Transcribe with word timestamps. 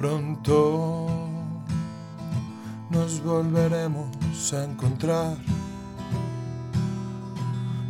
Pronto 0.00 1.08
nos 2.88 3.22
volveremos 3.22 4.54
a 4.54 4.64
encontrar. 4.64 5.36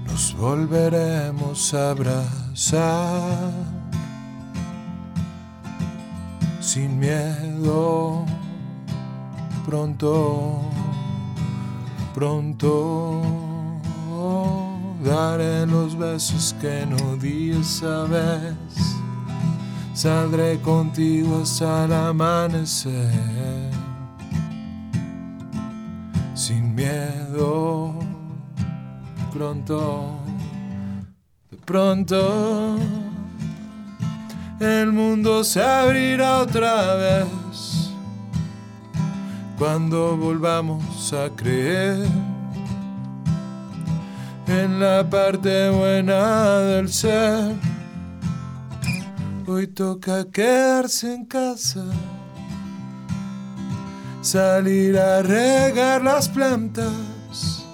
Nos 0.09 0.35
volveremos 0.37 1.73
a 1.73 1.93
abrazar. 1.93 3.53
Sin 6.61 6.99
miedo. 6.99 8.27
Pronto. 9.65 10.63
Pronto. 12.13 13.23
Daré 15.05 15.65
los 15.65 15.97
besos 15.97 16.57
que 16.61 16.85
no 16.87 17.17
di 17.19 17.53
esa 17.53 18.03
vez. 18.07 18.90
Saldré 20.03 20.59
contigo 20.61 21.43
hasta 21.43 21.85
el 21.85 21.93
amanecer. 21.93 23.13
Sin 26.33 26.75
miedo. 26.75 27.93
Pronto. 29.31 30.17
De 31.51 31.59
pronto. 31.59 32.79
El 34.59 34.91
mundo 34.91 35.45
se 35.45 35.63
abrirá 35.63 36.39
otra 36.39 36.95
vez. 36.95 37.91
Cuando 39.59 40.17
volvamos 40.17 41.13
a 41.13 41.29
creer 41.37 42.09
en 44.47 44.81
la 44.81 45.07
parte 45.11 45.69
buena 45.69 46.59
del 46.61 46.89
ser. 46.89 47.70
Hoy 49.53 49.67
toca 49.67 50.25
quedarse 50.31 51.13
en 51.13 51.25
casa, 51.25 51.85
salir 54.23 54.97
a 54.97 55.23
regar 55.23 56.05
las 56.05 56.29
plantas, 56.29 57.65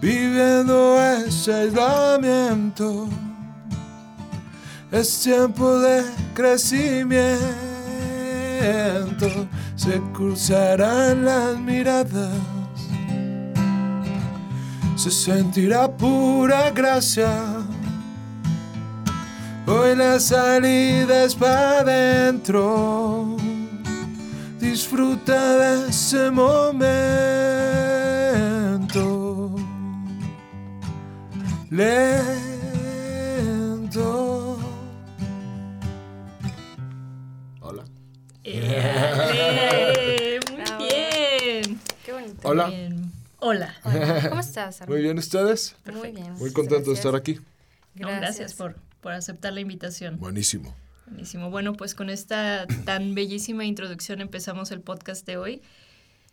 viviendo 0.00 1.00
ese 1.00 1.54
aislamiento. 1.54 3.08
Es 4.90 5.20
tiempo 5.20 5.78
de 5.78 6.02
crecimiento, 6.34 7.38
se 9.76 10.02
cruzarán 10.12 11.24
las 11.24 11.56
miradas 11.56 12.32
se 14.96 15.10
sentirá 15.10 15.86
pura 15.88 16.70
gracia. 16.70 17.65
Hoy 19.68 19.96
la 19.96 20.20
salida 20.20 21.24
es 21.24 21.34
para 21.34 21.80
adentro. 21.80 23.36
Disfruta 24.60 25.56
de 25.56 25.88
ese 25.88 26.30
momento. 26.30 26.86
Lento. 31.70 32.56
Hola. 37.60 37.84
¡Eh! 38.44 40.38
Muy 40.48 40.56
Bravo. 40.62 40.78
bien. 40.78 41.80
Qué 42.04 42.12
bonito. 42.12 42.48
Hola. 42.48 42.66
Bien. 42.66 43.12
Hola. 43.40 43.74
Hola, 43.82 44.28
¿Cómo 44.28 44.40
estás, 44.40 44.80
Armin? 44.82 44.94
Muy 44.94 45.02
bien, 45.02 45.18
¿ustedes? 45.18 45.74
Muy 45.92 46.12
bien. 46.12 46.34
Muy 46.34 46.52
contento 46.52 46.90
de 46.90 46.96
estar 46.96 47.16
aquí. 47.16 47.40
No, 47.94 48.06
gracias 48.08 48.54
por, 48.54 48.76
por 49.00 49.12
aceptar 49.12 49.52
la 49.52 49.60
invitación. 49.60 50.18
Buenísimo. 50.18 50.74
Buenísimo. 51.06 51.50
Bueno, 51.50 51.74
pues 51.74 51.94
con 51.94 52.10
esta 52.10 52.66
tan 52.84 53.14
bellísima 53.14 53.64
introducción 53.64 54.20
empezamos 54.20 54.70
el 54.70 54.80
podcast 54.80 55.26
de 55.26 55.36
hoy. 55.36 55.62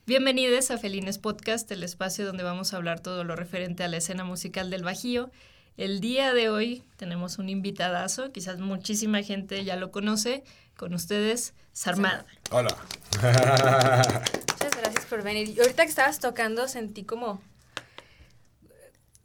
Bienvenidos 0.05 0.71
a 0.71 0.77
Felines 0.77 1.17
Podcast, 1.17 1.71
el 1.71 1.83
espacio 1.83 2.25
donde 2.25 2.43
vamos 2.43 2.73
a 2.73 2.77
hablar 2.77 2.99
todo 2.99 3.23
lo 3.23 3.35
referente 3.35 3.83
a 3.83 3.87
la 3.87 3.97
escena 3.97 4.23
musical 4.23 4.69
del 4.69 4.83
Bajío. 4.83 5.31
El 5.77 6.01
día 6.01 6.33
de 6.33 6.49
hoy 6.49 6.83
tenemos 6.97 7.37
un 7.37 7.49
invitadazo, 7.49 8.31
quizás 8.31 8.59
muchísima 8.59 9.23
gente 9.23 9.63
ya 9.63 9.75
lo 9.75 9.91
conoce, 9.91 10.43
con 10.75 10.93
ustedes, 10.93 11.53
Sarmad. 11.71 12.25
Hola. 12.51 12.75
Muchas 13.15 14.77
gracias 14.77 15.05
por 15.05 15.23
venir. 15.23 15.49
Y 15.49 15.59
ahorita 15.59 15.83
que 15.83 15.89
estabas 15.89 16.19
tocando 16.19 16.67
sentí 16.67 17.03
como... 17.03 17.41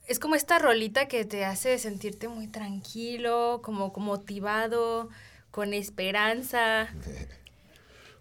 Es 0.09 0.19
como 0.19 0.35
esta 0.37 0.59
rolita 0.59 1.07
que 1.07 1.27
te 1.27 1.45
hace 1.45 1.79
sentirte 1.79 2.29
muy 2.29 2.47
tranquilo, 2.49 3.61
como, 3.63 3.93
motivado, 3.97 5.11
con 5.51 5.75
esperanza. 5.75 6.89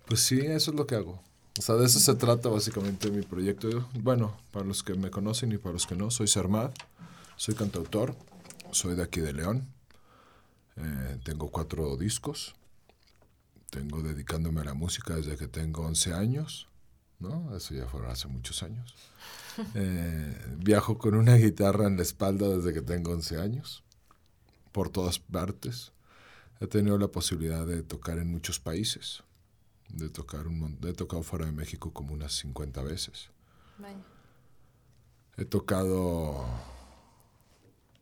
Pues 0.06 0.22
sí, 0.22 0.40
eso 0.40 0.72
es 0.72 0.78
lo 0.78 0.88
que 0.88 0.96
hago. 0.96 1.22
O 1.60 1.62
sea, 1.62 1.76
de 1.76 1.86
eso 1.86 2.00
se 2.00 2.16
trata 2.16 2.48
básicamente 2.48 3.12
mi 3.12 3.24
proyecto. 3.24 3.68
Bueno, 3.94 4.40
para 4.54 4.64
los 4.64 4.82
que 4.82 4.94
me 4.94 5.12
conocen 5.12 5.52
y 5.52 5.58
para 5.58 5.74
los 5.74 5.86
que 5.86 5.98
no, 5.98 6.12
soy 6.12 6.30
Sarmad, 6.30 6.72
soy 7.36 7.56
cantautor, 7.56 8.16
soy 8.72 8.96
de 8.96 9.04
aquí 9.04 9.20
de 9.20 9.34
León. 9.34 9.68
Eh, 10.78 11.20
tengo 11.26 11.52
cuatro 11.52 11.98
discos. 11.98 12.56
Tengo 13.70 14.02
dedicándome 14.02 14.62
a 14.62 14.64
la 14.64 14.74
música 14.74 15.14
desde 15.18 15.36
que 15.36 15.50
tengo 15.50 15.82
11 15.82 16.14
años, 16.14 16.70
¿no? 17.20 17.54
Eso 17.54 17.74
ya 17.74 17.86
fue 17.86 18.08
hace 18.08 18.30
muchos 18.30 18.64
años. 18.64 18.96
Eh, 19.76 20.56
viajo 20.58 20.98
con 20.98 21.16
una 21.16 21.36
guitarra 21.36 21.88
en 21.88 21.98
la 21.98 22.04
espalda 22.04 22.48
desde 22.50 22.74
que 22.74 22.82
tengo 22.82 23.12
11 23.12 23.40
años, 23.40 23.84
por 24.72 24.90
todas 24.90 25.20
partes. 25.20 25.92
He 26.60 26.68
tenido 26.68 26.98
la 26.98 27.08
posibilidad 27.08 27.66
de 27.66 27.84
tocar 27.84 28.18
en 28.18 28.32
muchos 28.32 28.60
países, 28.60 29.24
de 29.90 30.10
tocar 30.10 30.48
un 30.48 30.78
he 30.84 30.94
tocado 30.94 31.24
fuera 31.24 31.46
de 31.46 31.52
México 31.52 31.92
como 31.94 32.14
unas 32.14 32.34
50 32.34 32.84
veces. 32.84 33.30
He 35.38 35.46
tocado 35.46 36.44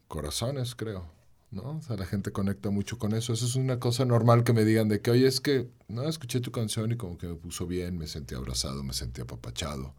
corazones, 0.08 0.76
creo, 0.76 1.06
¿no? 1.52 1.78
O 1.78 1.82
sea, 1.82 1.98
la 1.98 2.06
gente 2.06 2.32
conecta 2.32 2.70
mucho 2.70 2.98
con 2.98 3.14
eso. 3.14 3.34
Eso 3.34 3.46
es 3.46 3.56
una 3.56 3.80
cosa 3.80 4.06
normal 4.06 4.46
que 4.46 4.54
me 4.54 4.64
digan 4.64 4.88
de 4.88 5.02
que, 5.02 5.12
oye, 5.12 5.28
es 5.28 5.42
que, 5.42 5.70
no, 5.90 6.04
escuché 6.04 6.40
tu 6.40 6.52
canción 6.52 6.94
y 6.94 6.98
como 6.98 7.18
que 7.18 7.28
me 7.28 7.36
puso 7.36 7.68
bien, 7.68 7.98
me 7.98 8.08
sentí 8.08 8.36
abrazado, 8.36 8.84
me 8.84 8.94
sentí 8.94 9.22
apapachado. 9.22 9.94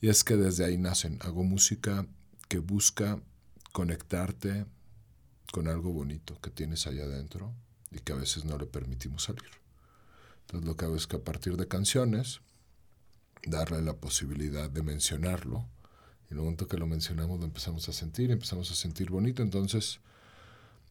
Y 0.00 0.08
es 0.08 0.24
que 0.24 0.36
desde 0.36 0.64
ahí 0.64 0.76
nacen. 0.76 1.18
Hago 1.22 1.42
música 1.42 2.06
que 2.48 2.58
busca 2.58 3.20
conectarte 3.72 4.66
con 5.52 5.68
algo 5.68 5.92
bonito 5.92 6.40
que 6.40 6.50
tienes 6.50 6.86
allá 6.86 7.04
adentro 7.04 7.54
y 7.90 8.00
que 8.00 8.12
a 8.12 8.16
veces 8.16 8.44
no 8.44 8.58
le 8.58 8.66
permitimos 8.66 9.24
salir. 9.24 9.50
Entonces 10.42 10.66
lo 10.66 10.76
que 10.76 10.84
hago 10.84 10.96
es 10.96 11.06
que 11.06 11.16
a 11.16 11.24
partir 11.24 11.56
de 11.56 11.66
canciones, 11.66 12.40
darle 13.46 13.82
la 13.82 13.94
posibilidad 13.94 14.70
de 14.70 14.82
mencionarlo, 14.82 15.66
y 16.28 16.32
en 16.32 16.38
el 16.38 16.44
momento 16.44 16.68
que 16.68 16.76
lo 16.76 16.86
mencionamos 16.86 17.38
lo 17.38 17.46
empezamos 17.46 17.88
a 17.88 17.92
sentir, 17.92 18.30
empezamos 18.30 18.70
a 18.70 18.74
sentir 18.74 19.10
bonito. 19.10 19.42
Entonces 19.42 20.00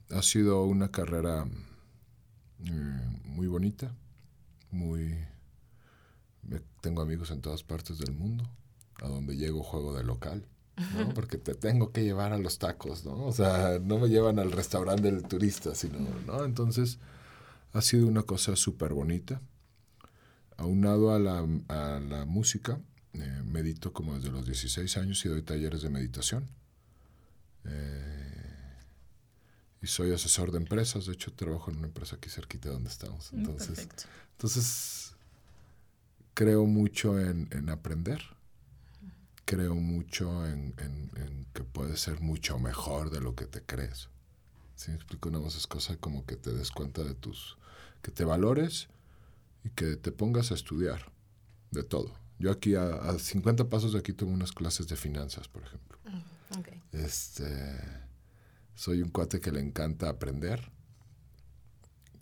ha 0.09 0.21
sido 0.21 0.63
una 0.63 0.91
carrera 0.91 1.45
eh, 2.65 3.19
muy 3.23 3.47
bonita, 3.47 3.93
muy... 4.71 5.17
tengo 6.81 7.01
amigos 7.01 7.31
en 7.31 7.41
todas 7.41 7.63
partes 7.63 7.97
del 7.97 8.13
mundo, 8.13 8.49
a 9.01 9.07
donde 9.07 9.35
llego 9.37 9.63
juego 9.63 9.95
de 9.95 10.03
local. 10.03 10.45
¿no? 10.97 11.13
Porque 11.13 11.37
te 11.37 11.55
tengo 11.55 11.91
que 11.93 12.03
llevar 12.03 12.33
a 12.33 12.37
los 12.37 12.59
tacos, 12.59 13.05
¿no? 13.05 13.25
O 13.25 13.31
sea, 13.31 13.79
no 13.81 13.97
me 13.97 14.09
llevan 14.09 14.39
al 14.39 14.51
restaurante 14.51 15.09
del 15.09 15.23
turista, 15.23 15.73
sino, 15.73 15.99
¿no? 16.27 16.43
Entonces, 16.43 16.97
ha 17.71 17.81
sido 17.81 18.07
una 18.07 18.23
cosa 18.23 18.57
súper 18.57 18.93
bonita. 18.93 19.39
Aunado 20.57 21.13
a 21.13 21.19
la, 21.19 21.45
a 21.69 21.99
la 22.01 22.25
música, 22.25 22.79
eh, 23.13 23.41
medito 23.45 23.93
como 23.93 24.15
desde 24.15 24.31
los 24.31 24.45
16 24.45 24.97
años 24.97 25.23
y 25.25 25.29
doy 25.29 25.43
talleres 25.43 25.81
de 25.81 25.89
meditación. 25.89 26.45
Eh, 27.63 28.31
y 29.81 29.87
soy 29.87 30.11
asesor 30.13 30.51
de 30.51 30.57
empresas, 30.57 31.05
de 31.05 31.13
hecho 31.13 31.31
trabajo 31.33 31.71
en 31.71 31.77
una 31.77 31.87
empresa 31.87 32.15
aquí 32.17 32.29
cerquita 32.29 32.69
de 32.69 32.75
donde 32.75 32.89
estamos. 32.89 33.31
Mm, 33.31 33.37
Entonces, 33.39 33.67
Perfecto. 33.69 34.03
entonces 34.33 35.13
creo 36.33 36.65
mucho 36.65 37.19
en, 37.19 37.47
en 37.51 37.69
aprender. 37.69 38.21
Creo 39.45 39.75
mucho 39.75 40.45
en, 40.47 40.73
en- 40.79 41.11
en 41.17 41.45
que 41.53 41.63
puedes 41.63 41.99
ser 42.01 42.19
mucho 42.19 42.57
mejor 42.59 43.11
de 43.11 43.21
lo 43.21 43.35
que 43.35 43.45
te 43.45 43.61
crees. 43.61 44.09
Si 44.75 44.89
me 44.91 44.95
explico, 44.97 45.29
una 45.29 45.39
vez 45.39 45.55
es 45.55 45.67
cosa 45.67 45.95
como 45.97 46.25
que 46.25 46.35
te 46.35 46.51
des 46.51 46.71
cuenta 46.71 47.03
de 47.03 47.13
tus... 47.15 47.57
que 48.01 48.11
te 48.11 48.25
valores 48.25 48.87
y 49.63 49.69
que 49.69 49.95
te 49.97 50.11
pongas 50.11 50.51
a 50.51 50.55
estudiar 50.55 51.11
de 51.71 51.83
todo. 51.83 52.13
Yo 52.39 52.51
aquí 52.51 52.75
a, 52.75 52.95
a 52.95 53.17
50 53.19 53.69
pasos 53.69 53.93
de 53.93 53.99
aquí 53.99 54.11
tomo 54.13 54.33
unas 54.33 54.51
clases 54.51 54.87
de 54.87 54.95
finanzas, 54.95 55.47
por 55.47 55.63
ejemplo. 55.63 55.97
Ok. 56.57 56.67
Este, 56.91 57.79
soy 58.75 59.01
un 59.01 59.09
cuate 59.09 59.39
que 59.39 59.51
le 59.51 59.61
encanta 59.61 60.09
aprender, 60.09 60.71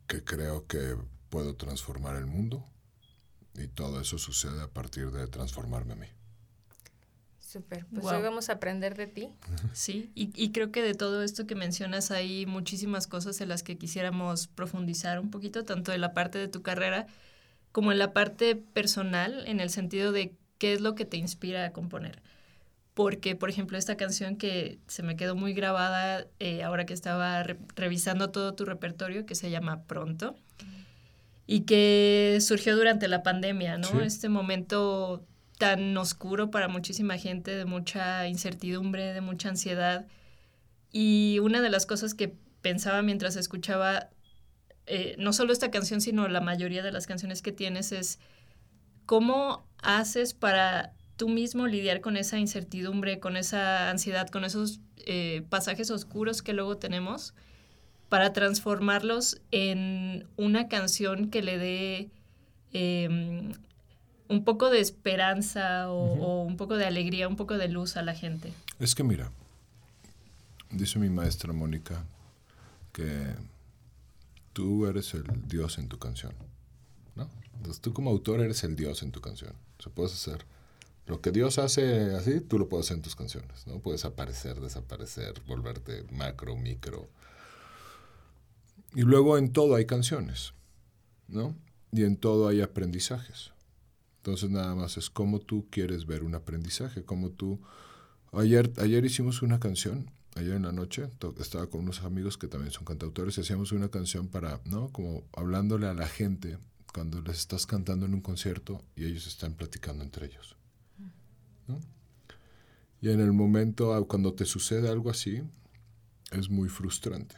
que 0.08 0.24
creo 0.24 0.68
que 0.68 0.98
puedo 1.30 1.56
transformar 1.56 2.16
el 2.18 2.28
mundo 2.28 2.64
y 3.56 3.68
todo 3.68 4.00
eso 4.02 4.18
sucede 4.18 4.62
a 4.62 4.68
partir 4.68 5.10
de 5.12 5.28
transformarme 5.28 5.94
a 5.94 5.96
mí. 5.98 6.08
Súper, 7.54 7.86
pues 7.94 8.08
hoy 8.08 8.24
vamos 8.24 8.50
a 8.50 8.54
aprender 8.54 8.96
de 8.96 9.06
ti. 9.06 9.30
Sí, 9.74 10.10
y, 10.16 10.32
y, 10.36 10.52
creo 10.52 10.72
que 10.72 10.82
de 10.82 10.96
todo 10.96 11.22
esto 11.22 11.46
que 11.46 11.54
mencionas 11.54 12.10
hay 12.10 12.48
muchísimas 12.48 13.06
cosas 13.06 13.40
en 13.42 13.50
las 13.50 13.62
que 13.62 13.78
quisiéramos 13.78 14.48
profundizar 14.48 15.20
un 15.20 15.30
poquito, 15.30 15.64
tanto 15.64 15.94
en 15.94 16.02
la 16.02 16.16
parte 16.16 16.40
de 16.40 16.48
tu 16.48 16.64
carrera 16.64 17.06
como 17.72 17.92
en 17.92 18.00
la 18.00 18.12
parte 18.12 18.56
personal, 18.56 19.44
en 19.46 19.60
el 19.60 19.70
sentido 19.70 20.12
de 20.12 20.34
qué 20.58 20.74
es 20.74 20.82
lo 20.82 20.96
que 20.96 21.06
te 21.06 21.18
inspira 21.18 21.64
a 21.64 21.74
componer. 21.74 22.24
Porque, 22.96 23.36
por 23.36 23.52
ejemplo, 23.52 23.78
esta 23.78 23.98
canción 23.98 24.36
que 24.36 24.80
se 24.88 25.04
me 25.04 25.16
quedó 25.16 25.36
muy 25.36 25.54
grabada 25.54 26.26
eh, 26.40 26.64
ahora 26.64 26.88
que 26.88 26.96
estaba 26.96 27.44
revisando 27.76 28.32
todo 28.32 28.56
tu 28.56 28.66
repertorio, 28.66 29.28
que 29.28 29.36
se 29.36 29.52
llama 29.52 29.84
Pronto, 29.84 30.36
y 31.46 31.66
que 31.66 32.40
surgió 32.42 32.76
durante 32.76 33.08
la 33.08 33.22
pandemia, 33.22 33.78
¿no? 33.78 34.02
Este 34.02 34.28
momento 34.28 35.24
tan 35.64 35.96
oscuro 35.96 36.52
para 36.52 36.68
muchísima 36.68 37.18
gente, 37.18 37.56
de 37.56 37.64
mucha 37.64 38.28
incertidumbre, 38.28 39.14
de 39.14 39.22
mucha 39.22 39.48
ansiedad. 39.48 40.06
Y 40.92 41.40
una 41.42 41.62
de 41.62 41.70
las 41.70 41.86
cosas 41.86 42.14
que 42.14 42.36
pensaba 42.62 43.02
mientras 43.02 43.38
escuchaba 43.38 44.10
eh, 44.88 45.16
no 45.18 45.32
solo 45.32 45.54
esta 45.54 45.72
canción, 45.72 46.02
sino 46.02 46.28
la 46.28 46.42
mayoría 46.42 46.84
de 46.84 46.92
las 46.92 47.08
canciones 47.08 47.42
que 47.42 47.54
tienes 47.54 47.94
es 47.94 48.20
cómo 49.06 49.66
haces 49.82 50.34
para 50.34 50.92
tú 51.16 51.30
mismo 51.30 51.66
lidiar 51.66 52.02
con 52.02 52.18
esa 52.18 52.40
incertidumbre, 52.40 53.22
con 53.22 53.38
esa 53.38 53.90
ansiedad, 53.90 54.28
con 54.28 54.44
esos 54.44 54.82
eh, 55.06 55.46
pasajes 55.48 55.92
oscuros 55.92 56.42
que 56.42 56.52
luego 56.52 56.76
tenemos, 56.76 57.34
para 58.10 58.34
transformarlos 58.34 59.40
en 59.52 60.28
una 60.36 60.68
canción 60.68 61.30
que 61.30 61.42
le 61.42 61.58
dé 61.58 62.12
em, 62.74 63.54
un 64.34 64.44
poco 64.44 64.70
de 64.70 64.80
esperanza 64.80 65.90
o, 65.90 66.44
un 66.44 66.58
poco 66.58 66.76
de 66.76 66.86
alegría, 66.86 67.28
un 67.28 67.36
poco 67.36 67.58
de 67.58 67.68
luz 67.68 67.96
a 67.98 68.02
la 68.02 68.16
gente. 68.16 68.52
Es 68.80 68.96
que 68.96 69.04
mira, 69.04 69.32
dice 70.72 71.00
mi 71.00 71.10
maestra 71.10 71.54
Mónica 71.54 72.06
que 72.92 73.36
tú 74.54 74.86
eres 74.86 75.14
el 75.14 75.24
Dios 75.48 75.78
en 75.78 75.88
tu 75.88 75.98
canción, 76.00 76.34
¿no? 77.16 77.30
Entonces 77.56 77.82
tú 77.82 77.94
como 77.94 78.10
autor 78.10 78.42
eres 78.42 78.64
el 78.64 78.76
Dios 78.76 79.04
en 79.04 79.12
tu 79.12 79.22
canción. 79.22 79.54
O 79.80 79.84
sea, 79.84 79.94
puedes 79.94 80.14
hacer 80.14 80.46
lo 81.06 81.22
que 81.22 81.32
Dios 81.32 81.60
hace 81.60 82.16
así, 82.16 82.40
tú 82.40 82.58
lo 82.58 82.70
puedes 82.70 82.88
hacer 82.88 82.98
en 82.98 83.04
tus 83.04 83.16
canciones, 83.16 83.68
¿no? 83.68 83.80
Puedes 83.80 84.06
aparecer, 84.06 84.60
desaparecer, 84.60 85.42
volverte 85.48 86.06
macro, 86.12 86.56
micro. 86.56 87.10
Y 88.96 89.02
luego 89.02 89.38
en 89.38 89.52
todo 89.52 89.76
hay 89.76 89.86
canciones, 89.86 90.54
¿no? 91.28 91.56
Y 91.92 92.04
en 92.04 92.16
todo 92.16 92.48
hay 92.48 92.62
aprendizajes. 92.62 93.53
Entonces 94.24 94.50
nada 94.50 94.74
más 94.74 94.96
es 94.96 95.10
cómo 95.10 95.40
tú 95.40 95.68
quieres 95.70 96.06
ver 96.06 96.24
un 96.24 96.34
aprendizaje, 96.34 97.04
cómo 97.04 97.32
tú... 97.32 97.60
Ayer, 98.32 98.72
ayer 98.78 99.04
hicimos 99.04 99.42
una 99.42 99.60
canción, 99.60 100.10
ayer 100.36 100.54
en 100.54 100.64
la 100.64 100.72
noche, 100.72 101.10
estaba 101.42 101.68
con 101.68 101.82
unos 101.82 102.04
amigos 102.04 102.38
que 102.38 102.48
también 102.48 102.72
son 102.72 102.86
cantautores 102.86 103.38
y 103.38 103.42
hacíamos 103.42 103.74
una 103.74 103.90
canción 103.90 104.30
para, 104.30 104.62
¿no? 104.64 104.88
Como 104.94 105.26
hablándole 105.36 105.88
a 105.88 105.94
la 105.94 106.08
gente 106.08 106.58
cuando 106.94 107.22
les 107.22 107.40
estás 107.40 107.66
cantando 107.66 108.06
en 108.06 108.14
un 108.14 108.22
concierto 108.22 108.82
y 108.96 109.04
ellos 109.04 109.28
están 109.28 109.56
platicando 109.56 110.06
entre 110.06 110.28
ellos. 110.28 110.56
¿no? 111.68 111.82
Y 113.02 113.10
en 113.10 113.20
el 113.20 113.34
momento, 113.34 113.94
ah, 113.94 114.08
cuando 114.08 114.34
te 114.34 114.46
sucede 114.46 114.88
algo 114.88 115.10
así, 115.10 115.44
es 116.32 116.50
muy 116.50 116.70
frustrante. 116.70 117.36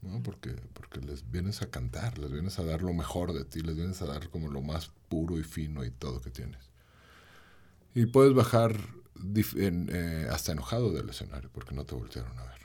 ¿no? 0.00 0.20
Porque, 0.24 0.56
porque 0.72 1.00
les 1.00 1.30
vienes 1.30 1.62
a 1.62 1.70
cantar, 1.70 2.18
les 2.18 2.32
vienes 2.32 2.58
a 2.58 2.64
dar 2.64 2.82
lo 2.82 2.92
mejor 2.92 3.32
de 3.32 3.44
ti, 3.44 3.60
les 3.60 3.76
vienes 3.76 4.02
a 4.02 4.06
dar 4.06 4.28
como 4.28 4.48
lo 4.48 4.60
más 4.60 4.90
puro 5.12 5.38
y 5.38 5.44
fino 5.44 5.84
y 5.84 5.90
todo 5.90 6.22
que 6.22 6.30
tienes. 6.30 6.70
Y 7.94 8.06
puedes 8.06 8.32
bajar 8.32 8.74
eh, 9.36 10.26
hasta 10.30 10.52
enojado 10.52 10.90
del 10.90 11.10
escenario 11.10 11.50
porque 11.52 11.74
no 11.74 11.84
te 11.84 11.94
voltearon 11.94 12.38
a 12.38 12.44
ver. 12.44 12.62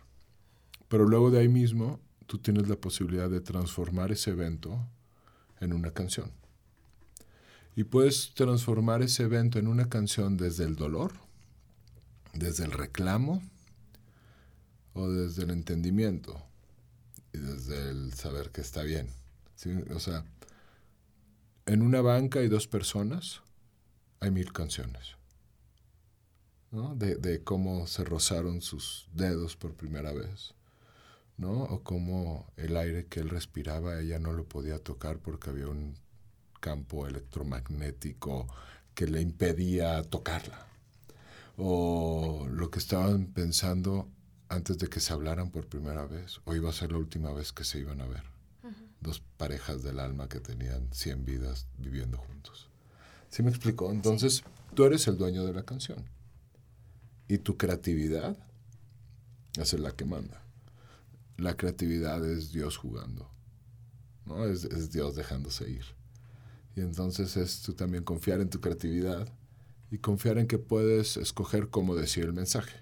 Pero 0.88 1.06
luego 1.06 1.30
de 1.30 1.42
ahí 1.42 1.50
mismo, 1.50 2.00
tú 2.26 2.38
tienes 2.38 2.70
la 2.70 2.78
posibilidad 2.78 3.30
de 3.30 3.42
transformar 3.42 4.14
ese 4.14 4.30
evento 4.32 4.88
en 5.60 5.74
una 5.74 5.92
canción. 5.92 6.32
Y 7.76 7.84
puedes 7.84 8.34
transformar 8.34 9.02
ese 9.02 9.24
evento 9.24 9.60
en 9.60 9.68
una 9.68 9.90
canción 9.90 10.38
desde 10.38 10.64
el 10.64 10.78
dolor, 10.78 11.16
desde 12.34 12.64
el 12.64 12.72
reclamo 12.72 13.44
o 14.94 15.10
desde 15.10 15.44
el 15.44 15.50
entendimiento 15.50 16.42
y 17.34 17.40
desde 17.40 17.90
el 17.90 18.14
saber 18.14 18.52
que 18.52 18.62
está 18.62 18.84
bien. 18.84 19.10
O 19.94 20.00
sea, 20.00 20.24
en 21.68 21.82
una 21.82 22.02
banca 22.02 22.40
hay 22.40 22.48
dos 22.48 22.68
personas, 22.68 23.42
hay 24.20 24.32
mil 24.32 24.52
canciones. 24.54 25.18
¿no? 26.72 26.96
De, 26.96 27.16
de, 27.16 27.44
cómo 27.44 27.88
se 27.88 28.04
rozaron 28.04 28.62
sus 28.62 29.08
dedos 29.14 29.56
por 29.56 29.76
primera 29.76 30.12
vez, 30.12 30.54
¿no? 31.38 31.64
O 31.64 31.84
cómo 31.84 32.52
el 32.58 32.76
aire 32.76 33.06
que 33.06 33.20
él 33.20 33.30
respiraba 33.30 34.00
ella 34.00 34.20
no 34.20 34.34
lo 34.34 34.46
podía 34.46 34.80
tocar 34.80 35.20
porque 35.20 35.50
había 35.50 35.68
un 35.68 35.96
campo 36.60 37.08
electromagnético 37.08 38.48
que 38.94 39.08
le 39.08 39.22
impedía 39.22 40.02
tocarla. 40.04 40.68
O 41.58 42.48
lo 42.50 42.70
que 42.70 42.80
estaban 42.80 43.28
pensando 43.28 44.10
antes 44.50 44.78
de 44.78 44.88
que 44.88 45.00
se 45.00 45.14
hablaran 45.14 45.52
por 45.52 45.68
primera 45.68 46.06
vez, 46.06 46.40
o 46.46 46.56
iba 46.56 46.70
a 46.70 46.74
ser 46.74 46.92
la 46.92 46.98
última 46.98 47.32
vez 47.34 47.52
que 47.52 47.64
se 47.64 47.80
iban 47.80 48.02
a 48.02 48.08
ver. 48.08 48.37
Dos 49.02 49.22
parejas 49.38 49.84
del 49.84 50.00
alma 50.00 50.28
que 50.28 50.40
tenían 50.40 50.90
100 50.92 51.26
vidas 51.26 51.68
viviendo 51.78 52.18
juntos. 52.18 52.70
¿Sí 53.30 53.44
me 53.44 53.50
explicó? 53.50 53.92
Entonces, 53.92 54.44
tú 54.74 54.86
eres 54.86 55.08
el 55.08 55.18
dueño 55.18 55.46
de 55.46 55.54
la 55.54 55.64
canción. 55.64 56.06
Y 57.28 57.40
tu 57.40 57.58
creatividad 57.58 58.38
es 59.58 59.74
la 59.74 59.92
que 59.92 60.06
manda. 60.06 60.42
La 61.38 61.56
creatividad 61.56 62.26
es 62.26 62.52
Dios 62.52 62.78
jugando. 62.78 63.30
¿no? 64.26 64.46
Es, 64.46 64.66
es 64.66 64.92
Dios 64.92 65.16
dejándose 65.16 65.70
ir. 65.70 65.86
Y 66.76 66.82
entonces 66.82 67.38
es 67.38 67.62
tú 67.62 67.74
también 67.74 68.04
confiar 68.04 68.40
en 68.40 68.50
tu 68.50 68.62
creatividad 68.62 69.28
y 69.90 69.98
confiar 69.98 70.38
en 70.38 70.48
que 70.48 70.58
puedes 70.58 71.18
escoger 71.18 71.70
cómo 71.70 71.96
decir 71.96 72.26
el 72.26 72.34
mensaje. 72.34 72.82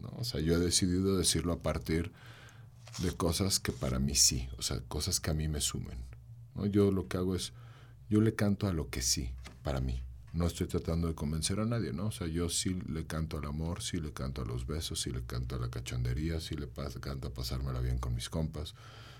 ¿no? 0.00 0.10
O 0.18 0.24
sea, 0.24 0.40
yo 0.40 0.54
he 0.54 0.58
decidido 0.58 1.16
decirlo 1.16 1.52
a 1.52 1.62
partir 1.62 2.06
de 2.06 2.20
cosas 3.16 3.60
que 3.60 3.72
para 3.72 3.98
mí 3.98 4.14
sí, 4.14 4.48
o 4.58 4.62
sea, 4.62 4.80
cosas 4.88 5.20
que 5.20 5.30
a 5.30 5.34
mí 5.34 5.48
me 5.48 5.60
sumen. 5.60 5.98
¿no? 6.54 6.66
Yo 6.66 6.90
lo 6.90 7.08
que 7.08 7.16
hago 7.16 7.34
es, 7.34 7.52
yo 8.08 8.20
le 8.20 8.34
canto 8.34 8.66
a 8.66 8.72
lo 8.72 8.90
que 8.90 9.02
sí, 9.02 9.32
para 9.62 9.80
mí. 9.80 10.02
No 10.32 10.46
estoy 10.46 10.68
tratando 10.68 11.08
de 11.08 11.14
convencer 11.14 11.58
a 11.58 11.64
nadie, 11.64 11.92
¿no? 11.92 12.06
O 12.06 12.10
sea, 12.12 12.28
yo 12.28 12.48
sí 12.48 12.80
le 12.88 13.04
canto 13.04 13.38
al 13.38 13.46
amor, 13.46 13.82
sí 13.82 14.00
le 14.00 14.12
canto 14.12 14.42
a 14.42 14.44
los 14.44 14.66
besos, 14.66 15.00
sí 15.00 15.10
le 15.10 15.24
canto 15.24 15.56
a 15.56 15.58
la 15.58 15.70
cachondería, 15.70 16.40
sí 16.40 16.54
le 16.54 16.68
canto 17.00 17.28
a 17.28 17.34
pasármela 17.34 17.80
bien 17.80 17.98
con 17.98 18.14
mis 18.14 18.30
compas, 18.30 18.74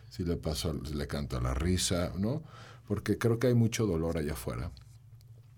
sí 0.09 0.25
le, 0.25 0.37
paso, 0.37 0.73
le 0.73 1.07
canto 1.09 1.37
a 1.37 1.41
la 1.41 1.53
risa, 1.53 2.13
¿no? 2.17 2.45
Porque 2.87 3.19
creo 3.19 3.41
que 3.41 3.49
hay 3.49 3.55
mucho 3.55 3.87
dolor 3.87 4.19
allá 4.19 4.35
afuera, 4.35 4.71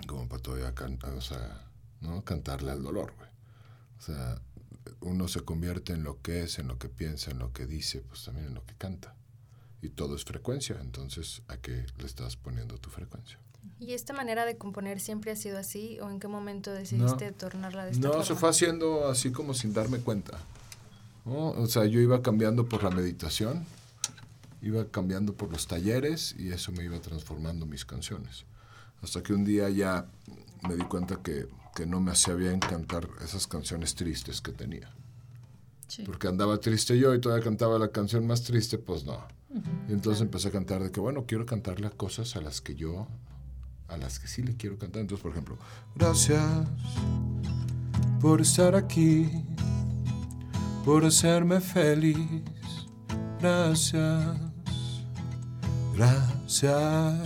como 0.06 0.26
para 0.26 0.42
todavía 0.42 0.74
¿no? 2.00 2.24
Cantarle 2.24 2.70
al 2.70 2.82
dolor, 2.82 3.12
güey. 3.16 3.28
O 3.98 4.00
sea, 4.00 4.40
uno 5.00 5.28
se 5.28 5.40
convierte 5.40 5.92
en 5.92 6.02
lo 6.02 6.20
que 6.22 6.42
es, 6.42 6.58
en 6.58 6.68
lo 6.68 6.78
que 6.78 6.88
piensa, 6.88 7.30
en 7.30 7.38
lo 7.38 7.52
que 7.52 7.66
dice, 7.66 8.00
pues 8.00 8.24
también 8.24 8.48
en 8.48 8.54
lo 8.54 8.64
que 8.64 8.74
canta. 8.74 9.14
Y 9.80 9.88
todo 9.90 10.14
es 10.14 10.24
frecuencia, 10.24 10.78
entonces 10.80 11.42
¿a 11.48 11.56
qué 11.56 11.86
le 11.98 12.06
estás 12.06 12.36
poniendo 12.36 12.78
tu 12.78 12.90
frecuencia? 12.90 13.38
¿Y 13.78 13.94
esta 13.94 14.12
manera 14.12 14.44
de 14.44 14.56
componer 14.56 15.00
siempre 15.00 15.32
ha 15.32 15.36
sido 15.36 15.58
así 15.58 15.98
o 16.00 16.08
en 16.08 16.20
qué 16.20 16.28
momento 16.28 16.72
decidiste 16.72 17.32
tornarla 17.32 17.84
de 17.84 17.92
esta 17.92 18.08
no, 18.08 18.22
se 18.22 18.34
fue 18.34 18.48
haciendo 18.48 19.08
así 19.08 19.32
como 19.32 19.54
sin 19.54 19.72
darme 19.72 19.98
cuenta. 19.98 20.38
O 21.24 21.66
sea, 21.66 21.84
yo 21.84 22.00
iba 22.00 22.22
cambiando 22.22 22.68
por 22.68 22.82
la 22.82 22.90
meditación, 22.90 23.64
iba 24.60 24.88
cambiando 24.88 25.34
por 25.34 25.50
los 25.50 25.66
talleres 25.66 26.34
y 26.38 26.50
eso 26.50 26.72
me 26.72 26.84
iba 26.84 27.00
transformando 27.00 27.66
mis 27.66 27.84
canciones. 27.84 28.44
Hasta 29.02 29.22
que 29.22 29.32
un 29.32 29.44
día 29.44 29.68
ya 29.68 30.06
me 30.68 30.76
di 30.76 30.82
cuenta 30.82 31.20
que 31.22 31.46
que 31.74 31.86
no 31.86 32.00
me 32.00 32.12
hacía 32.12 32.34
bien 32.34 32.60
cantar 32.60 33.08
esas 33.24 33.46
canciones 33.46 33.94
tristes 33.94 34.40
que 34.40 34.52
tenía. 34.52 34.92
Porque 36.06 36.28
andaba 36.28 36.58
triste 36.58 36.98
yo 36.98 37.14
y 37.14 37.20
todavía 37.20 37.44
cantaba 37.44 37.78
la 37.78 37.88
canción 37.88 38.26
más 38.26 38.42
triste, 38.42 38.78
pues 38.78 39.04
no. 39.04 39.18
y 39.88 39.92
entonces 39.92 40.22
empecé 40.22 40.48
a 40.48 40.50
cantar 40.50 40.82
de 40.82 40.90
que, 40.90 41.00
bueno, 41.00 41.24
quiero 41.26 41.44
cantarle 41.44 41.86
a 41.86 41.90
cosas 41.90 42.34
a 42.36 42.40
las 42.40 42.62
que 42.62 42.74
yo, 42.74 43.06
a 43.88 43.98
las 43.98 44.18
que 44.18 44.26
sí 44.26 44.42
le 44.42 44.56
quiero 44.56 44.78
cantar. 44.78 45.02
Entonces, 45.02 45.22
por 45.22 45.32
ejemplo, 45.32 45.58
gracias 45.94 46.42
por 48.20 48.40
estar 48.40 48.74
aquí, 48.74 49.28
por 50.84 51.04
hacerme 51.04 51.60
feliz. 51.60 52.16
Gracias, 53.38 54.38
gracias, 55.94 57.18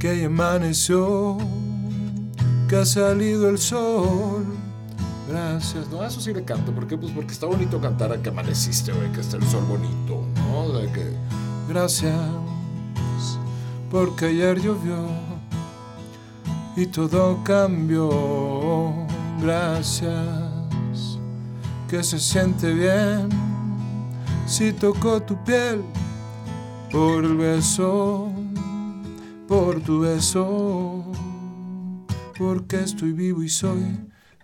que 0.00 0.24
amaneció 0.24 1.38
que 2.68 2.76
ha 2.76 2.86
salido 2.86 3.48
el 3.48 3.58
sol. 3.58 4.44
Gracias. 5.28 5.88
No, 5.88 6.04
eso 6.04 6.20
sí 6.20 6.32
le 6.32 6.44
canto. 6.44 6.72
¿Por 6.72 6.86
qué? 6.86 6.96
Pues 6.96 7.12
porque 7.12 7.32
está 7.32 7.46
bonito 7.46 7.80
cantar 7.80 8.12
a 8.12 8.22
que 8.22 8.28
amaneciste, 8.28 8.92
güey, 8.92 9.10
que 9.12 9.20
está 9.20 9.36
el 9.36 9.44
sol 9.44 9.64
bonito, 9.64 10.24
¿no? 10.36 10.68
De 10.72 10.90
que, 10.92 11.12
gracias, 11.68 12.14
porque 13.90 14.26
ayer 14.26 14.60
llovió 14.60 15.06
y 16.76 16.86
todo 16.86 17.42
cambió. 17.42 18.92
gracias, 19.40 20.14
que 21.88 22.02
se 22.04 22.18
siente 22.18 22.72
bien 22.72 23.28
si 24.46 24.72
tocó 24.72 25.20
tu 25.20 25.36
piel 25.44 25.82
por 26.90 27.24
el 27.24 27.36
beso, 27.36 28.30
por 29.46 29.80
tu 29.80 30.00
beso, 30.00 30.97
porque 32.38 32.76
estoy 32.76 33.12
vivo 33.12 33.42
y 33.42 33.48
soy 33.48 33.98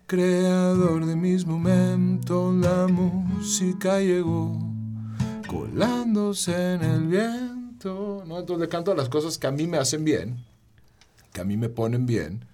creador 0.06 1.06
de 1.06 1.14
mis 1.14 1.46
momentos, 1.46 2.54
la 2.56 2.88
música 2.88 4.00
llegó 4.00 4.58
colándose 5.46 6.74
en 6.74 6.82
el 6.82 7.06
viento. 7.06 8.24
¿no? 8.26 8.40
Entonces 8.40 8.62
le 8.62 8.68
canto 8.68 8.94
las 8.96 9.08
cosas 9.08 9.38
que 9.38 9.46
a 9.46 9.52
mí 9.52 9.68
me 9.68 9.78
hacen 9.78 10.04
bien, 10.04 10.44
que 11.32 11.40
a 11.40 11.44
mí 11.44 11.56
me 11.56 11.68
ponen 11.68 12.04
bien. 12.04 12.44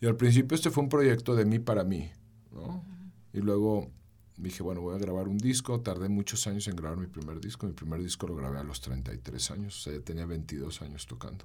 Y 0.00 0.06
al 0.06 0.16
principio 0.16 0.54
este 0.54 0.70
fue 0.70 0.84
un 0.84 0.88
proyecto 0.88 1.34
de 1.34 1.44
mí 1.44 1.58
para 1.58 1.82
mí. 1.82 2.08
¿no? 2.52 2.84
Y 3.32 3.40
luego 3.40 3.90
dije, 4.36 4.62
bueno, 4.62 4.82
voy 4.82 4.94
a 4.94 4.98
grabar 4.98 5.26
un 5.26 5.38
disco. 5.38 5.80
Tardé 5.80 6.08
muchos 6.08 6.46
años 6.46 6.68
en 6.68 6.76
grabar 6.76 6.96
mi 6.96 7.08
primer 7.08 7.40
disco. 7.40 7.66
Mi 7.66 7.72
primer 7.72 8.00
disco 8.00 8.28
lo 8.28 8.36
grabé 8.36 8.60
a 8.60 8.64
los 8.64 8.80
33 8.80 9.50
años, 9.50 9.78
o 9.78 9.82
sea, 9.82 9.98
ya 9.98 10.04
tenía 10.04 10.26
22 10.26 10.80
años 10.82 11.06
tocando. 11.08 11.44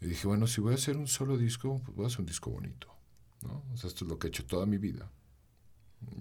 Y 0.00 0.06
dije, 0.06 0.26
bueno, 0.26 0.46
si 0.46 0.60
voy 0.60 0.72
a 0.72 0.76
hacer 0.76 0.96
un 0.96 1.08
solo 1.08 1.36
disco, 1.36 1.80
pues 1.84 1.96
voy 1.96 2.04
a 2.04 2.08
hacer 2.08 2.20
un 2.20 2.26
disco 2.26 2.50
bonito. 2.50 2.88
¿no? 3.42 3.64
O 3.72 3.76
sea, 3.76 3.88
esto 3.88 4.04
es 4.04 4.10
lo 4.10 4.18
que 4.18 4.28
he 4.28 4.30
hecho 4.30 4.44
toda 4.46 4.66
mi 4.66 4.78
vida. 4.78 5.10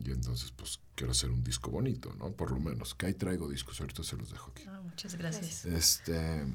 Y 0.04 0.12
entonces, 0.12 0.52
pues, 0.52 0.80
quiero 0.96 1.12
hacer 1.12 1.30
un 1.30 1.44
disco 1.44 1.70
bonito, 1.70 2.14
¿no? 2.18 2.32
Por 2.32 2.52
lo 2.52 2.60
menos. 2.60 2.96
Que 2.96 3.08
ahí 3.08 3.14
traigo 3.14 3.48
discos, 3.48 3.80
ahorita 3.80 4.04
se 4.04 4.18
los 4.18 4.32
dejo 4.32 4.52
aquí. 4.52 4.64
Ah, 4.68 4.82
muchas 4.84 5.16
gracias. 5.16 5.66
Este... 5.66 6.46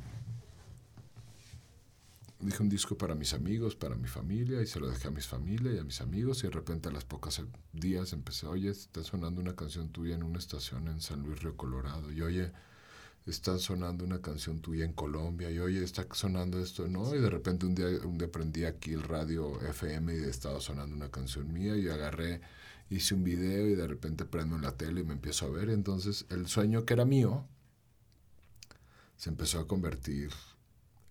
Dije 2.41 2.61
un 2.61 2.69
disco 2.69 2.99
para 2.99 3.15
mis 3.15 3.35
amigos, 3.35 3.77
para 3.77 3.95
mi 3.95 4.09
familia, 4.09 4.61
y 4.61 4.67
se 4.67 4.81
lo 4.81 4.89
dejé 4.91 5.07
a 5.07 5.11
mis 5.13 5.29
familia 5.29 5.73
y 5.75 5.79
a 5.79 5.85
mis 5.85 6.01
amigos, 6.01 6.43
y 6.43 6.49
de 6.49 6.51
repente 6.51 6.89
a 6.89 6.93
las 6.93 7.05
pocas 7.05 7.41
días 7.73 8.13
empecé, 8.13 8.49
oye, 8.49 8.69
está 8.69 9.05
sonando 9.05 9.41
una 9.41 9.55
canción 9.55 9.91
tuya 9.91 10.17
en 10.17 10.25
una 10.25 10.41
estación 10.41 10.89
en 10.89 11.01
San 11.01 11.23
Luis 11.23 11.41
Río 11.41 11.57
Colorado, 11.57 12.11
y 12.11 12.21
oye, 12.21 12.51
está 13.27 13.59
sonando 13.59 14.05
una 14.05 14.21
canción 14.21 14.61
tuya 14.61 14.85
en 14.85 14.93
Colombia 14.93 15.51
y 15.51 15.59
oye, 15.59 15.83
está 15.83 16.07
sonando 16.13 16.59
esto, 16.59 16.89
¿no? 16.89 17.15
Y 17.15 17.21
de 17.21 17.31
repente 17.31 17.67
un 17.67 17.75
día, 17.75 17.87
un 18.05 18.19
día 18.19 18.31
prendí 18.31 18.65
aquí 18.65 18.93
el 18.93 19.03
radio 19.03 19.61
FM 19.61 20.15
y 20.15 20.25
estaba 20.25 20.61
sonando 20.61 20.97
una 20.97 21.11
canción 21.11 21.53
mía 21.53 21.77
y 21.77 21.89
agarré, 21.89 22.41
hice 22.91 23.15
un 23.15 23.23
video 23.25 23.69
y 23.69 23.75
de 23.75 23.87
repente 23.87 24.25
prendo 24.25 24.57
en 24.57 24.63
la 24.63 24.77
tele 24.77 25.03
y 25.03 25.05
me 25.05 25.13
empiezo 25.13 25.47
a 25.47 25.51
ver. 25.51 25.71
Entonces 25.71 26.27
el 26.31 26.49
sueño 26.49 26.85
que 26.85 26.95
era 26.95 27.05
mío 27.05 27.47
se 29.17 29.31
empezó 29.31 29.61
a 29.61 29.69
convertir 29.69 30.31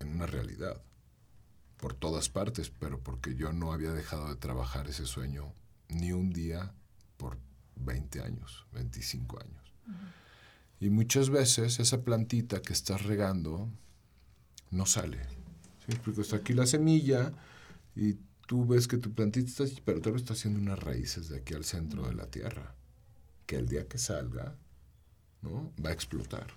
en 0.00 0.08
una 0.08 0.26
realidad 0.26 0.82
por 1.78 1.94
todas 1.94 2.28
partes, 2.28 2.70
pero 2.70 3.00
porque 3.00 3.34
yo 3.34 3.52
no 3.52 3.72
había 3.72 3.92
dejado 3.92 4.28
de 4.28 4.36
trabajar 4.36 4.86
ese 4.86 5.06
sueño 5.06 5.52
ni 5.88 6.12
un 6.12 6.30
día 6.30 6.74
por 7.16 7.38
20 7.76 8.22
años, 8.22 8.66
25 8.72 9.40
años. 9.40 9.72
Y 10.82 10.90
muchas 10.90 11.30
veces 11.30 11.78
esa 11.78 12.02
plantita 12.02 12.60
que 12.60 12.72
estás 12.72 13.04
regando 13.04 13.70
no 14.72 14.84
sale. 14.84 15.20
¿sí? 15.86 15.96
Porque 16.04 16.22
está 16.22 16.38
aquí 16.38 16.54
la 16.54 16.66
semilla 16.66 17.32
y 17.94 18.14
tú 18.48 18.66
ves 18.66 18.88
que 18.88 18.98
tu 18.98 19.14
plantita 19.14 19.62
está, 19.62 19.80
pero 19.84 20.00
todavía 20.00 20.20
está 20.20 20.32
haciendo 20.32 20.58
unas 20.58 20.80
raíces 20.80 21.28
de 21.28 21.38
aquí 21.38 21.54
al 21.54 21.62
centro 21.62 22.08
de 22.08 22.16
la 22.16 22.26
tierra, 22.26 22.74
que 23.46 23.54
el 23.54 23.68
día 23.68 23.86
que 23.86 23.96
salga, 23.96 24.56
¿no? 25.40 25.72
Va 25.80 25.90
a 25.90 25.92
explotar. 25.92 26.48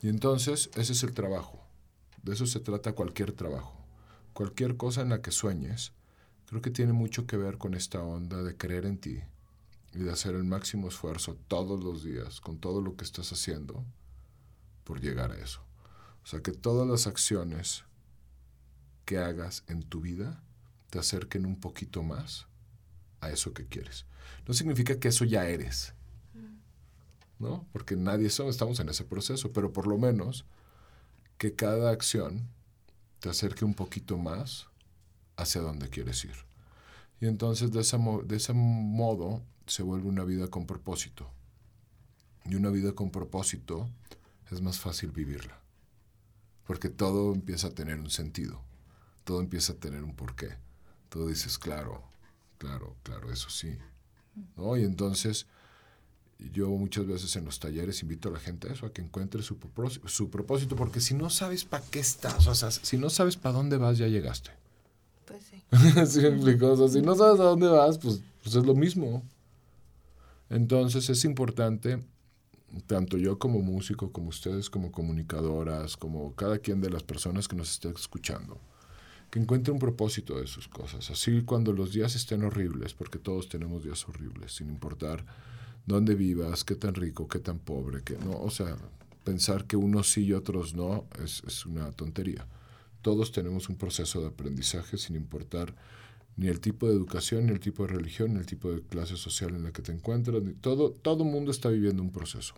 Y 0.00 0.08
entonces 0.08 0.70
ese 0.74 0.94
es 0.94 1.02
el 1.02 1.12
trabajo. 1.12 1.62
De 2.22 2.32
eso 2.32 2.46
se 2.46 2.60
trata 2.60 2.94
cualquier 2.94 3.32
trabajo. 3.32 3.84
Cualquier 4.32 4.78
cosa 4.78 5.02
en 5.02 5.10
la 5.10 5.20
que 5.20 5.32
sueñes, 5.32 5.92
creo 6.46 6.62
que 6.62 6.70
tiene 6.70 6.94
mucho 6.94 7.26
que 7.26 7.36
ver 7.36 7.58
con 7.58 7.74
esta 7.74 8.02
onda 8.02 8.42
de 8.42 8.56
creer 8.56 8.86
en 8.86 8.96
ti, 8.96 9.20
y 9.92 10.00
de 10.00 10.12
hacer 10.12 10.34
el 10.34 10.44
máximo 10.44 10.88
esfuerzo 10.88 11.36
todos 11.48 11.82
los 11.82 12.04
días 12.04 12.40
con 12.40 12.58
todo 12.58 12.80
lo 12.80 12.96
que 12.96 13.04
estás 13.04 13.32
haciendo 13.32 13.84
por 14.84 15.00
llegar 15.00 15.32
a 15.32 15.38
eso. 15.38 15.60
O 16.22 16.26
sea, 16.26 16.40
que 16.40 16.52
todas 16.52 16.88
las 16.88 17.06
acciones 17.06 17.84
que 19.04 19.18
hagas 19.18 19.64
en 19.68 19.82
tu 19.82 20.00
vida 20.00 20.42
te 20.90 20.98
acerquen 20.98 21.46
un 21.46 21.60
poquito 21.60 22.02
más 22.02 22.46
a 23.20 23.30
eso 23.30 23.54
que 23.54 23.66
quieres. 23.66 24.06
No 24.46 24.54
significa 24.54 24.98
que 24.98 25.08
eso 25.08 25.24
ya 25.24 25.48
eres, 25.48 25.94
¿no? 27.38 27.66
Porque 27.72 27.96
nadie 27.96 28.30
somos, 28.30 28.54
estamos 28.54 28.80
en 28.80 28.88
ese 28.88 29.04
proceso, 29.04 29.52
pero 29.52 29.72
por 29.72 29.86
lo 29.86 29.98
menos 29.98 30.44
que 31.38 31.54
cada 31.54 31.90
acción 31.90 32.48
te 33.20 33.28
acerque 33.28 33.64
un 33.64 33.74
poquito 33.74 34.18
más 34.18 34.66
hacia 35.36 35.60
donde 35.60 35.88
quieres 35.88 36.24
ir. 36.24 36.36
Y 37.20 37.26
entonces 37.26 37.72
de, 37.72 37.80
esa, 37.80 37.98
de 38.24 38.36
ese 38.36 38.52
modo 38.52 39.42
se 39.66 39.82
vuelve 39.82 40.08
una 40.08 40.24
vida 40.24 40.48
con 40.48 40.66
propósito. 40.66 41.30
Y 42.44 42.54
una 42.54 42.70
vida 42.70 42.92
con 42.92 43.10
propósito 43.10 43.88
es 44.50 44.60
más 44.60 44.78
fácil 44.78 45.10
vivirla. 45.10 45.60
Porque 46.66 46.88
todo 46.88 47.34
empieza 47.34 47.68
a 47.68 47.74
tener 47.74 47.98
un 47.98 48.10
sentido. 48.10 48.60
Todo 49.24 49.40
empieza 49.40 49.72
a 49.72 49.76
tener 49.76 50.04
un 50.04 50.14
porqué. 50.14 50.56
Todo 51.08 51.28
dices, 51.28 51.58
claro, 51.58 52.02
claro, 52.58 52.96
claro, 53.02 53.32
eso 53.32 53.50
sí. 53.50 53.76
¿No? 54.56 54.76
Y 54.76 54.84
entonces 54.84 55.46
yo 56.38 56.68
muchas 56.68 57.06
veces 57.06 57.34
en 57.36 57.44
los 57.44 57.58
talleres 57.58 58.02
invito 58.02 58.28
a 58.28 58.32
la 58.32 58.38
gente 58.38 58.68
a 58.68 58.72
eso, 58.72 58.86
a 58.86 58.92
que 58.92 59.02
encuentre 59.02 59.42
su, 59.42 59.58
propósito, 59.58 60.08
su 60.08 60.30
propósito, 60.30 60.76
porque 60.76 61.00
si 61.00 61.14
no 61.14 61.30
sabes 61.30 61.64
para 61.64 61.84
qué 61.86 61.98
estás, 61.98 62.46
o 62.46 62.54
sea, 62.54 62.70
si 62.70 62.98
no 62.98 63.10
sabes 63.10 63.36
para 63.36 63.54
dónde 63.54 63.78
vas, 63.78 63.96
ya 63.98 64.06
llegaste. 64.06 64.50
Pues 65.24 65.44
sí. 65.44 65.62
¿Sí 66.06 66.20
me 66.20 66.28
explico? 66.28 66.72
O 66.72 66.76
sea, 66.76 66.88
si 66.88 67.00
no 67.00 67.14
sabes 67.14 67.40
a 67.40 67.44
dónde 67.44 67.68
vas, 67.68 67.98
pues, 67.98 68.20
pues 68.42 68.54
es 68.54 68.64
lo 68.64 68.74
mismo. 68.74 69.24
Entonces 70.48 71.10
es 71.10 71.24
importante, 71.24 72.04
tanto 72.86 73.16
yo 73.16 73.38
como 73.38 73.60
músico, 73.60 74.12
como 74.12 74.28
ustedes 74.28 74.70
como 74.70 74.92
comunicadoras, 74.92 75.96
como 75.96 76.34
cada 76.34 76.58
quien 76.58 76.80
de 76.80 76.90
las 76.90 77.02
personas 77.02 77.48
que 77.48 77.56
nos 77.56 77.70
esté 77.70 77.88
escuchando, 77.88 78.60
que 79.30 79.40
encuentre 79.40 79.72
un 79.72 79.78
propósito 79.78 80.38
de 80.38 80.46
sus 80.46 80.68
cosas. 80.68 81.10
Así 81.10 81.42
cuando 81.42 81.72
los 81.72 81.92
días 81.92 82.14
estén 82.14 82.44
horribles, 82.44 82.94
porque 82.94 83.18
todos 83.18 83.48
tenemos 83.48 83.82
días 83.84 84.08
horribles, 84.08 84.52
sin 84.52 84.68
importar 84.68 85.24
dónde 85.86 86.14
vivas, 86.14 86.64
qué 86.64 86.76
tan 86.76 86.94
rico, 86.94 87.28
qué 87.28 87.38
tan 87.38 87.58
pobre, 87.58 88.02
que 88.02 88.16
no, 88.18 88.32
o 88.40 88.50
sea, 88.50 88.76
pensar 89.24 89.66
que 89.66 89.76
unos 89.76 90.10
sí 90.10 90.26
y 90.26 90.32
otros 90.32 90.74
no 90.74 91.06
es, 91.22 91.42
es 91.46 91.66
una 91.66 91.90
tontería. 91.92 92.46
Todos 93.02 93.32
tenemos 93.32 93.68
un 93.68 93.76
proceso 93.76 94.20
de 94.20 94.28
aprendizaje 94.28 94.98
sin 94.98 95.16
importar 95.16 95.74
ni 96.36 96.48
el 96.48 96.60
tipo 96.60 96.86
de 96.88 96.92
educación, 96.94 97.46
ni 97.46 97.52
el 97.52 97.60
tipo 97.60 97.86
de 97.86 97.94
religión, 97.94 98.34
ni 98.34 98.40
el 98.40 98.46
tipo 98.46 98.70
de 98.70 98.82
clase 98.82 99.16
social 99.16 99.54
en 99.54 99.64
la 99.64 99.72
que 99.72 99.82
te 99.82 99.92
encuentras, 99.92 100.42
ni 100.42 100.52
todo, 100.52 100.90
todo 100.90 101.24
mundo 101.24 101.50
está 101.50 101.68
viviendo 101.70 102.02
un 102.02 102.12
proceso. 102.12 102.54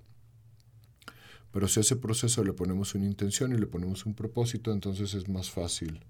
Pero 1.52 1.66
si 1.68 1.80
a 1.80 1.82
ese 1.82 1.96
proceso 1.96 2.44
le 2.44 2.52
ponemos 2.52 2.94
una 2.94 3.06
intención 3.06 3.52
y 3.52 3.56
le 3.58 3.66
ponemos 3.66 4.04
un 4.04 4.14
propósito, 4.14 4.72
entonces 4.72 5.14
es 5.14 5.28
más 5.28 5.50
fácil 5.50 6.00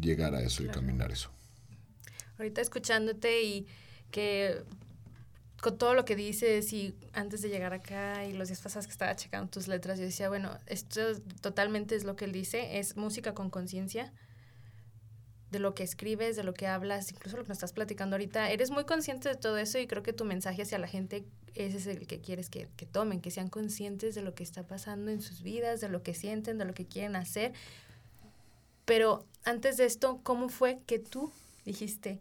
llegar 0.00 0.34
a 0.34 0.42
eso 0.42 0.62
Claro. 0.62 0.72
y 0.72 0.74
caminar 0.82 1.12
eso. 1.12 1.30
Ahorita 2.38 2.60
escuchándote 2.60 3.42
y 3.44 3.66
que 4.10 4.62
con 5.60 5.78
todo 5.78 5.94
lo 5.94 6.04
que 6.04 6.16
dices 6.16 6.72
y 6.72 6.94
antes 7.12 7.42
de 7.42 7.48
llegar 7.48 7.72
acá 7.72 8.26
y 8.26 8.32
los 8.32 8.48
días 8.48 8.60
pasados 8.60 8.86
que 8.86 8.92
estaba 8.92 9.14
checando 9.16 9.48
tus 9.50 9.68
letras, 9.68 9.98
yo 9.98 10.04
decía, 10.04 10.28
bueno, 10.28 10.58
esto 10.66 11.00
totalmente 11.40 11.94
es 11.94 12.04
lo 12.04 12.16
que 12.16 12.24
él 12.24 12.32
dice, 12.32 12.78
es 12.78 12.96
música 12.96 13.34
con 13.34 13.50
conciencia 13.50 14.12
de 15.54 15.60
lo 15.60 15.74
que 15.74 15.82
escribes, 15.82 16.36
de 16.36 16.44
lo 16.44 16.52
que 16.52 16.66
hablas, 16.66 17.10
incluso 17.10 17.38
lo 17.38 17.44
que 17.44 17.48
nos 17.48 17.56
estás 17.56 17.72
platicando 17.72 18.16
ahorita. 18.16 18.50
Eres 18.50 18.70
muy 18.70 18.84
consciente 18.84 19.30
de 19.30 19.36
todo 19.36 19.56
eso 19.56 19.78
y 19.78 19.86
creo 19.86 20.02
que 20.02 20.12
tu 20.12 20.24
mensaje 20.26 20.60
hacia 20.62 20.78
la 20.78 20.88
gente 20.88 21.24
ese 21.54 21.78
es 21.78 21.86
el 21.86 22.06
que 22.06 22.20
quieres 22.20 22.50
que, 22.50 22.68
que 22.76 22.84
tomen, 22.84 23.20
que 23.20 23.30
sean 23.30 23.48
conscientes 23.48 24.14
de 24.16 24.22
lo 24.22 24.34
que 24.34 24.42
está 24.42 24.64
pasando 24.66 25.10
en 25.12 25.22
sus 25.22 25.42
vidas, 25.42 25.80
de 25.80 25.88
lo 25.88 26.02
que 26.02 26.12
sienten, 26.12 26.58
de 26.58 26.64
lo 26.66 26.74
que 26.74 26.84
quieren 26.84 27.14
hacer. 27.16 27.52
Pero 28.84 29.24
antes 29.44 29.76
de 29.76 29.86
esto, 29.86 30.20
¿cómo 30.22 30.48
fue 30.48 30.80
que 30.86 30.98
tú 30.98 31.32
dijiste, 31.64 32.20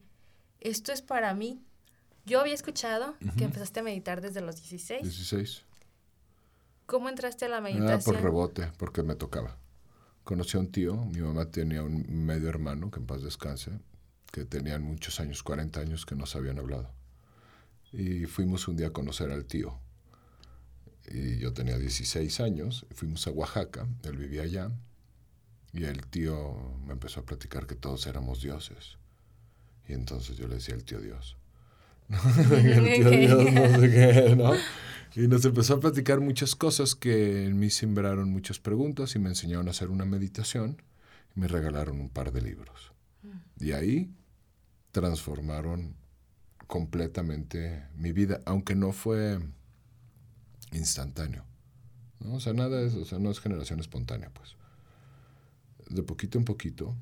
esto 0.61 0.91
es 0.93 1.01
para 1.01 1.33
mí? 1.33 1.61
Yo 2.25 2.39
había 2.39 2.53
escuchado 2.53 3.15
que 3.37 3.43
empezaste 3.43 3.81
a 3.81 3.83
meditar 3.83 4.21
desde 4.21 4.39
los 4.41 4.55
16. 4.55 5.01
16. 5.03 5.63
¿Cómo 6.85 7.09
entraste 7.09 7.45
a 7.45 7.49
la 7.49 7.57
Ah, 7.57 7.61
meditación? 7.61 8.15
por 8.15 8.23
rebote, 8.23 8.71
porque 8.77 9.03
me 9.03 9.15
tocaba. 9.15 9.57
Conocí 10.23 10.55
a 10.55 10.61
un 10.61 10.71
tío, 10.71 10.95
mi 11.05 11.19
mamá 11.19 11.51
tenía 11.51 11.83
un 11.83 12.05
medio 12.25 12.47
hermano, 12.47 12.89
que 12.89 12.99
en 12.99 13.05
paz 13.05 13.21
descanse, 13.21 13.71
que 14.31 14.45
tenían 14.45 14.81
muchos 14.81 15.19
años, 15.19 15.43
40 15.43 15.81
años, 15.81 16.05
que 16.05 16.15
no 16.15 16.25
se 16.25 16.37
habían 16.37 16.59
hablado. 16.59 16.89
Y 17.91 18.25
fuimos 18.25 18.67
un 18.67 18.77
día 18.77 18.87
a 18.87 18.93
conocer 18.93 19.31
al 19.31 19.45
tío. 19.45 19.77
Y 21.11 21.39
yo 21.39 21.51
tenía 21.53 21.77
16 21.77 22.39
años, 22.39 22.85
fuimos 22.91 23.27
a 23.27 23.31
Oaxaca, 23.31 23.85
él 24.03 24.17
vivía 24.17 24.43
allá, 24.43 24.71
y 25.73 25.83
el 25.83 26.05
tío 26.07 26.77
me 26.85 26.93
empezó 26.93 27.19
a 27.19 27.25
platicar 27.25 27.67
que 27.67 27.75
todos 27.75 28.07
éramos 28.07 28.41
dioses. 28.41 28.97
Y 29.89 29.93
entonces 29.93 30.37
yo 30.37 30.47
le 30.47 30.55
decía 30.55 30.75
al 30.75 30.85
tío 30.85 31.01
Dios. 31.01 31.35
el 32.51 32.93
tío 32.95 33.09
Dios, 33.09 33.53
no 33.53 33.79
sé 33.79 33.91
qué, 33.91 34.35
¿no? 34.37 34.53
Y 35.15 35.27
nos 35.27 35.45
empezó 35.45 35.75
a 35.75 35.79
platicar 35.79 36.21
muchas 36.21 36.55
cosas 36.55 36.95
que 36.95 37.45
en 37.45 37.59
mí 37.59 37.69
sembraron 37.69 38.31
muchas 38.31 38.59
preguntas 38.59 39.15
y 39.15 39.19
me 39.19 39.29
enseñaron 39.29 39.67
a 39.67 39.71
hacer 39.71 39.89
una 39.89 40.05
meditación 40.05 40.81
y 41.35 41.39
me 41.39 41.47
regalaron 41.47 41.99
un 41.99 42.09
par 42.09 42.31
de 42.31 42.41
libros. 42.41 42.91
Y 43.59 43.71
ahí 43.71 44.11
transformaron 44.91 45.95
completamente 46.67 47.85
mi 47.95 48.11
vida, 48.11 48.41
aunque 48.45 48.75
no 48.75 48.91
fue 48.91 49.39
instantáneo. 50.71 51.45
¿no? 52.19 52.35
O 52.35 52.39
sea, 52.39 52.53
nada 52.53 52.81
es, 52.81 52.95
o 52.95 53.05
sea, 53.05 53.19
no 53.19 53.29
es 53.29 53.39
generación 53.39 53.79
espontánea, 53.79 54.31
pues. 54.31 54.55
De 55.89 56.01
poquito 56.01 56.39
en 56.39 56.45
poquito. 56.45 56.95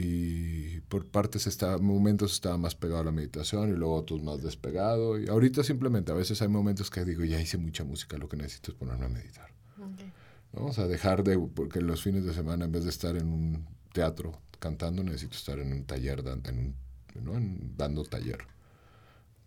Y 0.00 0.80
por 0.82 1.10
partes 1.10 1.48
estaba, 1.48 1.78
momentos 1.78 2.32
estaba 2.32 2.56
más 2.56 2.76
pegado 2.76 3.00
a 3.00 3.04
la 3.04 3.10
meditación 3.10 3.70
y 3.70 3.72
luego 3.72 3.96
otros 3.96 4.22
más 4.22 4.40
despegado. 4.40 5.18
Y 5.18 5.26
ahorita 5.26 5.64
simplemente, 5.64 6.12
a 6.12 6.14
veces 6.14 6.40
hay 6.40 6.46
momentos 6.46 6.88
que 6.88 7.04
digo, 7.04 7.24
ya 7.24 7.40
hice 7.40 7.58
mucha 7.58 7.82
música, 7.82 8.16
lo 8.16 8.28
que 8.28 8.36
necesito 8.36 8.70
es 8.70 8.78
ponerme 8.78 9.06
a 9.06 9.08
meditar. 9.08 9.50
¿no? 10.52 10.66
O 10.66 10.72
sea, 10.72 10.86
dejar 10.86 11.24
de, 11.24 11.36
porque 11.36 11.80
los 11.80 12.00
fines 12.00 12.24
de 12.24 12.32
semana, 12.32 12.66
en 12.66 12.70
vez 12.70 12.84
de 12.84 12.90
estar 12.90 13.16
en 13.16 13.26
un 13.26 13.66
teatro 13.92 14.40
cantando, 14.60 15.02
necesito 15.02 15.34
estar 15.34 15.58
en 15.58 15.72
un 15.72 15.84
taller, 15.84 16.22
en 16.44 16.58
un, 16.58 16.74
¿no? 17.24 17.36
en, 17.36 17.76
dando 17.76 18.04
taller, 18.04 18.38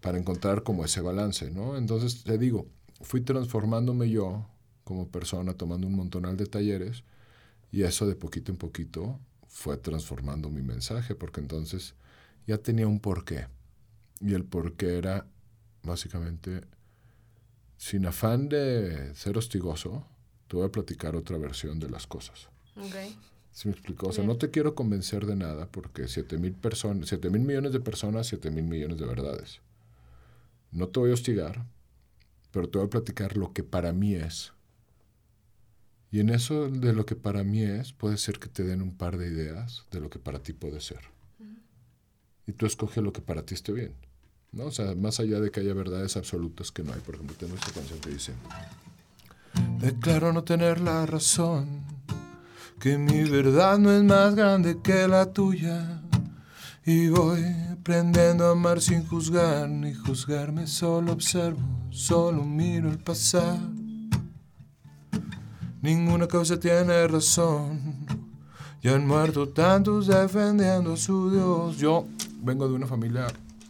para 0.02 0.18
encontrar 0.18 0.64
como 0.64 0.84
ese 0.84 1.00
balance, 1.00 1.50
¿no? 1.50 1.78
Entonces, 1.78 2.26
te 2.26 2.38
digo, 2.38 2.68
fui 3.00 3.22
transformándome 3.22 4.10
yo 4.10 4.46
como 4.84 5.08
persona, 5.08 5.54
tomando 5.54 5.88
un 5.88 5.96
montonal 5.96 6.36
de 6.36 6.46
talleres, 6.46 7.06
y 7.72 7.84
eso 7.84 8.06
de 8.06 8.16
poquito 8.16 8.52
en 8.52 8.58
poquito 8.58 9.18
fue 9.52 9.78
transformando 9.78 10.50
mi 10.50 10.62
mensaje, 10.62 11.14
porque 11.14 11.42
entonces 11.42 11.94
ya 12.48 12.58
tenía 12.58 12.88
un 12.88 13.00
porqué. 13.00 13.48
Y 14.22 14.34
el 14.34 14.46
porqué 14.46 14.98
era 14.98 15.28
básicamente, 15.84 16.62
sin 17.78 18.06
afán 18.06 18.50
de 18.50 19.14
ser 19.14 19.38
hostigoso, 19.38 20.06
te 20.48 20.56
voy 20.56 20.66
a 20.66 20.72
platicar 20.72 21.16
otra 21.16 21.38
versión 21.38 21.80
de 21.80 21.90
las 21.90 22.08
cosas. 22.08 22.50
Okay. 22.76 23.18
¿Sí 23.52 23.68
me 23.68 23.74
explicó? 23.74 24.08
O 24.08 24.14
sea, 24.14 24.24
no 24.24 24.38
te 24.38 24.50
quiero 24.50 24.76
convencer 24.76 25.26
de 25.26 25.36
nada 25.36 25.68
porque 25.68 26.08
7 26.08 26.38
mil 26.38 26.54
personas, 26.54 27.10
7 27.10 27.30
mil 27.30 27.42
millones 27.42 27.74
de 27.74 27.82
personas, 27.82 28.28
7 28.28 28.50
mil 28.50 28.64
millones 28.64 28.98
de 28.98 29.06
verdades. 29.06 29.60
No 30.72 30.88
te 30.88 31.02
voy 31.02 31.12
a 31.12 31.16
hostigar, 31.16 31.66
pero 32.52 32.70
te 32.70 32.78
voy 32.78 32.88
a 32.88 32.90
platicar 32.90 33.36
lo 33.36 33.52
que 33.52 33.64
para 33.64 33.92
mí 33.92 34.16
es. 34.16 34.54
Y 36.12 36.20
en 36.20 36.30
eso 36.30 36.70
de 36.70 36.94
lo 36.94 37.06
que 37.06 37.16
para 37.16 37.44
mí 37.44 37.64
es, 37.64 37.94
puede 37.94 38.18
ser 38.18 38.38
que 38.38 38.50
te 38.50 38.64
den 38.64 38.82
un 38.82 38.98
par 38.98 39.18
de 39.18 39.28
ideas 39.28 39.86
de 39.92 40.02
lo 40.02 40.10
que 40.10 40.20
para 40.20 40.40
ti 40.40 40.52
puede 40.52 40.82
ser. 40.82 41.00
Y 42.46 42.52
tú 42.52 42.66
escoges 42.66 43.02
lo 43.02 43.14
que 43.14 43.22
para 43.22 43.46
ti 43.46 43.54
esté 43.54 43.72
bien. 43.72 43.94
¿no? 44.52 44.66
O 44.66 44.72
sea, 44.72 44.94
más 44.96 45.20
allá 45.20 45.40
de 45.40 45.52
que 45.52 45.62
haya 45.62 45.74
verdades 45.74 46.18
absolutas 46.18 46.72
que 46.72 46.84
no 46.84 46.94
hay. 46.94 47.00
Por 47.00 47.16
ejemplo, 47.16 47.36
tengo 47.38 47.56
esta 47.56 47.72
canción 47.72 48.00
que 48.00 48.10
dice... 48.10 48.34
Declaro 49.80 50.32
no 50.32 50.44
tener 50.44 50.80
la 50.80 51.06
razón, 51.06 51.82
que 52.80 52.98
mi 52.98 53.24
verdad 53.24 53.80
no 53.80 53.92
es 53.92 54.04
más 54.04 54.36
grande 54.36 54.80
que 54.82 55.08
la 55.08 55.32
tuya. 55.34 56.02
Y 56.86 57.10
voy 57.10 57.44
aprendiendo 57.72 58.46
a 58.48 58.52
amar 58.52 58.82
sin 58.82 59.06
juzgar 59.06 59.70
ni 59.70 59.94
juzgarme, 59.94 60.68
solo 60.68 61.12
observo, 61.14 61.62
solo 61.90 62.44
miro 62.44 62.90
el 62.90 62.98
pasar. 62.98 63.60
Ninguna 65.82 66.28
causa 66.28 66.60
tiene 66.60 67.08
razón. 67.08 68.06
Ya 68.82 68.96
han 68.96 69.08
muerto 69.08 69.50
tantos 69.50 70.08
defendiendo 70.08 70.94
a 70.94 70.98
su 70.98 71.32
Dios. 71.32 71.78
Yo 71.78 72.06
vengo 72.42 72.68
de 72.68 72.76
una 72.76 72.88
familia, 72.88 73.28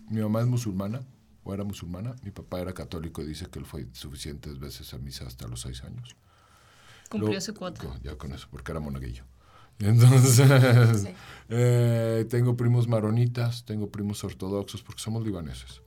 mi 0.10 0.22
mamá 0.22 0.42
es 0.42 0.48
musulmana, 0.48 1.02
o 1.44 1.54
era 1.54 1.64
musulmana, 1.64 2.16
mi 2.24 2.32
papá 2.32 2.60
era 2.60 2.74
católico 2.74 3.22
y 3.22 3.26
dice 3.26 3.48
que 3.48 3.60
él 3.60 3.66
fue 3.66 3.88
suficientes 3.94 4.60
veces 4.60 4.94
a 4.94 4.98
misa 4.98 5.26
hasta 5.26 5.48
los 5.48 5.62
seis 5.62 5.84
años. 5.84 6.16
Cumplió 7.10 7.40
su 7.42 7.54
cuota. 7.54 7.84
Ya 8.04 8.18
con 8.18 8.32
eso, 8.34 8.48
porque 8.50 8.72
era 8.72 8.80
monaguillo. 8.80 9.24
Entonces, 9.80 11.08
eh, 11.50 12.26
tengo 12.30 12.56
primos 12.56 12.88
maronitas, 12.88 13.66
tengo 13.66 13.90
primos 13.90 14.24
ortodoxos, 14.24 14.84
porque 14.84 15.02
somos 15.02 15.26
libaneses. 15.26 15.82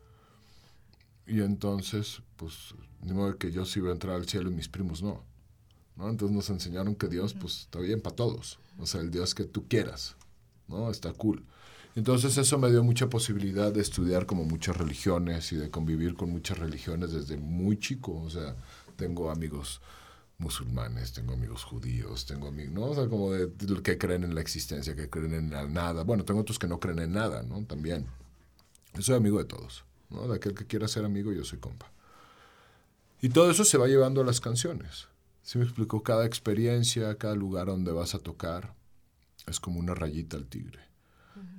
Y 1.26 1.40
entonces, 1.40 2.21
pues, 2.37 2.75
de 3.00 3.14
modo 3.14 3.38
que 3.38 3.50
yo 3.50 3.64
sí 3.64 3.78
iba 3.78 3.90
a 3.90 3.93
entrar 3.93 4.16
al 4.16 4.28
cielo 4.28 4.50
y 4.50 4.54
mis 4.54 4.69
primos 4.69 5.02
no. 5.02 5.23
¿No? 5.97 6.09
Entonces 6.09 6.35
nos 6.35 6.51
enseñaron 6.51 6.95
que 6.95 7.09
Dios, 7.09 7.35
pues, 7.35 7.61
está 7.61 7.78
bien 7.78 8.00
para 8.00 8.17
todos. 8.17 8.59
O 8.78 8.87
sea, 8.87 9.00
el 9.00 9.11
Dios 9.11 9.35
que 9.35 9.45
tú 9.45 9.67
quieras, 9.69 10.17
¿no? 10.69 10.91
Está 10.91 11.13
cool. 11.13 11.45
Entonces 11.97 12.37
eso 12.39 12.59
me 12.59 12.71
dio 12.71 12.83
mucha 12.83 13.09
posibilidad 13.09 13.73
de 13.73 13.80
estudiar 13.80 14.26
como 14.26 14.45
muchas 14.45 14.76
religiones 14.76 15.52
y 15.52 15.57
de 15.57 15.71
convivir 15.71 16.15
con 16.15 16.30
muchas 16.30 16.59
religiones 16.59 17.13
desde 17.13 17.37
muy 17.37 17.78
chico. 17.78 18.21
O 18.21 18.30
sea, 18.30 18.57
tengo 18.97 19.30
amigos 19.30 19.80
musulmanes, 20.39 21.13
tengo 21.13 21.35
amigos 21.35 21.63
judíos, 21.63 22.26
tengo 22.26 22.49
amigos, 22.49 22.75
¿no? 22.75 22.85
O 22.87 22.95
sea, 22.95 23.09
como 23.09 23.33
de, 23.33 23.52
que 23.83 23.97
creen 23.97 24.25
en 24.25 24.35
la 24.35 24.41
existencia, 24.41 24.97
que 24.97 25.09
creen 25.09 25.35
en 25.35 25.50
la 25.50 25.69
nada. 25.69 26.02
Bueno, 26.02 26.25
tengo 26.25 26.41
otros 26.41 26.59
que 26.59 26.67
no 26.67 26.80
creen 26.80 26.99
en 26.99 27.13
nada, 27.13 27.45
¿no? 27.45 27.65
También. 27.65 28.07
Yo 28.95 29.02
soy 29.02 29.15
amigo 29.15 29.39
de 29.39 29.45
todos, 29.45 29.85
¿no? 30.11 30.26
De 30.26 30.35
aquel 30.35 30.54
que 30.54 30.67
quiera 30.67 30.89
ser 30.89 31.04
amigo, 31.04 31.33
yo 31.33 31.45
soy 31.45 31.61
compa. 31.61 31.91
Y 33.23 33.28
todo 33.28 33.50
eso 33.50 33.65
se 33.65 33.78
va 33.78 33.87
llevando 33.87 34.21
a 34.21 34.25
las 34.25 34.41
canciones. 34.41 35.07
¿Sí 35.45 35.59
me 35.59 35.65
explico? 35.65 36.02
Cada 36.02 36.25
experiencia, 36.25 37.19
cada 37.19 37.35
lugar 37.35 37.67
donde 37.67 37.93
vas 37.93 38.15
a 38.15 38.19
tocar, 38.19 38.75
es 39.47 39.61
como 39.61 39.78
una 39.78 39.95
rayita 39.95 40.39
al 40.39 40.47
tigre. 40.47 40.80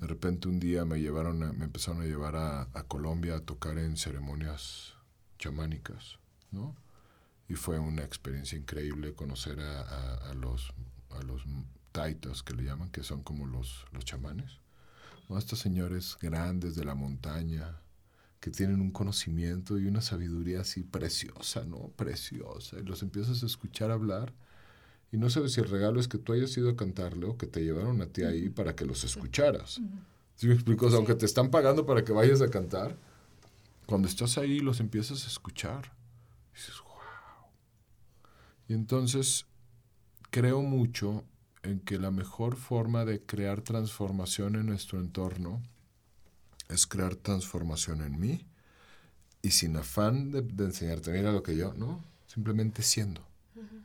De 0.02 0.08
repente 0.08 0.48
un 0.48 0.60
día 0.60 0.86
me 0.86 1.00
llevaron, 1.00 1.44
a, 1.44 1.54
me 1.54 1.66
empezaron 1.66 2.02
a 2.02 2.06
llevar 2.06 2.36
a, 2.36 2.64
a, 2.74 2.84
Colombia 2.84 3.36
a 3.36 3.42
tocar 3.42 3.78
en 3.78 3.96
ceremonias 3.96 4.96
chamánicas, 5.38 6.18
¿no? 6.50 6.76
Y 7.48 7.54
fue 7.54 7.78
una 7.78 8.04
experiencia 8.04 8.58
increíble 8.58 9.14
conocer 9.14 9.60
a, 9.60 9.82
a, 9.82 10.32
a 10.32 10.34
los, 10.34 10.74
a 11.12 11.22
los 11.22 11.44
taitas 11.92 12.42
que 12.42 12.56
le 12.56 12.64
llaman, 12.64 12.90
que 12.90 13.04
son 13.04 13.22
como 13.22 13.46
los, 13.46 13.86
los 13.92 14.04
chamanes. 14.04 14.62
¿no? 15.30 15.38
Estos 15.38 15.60
señores 15.60 16.18
grandes 16.20 16.76
de 16.76 16.86
la 16.86 16.96
montaña, 16.96 17.80
que 18.40 18.52
tienen 18.52 18.82
un 18.82 18.92
conocimiento 18.92 19.80
y 19.80 19.88
una 19.88 20.02
sabiduría 20.02 20.62
así 20.62 20.84
preciosa, 20.84 21.66
¿no? 21.66 21.90
Preciosa. 21.96 22.78
Y 22.80 22.84
los 22.84 23.02
empiezas 23.02 23.42
a 23.42 23.46
escuchar 23.46 23.92
hablar 23.92 24.34
y 25.12 25.18
no 25.18 25.30
sabes 25.30 25.54
si 25.54 25.62
el 25.62 25.70
regalo 25.70 26.00
es 26.00 26.08
que 26.08 26.18
tú 26.18 26.34
hayas 26.34 26.56
ido 26.58 26.70
a 26.70 26.76
cantarle 26.76 27.26
o 27.26 27.38
que 27.38 27.48
te 27.48 27.64
llevaron 27.64 28.02
a 28.02 28.08
ti 28.08 28.24
ahí 28.24 28.50
para 28.50 28.76
que 28.76 28.86
los 28.86 29.04
escucharas. 29.04 29.82
¿Sí 30.36 30.48
me 30.48 30.54
explico? 30.54 30.88
O 30.88 30.90
sea, 30.90 30.98
aunque 30.98 31.16
te 31.16 31.26
están 31.26 31.50
pagando 31.52 31.86
para 31.86 32.04
que 32.04 32.12
vayas 32.12 32.42
a 32.42 32.50
cantar, 32.50 32.98
cuando 33.86 34.08
estás 34.08 34.38
ahí 34.38 34.60
los 34.60 34.80
empiezas 34.80 35.24
a 35.24 35.28
escuchar. 35.28 35.94
Y 36.52 36.58
dices, 36.58 36.76
wow. 36.84 37.50
Y 38.68 38.74
entonces 38.74 39.46
creo 40.32 40.62
mucho 40.62 41.24
en 41.64 41.80
que 41.80 41.98
la 41.98 42.12
mejor 42.12 42.58
forma 42.58 43.06
de 43.06 43.22
crear 43.22 43.62
transformación 43.62 44.56
en 44.56 44.66
nuestro 44.66 45.00
entorno 45.00 45.62
es 46.70 46.88
crear 46.88 47.16
transformación 47.16 48.02
en 48.02 48.20
mí 48.20 48.46
y 49.42 49.52
sin 49.52 49.78
afán 49.78 50.32
de, 50.32 50.42
de 50.42 50.66
enseñarte, 50.66 51.12
mira 51.12 51.32
lo 51.32 51.44
que 51.44 51.56
yo, 51.56 51.74
¿no? 51.74 52.04
Simplemente 52.28 52.82
siendo. 52.82 53.22
Uh 53.56 53.62
-huh. 53.62 53.84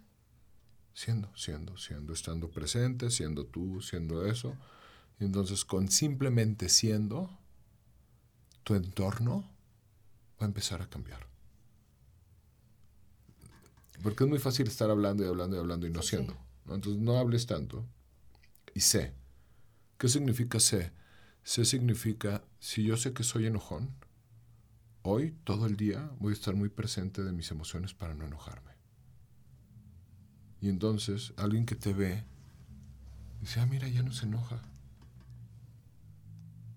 Siendo, 0.95 1.37
siendo, 1.37 1.77
siendo, 1.77 2.13
estando 2.13 2.51
presente, 2.51 3.11
siendo 3.11 3.47
tú, 3.47 3.81
siendo 3.81 4.27
eso. 4.27 4.57
Y 5.19 5.25
entonces 5.25 5.65
con 5.65 5.89
simplemente 5.91 6.69
siendo, 6.69 7.31
tu 8.65 8.75
entorno 8.75 9.43
va 10.41 10.47
a 10.47 10.49
empezar 10.49 10.81
a 10.83 10.89
cambiar. 10.89 11.27
Porque 14.03 14.25
es 14.25 14.31
muy 14.31 14.39
fácil 14.39 14.67
estar 14.67 14.91
hablando 14.91 15.25
y 15.25 15.29
hablando 15.29 15.57
y 15.57 15.59
hablando 15.59 15.87
y 15.87 15.91
no 15.91 16.03
sí, 16.03 16.09
siendo. 16.09 16.35
¿no? 16.65 16.75
Entonces 16.75 17.01
no 17.03 17.19
hables 17.19 17.47
tanto 17.47 17.87
y 18.75 18.81
sé. 18.81 19.13
¿Qué 19.99 20.09
significa 20.09 20.59
sé? 20.59 20.93
Sé 21.43 21.65
significa, 21.65 22.45
si 22.59 22.85
yo 22.85 22.97
sé 22.97 23.13
que 23.13 23.25
soy 23.25 23.47
enojón, 23.47 23.91
hoy, 25.03 25.35
todo 25.45 25.67
el 25.67 25.77
día, 25.77 26.11
voy 26.19 26.31
a 26.31 26.35
estar 26.35 26.55
muy 26.55 26.69
presente 26.69 27.23
de 27.23 27.33
mis 27.33 27.51
emociones 27.51 27.95
para 27.95 28.15
no 28.15 28.27
enojarme. 28.27 28.71
Y 30.61 30.69
entonces, 30.69 31.33
alguien 31.37 31.65
que 31.65 31.75
te 31.75 31.95
ve, 31.95 32.25
dice, 33.41 33.61
ah, 33.61 33.67
mira, 33.67 33.89
ya 33.89 34.03
no 34.03 34.13
se 34.13 34.27
enoja. 34.27 34.63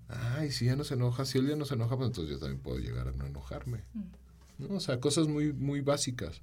Ay, 0.07 0.51
si 0.51 0.65
ya 0.65 0.75
no 0.75 0.83
se 0.83 0.93
enoja, 0.93 1.25
si 1.25 1.37
él 1.37 1.47
ya 1.47 1.55
no 1.55 1.65
se 1.65 1.73
enoja, 1.73 1.97
pues 1.97 2.07
entonces 2.07 2.33
yo 2.33 2.39
también 2.39 2.61
puedo 2.61 2.79
llegar 2.79 3.07
a 3.07 3.11
no 3.11 3.25
enojarme. 3.25 3.83
Mm. 3.93 4.03
¿No? 4.59 4.75
O 4.75 4.79
sea, 4.79 4.99
cosas 4.99 5.27
muy, 5.27 5.51
muy 5.51 5.81
básicas. 5.81 6.41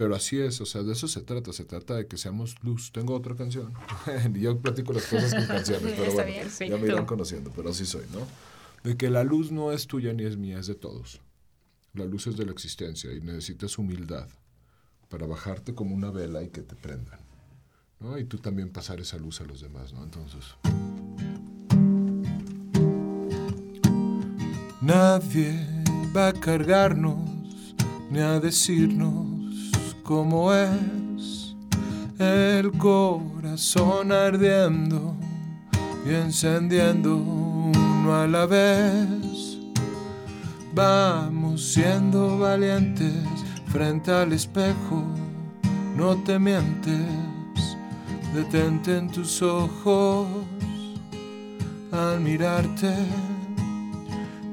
Pero 0.00 0.14
así 0.14 0.40
es, 0.40 0.58
o 0.62 0.64
sea, 0.64 0.82
de 0.82 0.94
eso 0.94 1.08
se 1.08 1.20
trata, 1.20 1.52
se 1.52 1.66
trata 1.66 1.94
de 1.94 2.06
que 2.06 2.16
seamos 2.16 2.54
luz. 2.62 2.90
Tengo 2.90 3.14
otra 3.14 3.36
canción. 3.36 3.74
yo 4.32 4.58
platico 4.58 4.94
las 4.94 5.04
cosas 5.04 5.34
con 5.34 5.46
canciones, 5.46 5.92
pero 5.98 6.12
bueno, 6.14 6.26
bien, 6.26 6.48
ya 6.70 6.76
me 6.78 6.86
irán 6.86 7.04
conociendo, 7.04 7.52
pero 7.54 7.68
así 7.68 7.84
soy, 7.84 8.06
¿no? 8.10 8.26
De 8.82 8.96
que 8.96 9.10
la 9.10 9.24
luz 9.24 9.52
no 9.52 9.72
es 9.72 9.86
tuya 9.86 10.14
ni 10.14 10.24
es 10.24 10.38
mía, 10.38 10.58
es 10.58 10.68
de 10.68 10.74
todos. 10.74 11.20
La 11.92 12.06
luz 12.06 12.26
es 12.28 12.38
de 12.38 12.46
la 12.46 12.52
existencia 12.52 13.12
y 13.12 13.20
necesitas 13.20 13.76
humildad 13.76 14.26
para 15.10 15.26
bajarte 15.26 15.74
como 15.74 15.94
una 15.94 16.10
vela 16.10 16.42
y 16.42 16.48
que 16.48 16.62
te 16.62 16.76
prendan, 16.76 17.20
¿no? 17.98 18.18
Y 18.18 18.24
tú 18.24 18.38
también 18.38 18.70
pasar 18.70 19.00
esa 19.00 19.18
luz 19.18 19.42
a 19.42 19.44
los 19.44 19.60
demás, 19.60 19.92
¿no? 19.92 20.02
Entonces... 20.02 20.54
Nadie 24.80 25.84
va 26.16 26.28
a 26.28 26.32
cargarnos 26.32 27.28
ni 28.10 28.20
a 28.20 28.40
decirnos 28.40 29.29
como 30.10 30.52
es 30.52 31.54
el 32.18 32.72
corazón 32.72 34.10
ardiendo 34.10 35.14
y 36.04 36.12
encendiendo 36.12 37.14
uno 37.14 38.16
a 38.16 38.26
la 38.26 38.44
vez. 38.44 39.60
Vamos 40.74 41.62
siendo 41.62 42.40
valientes 42.40 43.14
frente 43.68 44.10
al 44.10 44.32
espejo, 44.32 45.04
no 45.96 46.16
te 46.24 46.40
mientes, 46.40 47.06
detente 48.34 48.98
en 48.98 49.12
tus 49.12 49.40
ojos 49.42 50.26
al 51.92 52.18
mirarte, 52.18 52.92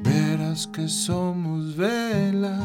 verás 0.03 0.67
que 0.67 0.87
somos 0.87 1.75
velas, 1.75 2.61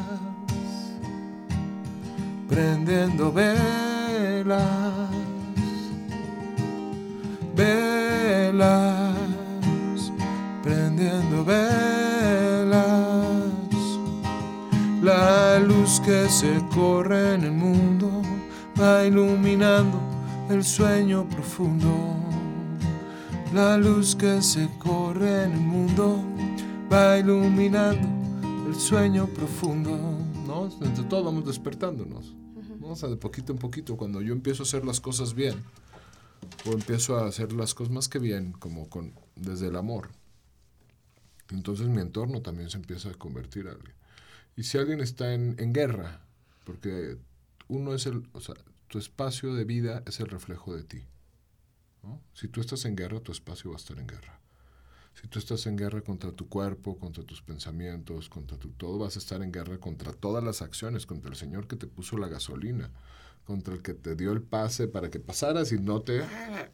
prendiendo 2.52 3.32
velas, 3.32 4.52
velas, 7.56 9.14
prendiendo 10.62 11.44
velas, 11.46 12.76
la 15.02 15.58
luz 15.60 15.98
que 16.00 16.28
se 16.28 16.62
corre 16.74 17.36
en 17.36 17.44
el 17.44 17.52
mundo 17.52 18.20
va 18.78 19.06
iluminando 19.06 19.98
el 20.50 20.62
sueño 20.62 21.26
profundo. 21.30 21.88
La 23.54 23.78
luz 23.78 24.14
que 24.14 24.42
se 24.42 24.68
corre 24.78 25.44
en 25.44 25.52
el 25.52 25.60
mundo 25.60 26.22
va 26.92 27.16
iluminando 27.18 28.06
el 28.68 28.74
sueño 28.74 29.26
profundo. 29.26 29.98
¿No? 30.46 30.68
Entre 30.82 31.04
todos 31.04 31.24
vamos 31.24 31.46
despertándonos. 31.46 32.41
O 32.92 32.96
sea, 32.96 33.08
de 33.08 33.16
poquito 33.16 33.52
en 33.52 33.58
poquito, 33.58 33.96
cuando 33.96 34.20
yo 34.22 34.32
empiezo 34.32 34.62
a 34.62 34.66
hacer 34.66 34.84
las 34.84 35.00
cosas 35.00 35.34
bien, 35.34 35.62
o 36.66 36.72
empiezo 36.72 37.16
a 37.16 37.26
hacer 37.26 37.52
las 37.52 37.74
cosas 37.74 37.92
más 37.92 38.08
que 38.08 38.18
bien, 38.18 38.52
como 38.52 38.88
con, 38.88 39.14
desde 39.36 39.68
el 39.68 39.76
amor, 39.76 40.10
entonces 41.50 41.88
mi 41.88 42.00
entorno 42.00 42.42
también 42.42 42.70
se 42.70 42.78
empieza 42.78 43.10
a 43.10 43.14
convertir 43.14 43.66
en 43.66 43.72
alguien. 43.72 43.94
Y 44.56 44.64
si 44.64 44.78
alguien 44.78 45.00
está 45.00 45.34
en, 45.34 45.56
en 45.58 45.72
guerra, 45.72 46.20
porque 46.64 47.16
uno 47.68 47.94
es 47.94 48.06
el, 48.06 48.28
o 48.32 48.40
sea, 48.40 48.54
tu 48.88 48.98
espacio 48.98 49.54
de 49.54 49.64
vida 49.64 50.02
es 50.06 50.20
el 50.20 50.28
reflejo 50.28 50.76
de 50.76 50.84
ti. 50.84 51.02
Si 52.34 52.48
tú 52.48 52.60
estás 52.60 52.84
en 52.84 52.96
guerra, 52.96 53.20
tu 53.20 53.32
espacio 53.32 53.70
va 53.70 53.76
a 53.76 53.80
estar 53.80 53.98
en 53.98 54.06
guerra. 54.06 54.40
Si 55.14 55.28
tú 55.28 55.38
estás 55.38 55.66
en 55.66 55.76
guerra 55.76 56.00
contra 56.00 56.32
tu 56.32 56.48
cuerpo, 56.48 56.98
contra 56.98 57.22
tus 57.24 57.42
pensamientos, 57.42 58.28
contra 58.28 58.56
tu 58.56 58.70
todo, 58.70 58.98
vas 58.98 59.16
a 59.16 59.18
estar 59.18 59.42
en 59.42 59.52
guerra 59.52 59.78
contra 59.78 60.12
todas 60.12 60.42
las 60.42 60.62
acciones, 60.62 61.06
contra 61.06 61.30
el 61.30 61.36
Señor 61.36 61.66
que 61.66 61.76
te 61.76 61.86
puso 61.86 62.16
la 62.16 62.28
gasolina, 62.28 62.90
contra 63.44 63.74
el 63.74 63.82
que 63.82 63.94
te 63.94 64.16
dio 64.16 64.32
el 64.32 64.42
pase 64.42 64.88
para 64.88 65.10
que 65.10 65.20
pasaras 65.20 65.70
y 65.72 65.78
no 65.78 66.00
te... 66.00 66.22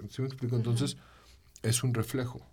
¿Sí 0.09 0.23
me 0.23 0.29
explico? 0.29 0.57
Entonces, 0.57 0.97
es 1.63 1.83
un 1.83 1.95
reflejo. 1.95 2.47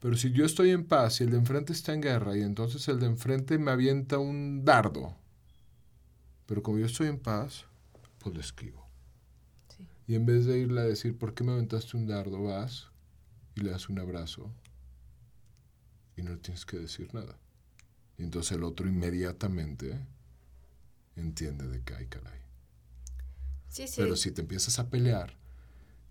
Pero 0.00 0.16
si 0.16 0.32
yo 0.32 0.44
estoy 0.44 0.70
en 0.70 0.86
paz 0.86 1.20
y 1.20 1.24
el 1.24 1.30
de 1.30 1.36
enfrente 1.36 1.72
está 1.72 1.92
en 1.92 2.00
guerra 2.00 2.36
y 2.36 2.40
entonces 2.40 2.88
el 2.88 2.98
de 2.98 3.06
enfrente 3.06 3.58
me 3.58 3.70
avienta 3.70 4.18
un 4.18 4.64
dardo, 4.64 5.14
pero 6.46 6.62
como 6.62 6.78
yo 6.78 6.86
estoy 6.86 7.08
en 7.08 7.18
paz, 7.18 7.66
pues 8.18 8.34
lo 8.34 8.40
esquivo. 8.40 8.88
Y 10.06 10.14
en 10.14 10.26
vez 10.26 10.46
de 10.46 10.58
irle 10.58 10.80
a 10.80 10.84
decir, 10.84 11.16
¿por 11.16 11.34
qué 11.34 11.44
me 11.44 11.52
aventaste 11.52 11.96
un 11.96 12.06
dardo? 12.06 12.42
Vas 12.42 12.88
y 13.54 13.60
le 13.60 13.70
das 13.70 13.88
un 13.88 14.00
abrazo 14.00 14.50
y 16.20 16.22
no 16.22 16.38
tienes 16.38 16.66
que 16.66 16.78
decir 16.78 17.12
nada. 17.14 17.36
Y 18.18 18.24
entonces 18.24 18.52
el 18.52 18.64
otro 18.64 18.86
inmediatamente 18.86 19.98
entiende 21.16 21.66
de 21.66 21.82
que 21.82 21.94
hay 21.94 22.06
caray. 22.06 22.40
Sí, 23.68 23.88
sí. 23.88 24.00
Pero 24.00 24.16
si 24.16 24.30
te 24.30 24.42
empiezas 24.42 24.78
a 24.78 24.90
pelear 24.90 25.36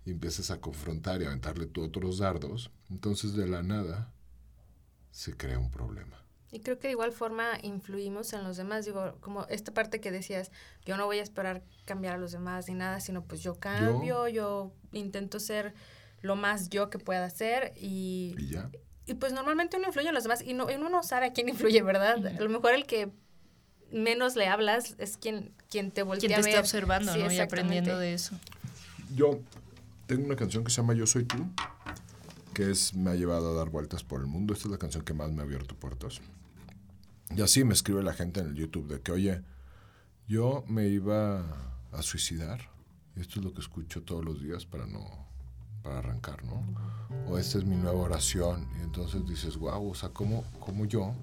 y 0.04 0.10
empiezas 0.10 0.50
a 0.50 0.60
confrontar 0.60 1.22
y 1.22 1.24
a 1.24 1.28
aventarle 1.28 1.66
tú 1.66 1.84
otros 1.84 2.18
dardos, 2.18 2.70
entonces 2.90 3.34
de 3.34 3.46
la 3.46 3.62
nada 3.62 4.12
se 5.12 5.36
crea 5.36 5.58
un 5.58 5.70
problema. 5.70 6.24
Y 6.52 6.60
creo 6.60 6.80
que 6.80 6.88
de 6.88 6.92
igual 6.92 7.12
forma 7.12 7.58
influimos 7.62 8.32
en 8.32 8.42
los 8.42 8.56
demás. 8.56 8.84
Digo, 8.84 9.18
como 9.20 9.46
esta 9.46 9.72
parte 9.72 10.00
que 10.00 10.10
decías, 10.10 10.50
yo 10.84 10.96
no 10.96 11.06
voy 11.06 11.20
a 11.20 11.22
esperar 11.22 11.62
cambiar 11.84 12.14
a 12.16 12.18
los 12.18 12.32
demás 12.32 12.66
ni 12.68 12.74
nada, 12.74 12.98
sino 12.98 13.24
pues 13.24 13.40
yo 13.40 13.60
cambio, 13.60 14.26
yo, 14.26 14.72
intento 14.90 15.38
ser 15.38 15.74
lo 16.22 16.34
más 16.34 16.68
yo 16.68 16.90
que 16.90 16.98
pueda 16.98 17.30
ser 17.30 17.72
y, 17.76 18.34
Y 18.36 18.48
ya. 18.48 18.68
Y 19.06 19.14
pues 19.14 19.32
normalmente 19.32 19.76
uno 19.76 19.88
influye 19.88 20.08
en 20.08 20.14
los 20.14 20.24
demás 20.24 20.42
y, 20.42 20.54
no, 20.54 20.70
y 20.70 20.74
uno 20.74 20.88
no 20.88 21.02
sabe 21.02 21.26
a 21.26 21.32
quién 21.32 21.48
influye, 21.48 21.82
¿verdad? 21.82 22.24
A 22.26 22.40
lo 22.40 22.48
mejor 22.48 22.74
el 22.74 22.86
que 22.86 23.10
menos 23.92 24.36
le 24.36 24.46
hablas 24.46 24.94
es 24.98 25.16
quien, 25.16 25.52
quien 25.68 25.90
te 25.90 26.02
voltea 26.02 26.28
Quien 26.28 26.30
te 26.30 26.42
a 26.42 26.44
ver. 26.44 26.48
está 26.48 26.60
observando, 26.60 27.12
Sí, 27.12 27.18
¿no? 27.18 27.32
Y 27.32 27.40
aprendiendo 27.40 27.98
de 27.98 28.14
eso. 28.14 28.38
Yo 29.14 29.40
tengo 30.06 30.26
una 30.26 30.36
canción 30.36 30.64
que 30.64 30.70
se 30.70 30.76
llama 30.76 30.94
Yo 30.94 31.06
Soy 31.06 31.24
Tú, 31.24 31.48
que 32.54 32.70
es, 32.70 32.94
me 32.94 33.10
ha 33.10 33.14
llevado 33.14 33.50
a 33.50 33.54
dar 33.54 33.70
vueltas 33.70 34.04
por 34.04 34.20
el 34.20 34.26
mundo. 34.26 34.54
Esta 34.54 34.68
es 34.68 34.72
la 34.72 34.78
canción 34.78 35.04
que 35.04 35.14
más 35.14 35.32
me 35.32 35.40
ha 35.40 35.44
abierto 35.44 35.74
puertas. 35.74 36.20
Y 37.34 37.42
así 37.42 37.64
me 37.64 37.74
escribe 37.74 38.02
la 38.02 38.12
gente 38.12 38.40
en 38.40 38.48
el 38.48 38.54
YouTube 38.54 38.88
de 38.88 39.00
que, 39.00 39.12
oye, 39.12 39.42
yo 40.28 40.64
me 40.68 40.86
iba 40.88 41.44
a 41.92 42.02
suicidar. 42.02 42.70
Y 43.16 43.20
esto 43.20 43.40
es 43.40 43.44
lo 43.44 43.52
que 43.52 43.60
escucho 43.60 44.02
todos 44.02 44.24
los 44.24 44.40
días 44.40 44.66
para 44.66 44.86
no 44.86 45.29
para 45.82 45.98
arrancar, 45.98 46.44
¿no? 46.44 46.64
O 47.28 47.38
esta 47.38 47.58
es 47.58 47.64
mi 47.64 47.76
nueva 47.76 48.00
oración. 48.00 48.68
Y 48.78 48.82
entonces 48.82 49.26
dices, 49.26 49.56
wow, 49.56 49.90
o 49.90 49.94
sea, 49.94 50.10
¿cómo, 50.10 50.44
cómo 50.58 50.84
yo 50.84 51.14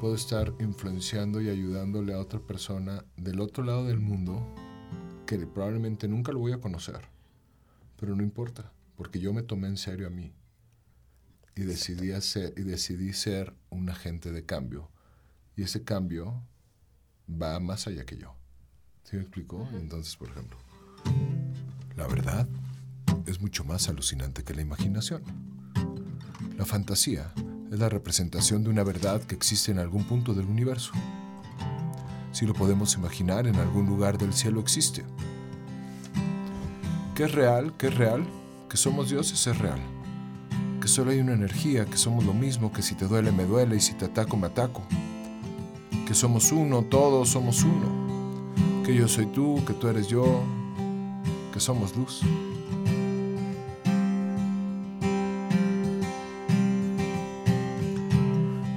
puedo 0.00 0.14
estar 0.14 0.52
influenciando 0.60 1.40
y 1.40 1.48
ayudándole 1.48 2.14
a 2.14 2.18
otra 2.18 2.40
persona 2.40 3.04
del 3.16 3.40
otro 3.40 3.64
lado 3.64 3.86
del 3.86 4.00
mundo 4.00 4.46
que 5.26 5.38
probablemente 5.46 6.08
nunca 6.08 6.32
lo 6.32 6.38
voy 6.38 6.52
a 6.52 6.60
conocer? 6.60 7.00
Pero 7.98 8.16
no 8.16 8.22
importa, 8.22 8.72
porque 8.96 9.20
yo 9.20 9.32
me 9.32 9.42
tomé 9.42 9.68
en 9.68 9.76
serio 9.76 10.06
a 10.06 10.10
mí 10.10 10.32
y 11.54 11.62
decidí, 11.62 12.12
hacer, 12.12 12.54
y 12.56 12.62
decidí 12.62 13.12
ser 13.12 13.54
un 13.70 13.88
agente 13.90 14.32
de 14.32 14.44
cambio. 14.44 14.90
Y 15.56 15.62
ese 15.62 15.84
cambio 15.84 16.42
va 17.30 17.60
más 17.60 17.86
allá 17.86 18.04
que 18.04 18.16
yo. 18.16 18.34
¿Sí 19.04 19.16
me 19.16 19.22
explico? 19.22 19.68
Entonces, 19.74 20.16
por 20.16 20.30
ejemplo, 20.30 20.58
la 21.96 22.06
verdad 22.06 22.48
mucho 23.42 23.64
más 23.64 23.88
alucinante 23.88 24.44
que 24.44 24.54
la 24.54 24.62
imaginación. 24.62 25.20
La 26.56 26.64
fantasía 26.64 27.34
es 27.72 27.78
la 27.78 27.88
representación 27.88 28.62
de 28.62 28.70
una 28.70 28.84
verdad 28.84 29.20
que 29.20 29.34
existe 29.34 29.72
en 29.72 29.80
algún 29.80 30.04
punto 30.04 30.32
del 30.32 30.46
universo. 30.46 30.92
Si 32.30 32.46
lo 32.46 32.54
podemos 32.54 32.94
imaginar, 32.94 33.48
en 33.48 33.56
algún 33.56 33.86
lugar 33.86 34.16
del 34.16 34.32
cielo 34.32 34.60
existe. 34.60 35.04
¿Qué 37.16 37.24
es 37.24 37.32
real? 37.32 37.74
¿Qué 37.76 37.88
es 37.88 37.96
real? 37.96 38.24
Que 38.70 38.76
somos 38.76 39.10
dioses 39.10 39.44
es 39.44 39.58
real. 39.58 39.80
Que 40.80 40.86
solo 40.86 41.10
hay 41.10 41.18
una 41.18 41.32
energía, 41.32 41.84
que 41.84 41.96
somos 41.96 42.24
lo 42.24 42.34
mismo, 42.34 42.72
que 42.72 42.82
si 42.82 42.94
te 42.94 43.08
duele 43.08 43.32
me 43.32 43.44
duele 43.44 43.76
y 43.76 43.80
si 43.80 43.94
te 43.94 44.04
ataco 44.04 44.36
me 44.36 44.46
ataco. 44.46 44.82
Que 46.06 46.14
somos 46.14 46.52
uno, 46.52 46.82
todos 46.82 47.30
somos 47.30 47.64
uno. 47.64 48.84
Que 48.84 48.94
yo 48.94 49.08
soy 49.08 49.26
tú, 49.26 49.60
que 49.66 49.74
tú 49.74 49.88
eres 49.88 50.06
yo, 50.06 50.44
que 51.52 51.58
somos 51.58 51.96
luz. 51.96 52.22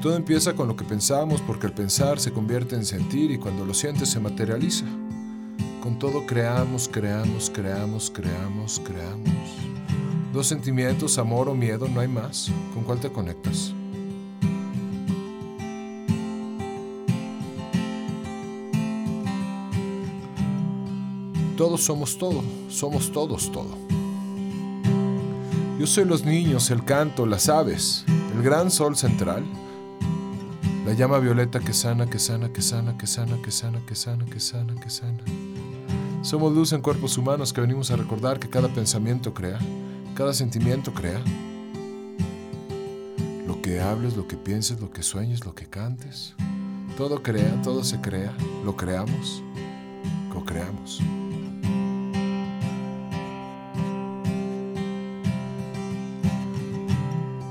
Todo 0.05 0.17
empieza 0.17 0.53
con 0.53 0.67
lo 0.67 0.75
que 0.75 0.83
pensamos 0.83 1.41
porque 1.41 1.65
el 1.65 1.73
pensar 1.73 2.19
se 2.19 2.31
convierte 2.31 2.75
en 2.75 2.85
sentir 2.85 3.31
y 3.31 3.39
cuando 3.39 3.65
lo 3.65 3.73
sientes 3.73 4.07
se 4.07 4.19
materializa. 4.19 4.85
Con 5.81 5.97
todo 5.97 6.27
creamos, 6.27 6.87
creamos, 6.87 7.49
creamos, 7.49 8.11
creamos, 8.11 8.79
creamos. 8.85 9.33
Dos 10.31 10.45
sentimientos, 10.45 11.17
amor 11.17 11.49
o 11.49 11.55
miedo, 11.55 11.87
no 11.87 12.01
hay 12.01 12.07
más. 12.07 12.51
¿Con 12.75 12.83
cuál 12.83 12.99
te 12.99 13.11
conectas? 13.11 13.73
Todos 21.57 21.81
somos 21.81 22.15
todo, 22.19 22.43
somos 22.69 23.11
todos 23.11 23.51
todo. 23.51 23.75
Yo 25.79 25.87
soy 25.87 26.05
los 26.05 26.23
niños, 26.23 26.69
el 26.69 26.85
canto, 26.85 27.25
las 27.25 27.49
aves, 27.49 28.05
el 28.35 28.43
gran 28.43 28.69
sol 28.69 28.95
central, 28.95 29.43
la 30.85 30.93
llama 30.93 31.17
violeta 31.17 31.59
que 31.59 31.73
sana, 31.73 32.05
que 32.05 32.19
sana, 32.19 32.53
que 32.53 32.61
sana, 32.61 32.95
que 32.95 33.07
sana, 33.07 33.37
que 33.41 33.51
sana, 33.51 33.79
que 33.87 33.95
sana, 33.95 34.25
que 34.25 34.39
sana, 34.39 34.75
que 34.75 34.89
sana. 34.91 35.23
Somos 36.21 36.53
luz 36.53 36.73
en 36.73 36.81
cuerpos 36.81 37.17
humanos 37.17 37.51
que 37.51 37.61
venimos 37.61 37.89
a 37.89 37.95
recordar 37.95 38.39
que 38.39 38.49
cada 38.49 38.67
pensamiento 38.67 39.33
crea, 39.33 39.57
cada 40.13 40.31
sentimiento 40.31 40.93
crea. 40.93 41.19
Lo 43.47 43.63
que 43.63 43.81
hables, 43.81 44.15
lo 44.15 44.27
que 44.27 44.37
pienses, 44.37 44.79
lo 44.79 44.91
que 44.91 45.01
sueñes, 45.01 45.43
lo 45.43 45.55
que 45.55 45.65
cantes. 45.65 46.35
Todo 46.97 47.23
crea, 47.23 47.59
todo 47.63 47.83
se 47.83 47.99
crea, 47.99 48.31
lo 48.63 48.77
creamos, 48.77 49.41
co-creamos. 50.31 51.01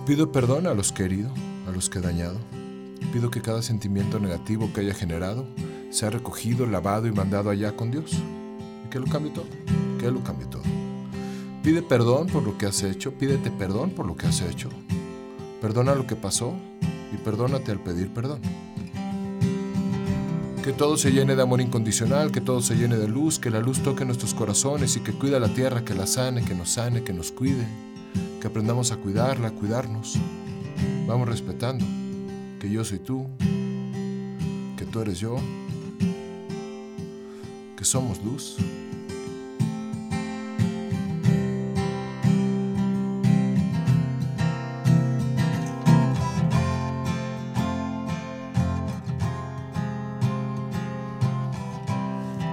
Pido 0.06 0.30
perdón 0.30 0.68
a 0.68 0.74
los 0.74 0.92
que 0.92 1.02
he 1.02 1.06
herido, 1.06 1.30
a 1.66 1.72
los 1.72 1.90
que 1.90 1.98
he 1.98 2.02
dañado. 2.02 2.38
Pido 3.12 3.30
que 3.30 3.40
cada 3.40 3.62
sentimiento 3.62 4.18
negativo 4.18 4.70
que 4.72 4.80
haya 4.80 4.94
generado 4.94 5.46
sea 5.90 6.10
recogido, 6.10 6.66
lavado 6.66 7.06
y 7.06 7.12
mandado 7.12 7.50
allá 7.50 7.76
con 7.76 7.90
Dios. 7.90 8.12
Que 8.90 8.98
lo 8.98 9.06
cambie 9.06 9.32
todo, 9.32 9.46
que 9.98 10.10
lo 10.10 10.22
cambie 10.22 10.46
todo. 10.46 10.62
Pide 11.62 11.82
perdón 11.82 12.26
por 12.26 12.42
lo 12.42 12.58
que 12.58 12.66
has 12.66 12.82
hecho, 12.82 13.12
pídete 13.12 13.50
perdón 13.50 13.90
por 13.90 14.06
lo 14.06 14.16
que 14.16 14.26
has 14.26 14.40
hecho. 14.42 14.68
Perdona 15.60 15.94
lo 15.94 16.06
que 16.06 16.16
pasó 16.16 16.54
y 17.12 17.16
perdónate 17.16 17.72
al 17.72 17.80
pedir 17.80 18.12
perdón. 18.12 18.40
Que 20.62 20.72
todo 20.72 20.96
se 20.96 21.12
llene 21.12 21.36
de 21.36 21.42
amor 21.42 21.60
incondicional, 21.60 22.32
que 22.32 22.40
todo 22.40 22.60
se 22.60 22.74
llene 22.74 22.96
de 22.96 23.08
luz, 23.08 23.38
que 23.38 23.50
la 23.50 23.60
luz 23.60 23.82
toque 23.82 24.04
nuestros 24.04 24.34
corazones 24.34 24.96
y 24.96 25.00
que 25.00 25.12
cuida 25.12 25.38
la 25.38 25.48
tierra, 25.48 25.84
que 25.84 25.94
la 25.94 26.06
sane, 26.06 26.44
que 26.44 26.54
nos 26.54 26.70
sane, 26.70 27.02
que 27.02 27.12
nos 27.12 27.32
cuide, 27.32 27.66
que 28.40 28.46
aprendamos 28.46 28.90
a 28.90 28.96
cuidarla, 28.96 29.48
a 29.48 29.52
cuidarnos. 29.52 30.18
Vamos 31.06 31.28
respetando 31.28 31.84
que 32.64 32.70
yo 32.70 32.82
soy 32.82 32.98
tú, 32.98 33.26
que 34.78 34.86
tú 34.90 35.00
eres 35.00 35.20
yo, 35.20 35.36
que 37.76 37.84
somos 37.84 38.24
luz. 38.24 38.56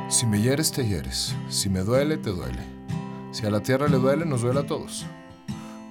Si 0.10 0.26
me 0.26 0.42
hieres, 0.42 0.74
te 0.74 0.86
hieres. 0.86 1.34
Si 1.48 1.70
me 1.70 1.84
duele, 1.84 2.18
te 2.18 2.32
duele. 2.32 2.60
Si 3.32 3.46
a 3.46 3.50
la 3.50 3.62
tierra 3.64 3.88
le 3.88 3.96
duele, 3.96 4.26
nos 4.26 4.42
duele 4.42 4.60
a 4.60 4.66
todos. 4.68 5.06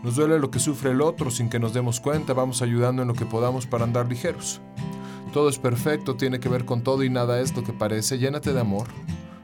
Nos 0.03 0.17
duele 0.17 0.39
lo 0.39 0.51
que 0.51 0.59
sufre 0.59 0.93
el 0.93 1.03
otro 1.03 1.31
sin 1.31 1.51
que 1.51 1.59
nos 1.59 1.75
demos 1.75 2.01
cuenta, 2.01 2.33
vamos 2.33 2.63
ayudando 2.63 3.03
en 3.03 3.09
lo 3.09 3.15
que 3.15 3.27
podamos 3.27 3.67
para 3.67 3.85
andar 3.85 4.09
ligeros. 4.09 4.61
Todo 5.33 5.49
es 5.49 5.59
perfecto, 5.59 6.17
tiene 6.17 6.41
que 6.41 6.49
ver 6.49 6.65
con 6.65 6.83
todo 6.83 7.05
y 7.05 7.11
nada 7.11 7.41
es 7.41 7.55
lo 7.55 7.63
que 7.63 7.73
parece. 7.73 8.19
Llénate 8.19 8.53
de 8.53 8.61
amor. 8.61 8.89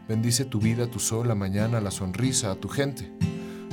Bendice 0.08 0.44
tu 0.44 0.58
vida, 0.58 0.86
tu 0.86 0.98
sol, 0.98 1.28
la 1.28 1.34
mañana, 1.34 1.80
la 1.80 1.90
sonrisa, 1.90 2.50
a 2.50 2.54
tu 2.56 2.68
gente. 2.68 3.12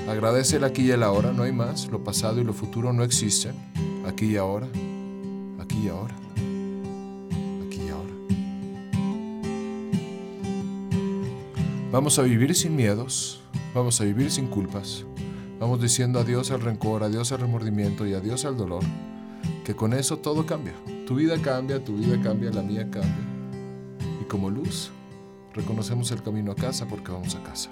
Agradece 0.09 0.57
el 0.57 0.63
aquí 0.65 0.83
y 0.83 0.91
el 0.91 1.03
ahora, 1.03 1.31
no 1.31 1.43
hay 1.43 1.53
más. 1.53 1.87
Lo 1.87 2.03
pasado 2.03 2.41
y 2.41 2.43
lo 2.43 2.53
futuro 2.53 2.91
no 2.91 3.03
existen. 3.03 3.55
Aquí 4.05 4.25
y 4.25 4.37
ahora. 4.37 4.67
Aquí 5.59 5.85
y 5.85 5.87
ahora. 5.87 6.15
Aquí 7.65 7.81
y 7.81 7.89
ahora. 7.89 8.13
Vamos 11.91 12.19
a 12.19 12.23
vivir 12.23 12.53
sin 12.53 12.75
miedos. 12.75 13.41
Vamos 13.73 14.01
a 14.01 14.03
vivir 14.03 14.29
sin 14.29 14.47
culpas. 14.47 15.05
Vamos 15.63 15.79
diciendo 15.79 16.19
adiós 16.19 16.51
al 16.51 16.59
rencor, 16.59 17.03
adiós 17.03 17.31
al 17.31 17.39
remordimiento 17.39 18.05
y 18.05 18.13
adiós 18.13 18.43
al 18.43 18.57
dolor. 18.57 18.83
Que 19.63 19.73
con 19.73 19.93
eso 19.93 20.17
todo 20.17 20.45
cambia. 20.45 20.73
Tu 21.07 21.15
vida 21.15 21.41
cambia, 21.41 21.81
tu 21.81 21.95
vida 21.95 22.21
cambia, 22.21 22.51
la 22.51 22.61
mía 22.61 22.81
cambia. 22.91 23.23
Y 24.21 24.25
como 24.25 24.49
luz, 24.49 24.91
reconocemos 25.53 26.11
el 26.11 26.21
camino 26.21 26.51
a 26.51 26.55
casa 26.55 26.85
porque 26.85 27.13
vamos 27.13 27.33
a 27.35 27.43
casa. 27.43 27.69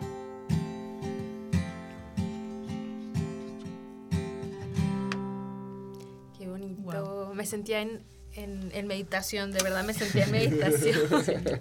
Qué 6.40 6.48
bonito. 6.48 7.34
Me 7.36 7.46
sentía 7.46 7.82
en, 7.82 8.04
en, 8.36 8.72
en, 8.74 8.88
meditación, 8.88 9.52
de 9.52 9.62
verdad 9.64 9.84
me 9.84 9.94
sentía 9.94 10.24
en 10.24 10.32
meditación. 10.32 10.98
Pero 11.26 11.60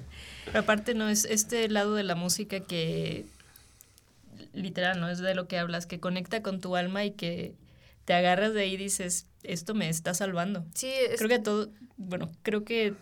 aparte 0.60 0.94
no 0.94 1.08
es 1.08 1.24
este 1.24 1.68
lado 1.68 1.96
de 1.96 2.04
la 2.04 2.14
música 2.14 2.60
que 2.60 3.26
literal, 4.52 5.00
¿no? 5.00 5.08
Es 5.08 5.18
de 5.18 5.34
lo 5.34 5.48
que 5.48 5.58
hablas, 5.58 5.86
que 5.86 6.00
conecta 6.00 6.42
con 6.42 6.60
tu 6.60 6.76
alma 6.76 7.04
y 7.04 7.12
que 7.12 7.54
te 8.04 8.14
agarras 8.14 8.54
de 8.54 8.62
ahí 8.62 8.74
y 8.74 8.76
dices, 8.76 9.26
esto 9.42 9.74
me 9.74 9.88
está 9.88 10.14
salvando. 10.14 10.64
Sí, 10.74 10.88
es... 10.88 11.18
creo 11.18 11.28
que 11.28 11.38
todo, 11.38 11.70
bueno, 11.96 12.30
creo 12.42 12.64
que 12.64 12.94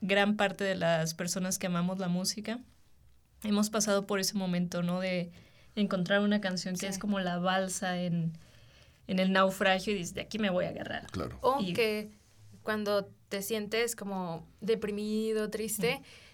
gran 0.00 0.36
parte 0.36 0.64
de 0.64 0.74
las 0.74 1.14
personas 1.14 1.58
que 1.58 1.66
amamos 1.66 1.98
la 1.98 2.08
música 2.08 2.60
hemos 3.42 3.70
pasado 3.70 4.06
por 4.06 4.20
ese 4.20 4.34
momento, 4.34 4.82
¿no? 4.82 5.00
De 5.00 5.30
encontrar 5.74 6.20
una 6.20 6.40
canción 6.40 6.74
que 6.74 6.86
sí. 6.86 6.86
es 6.86 6.98
como 6.98 7.20
la 7.20 7.38
balsa 7.38 8.00
en, 8.00 8.32
en, 9.06 9.18
el 9.18 9.32
naufragio 9.32 9.92
y 9.92 9.96
dices, 9.96 10.14
de 10.14 10.22
aquí 10.22 10.38
me 10.38 10.50
voy 10.50 10.64
a 10.64 10.70
agarrar. 10.70 11.06
Claro. 11.10 11.38
O 11.40 11.60
y, 11.60 11.72
que 11.72 12.10
cuando 12.62 13.10
te 13.28 13.42
sientes 13.42 13.94
como 13.94 14.46
deprimido, 14.60 15.50
triste, 15.50 16.00
mm 16.00 16.27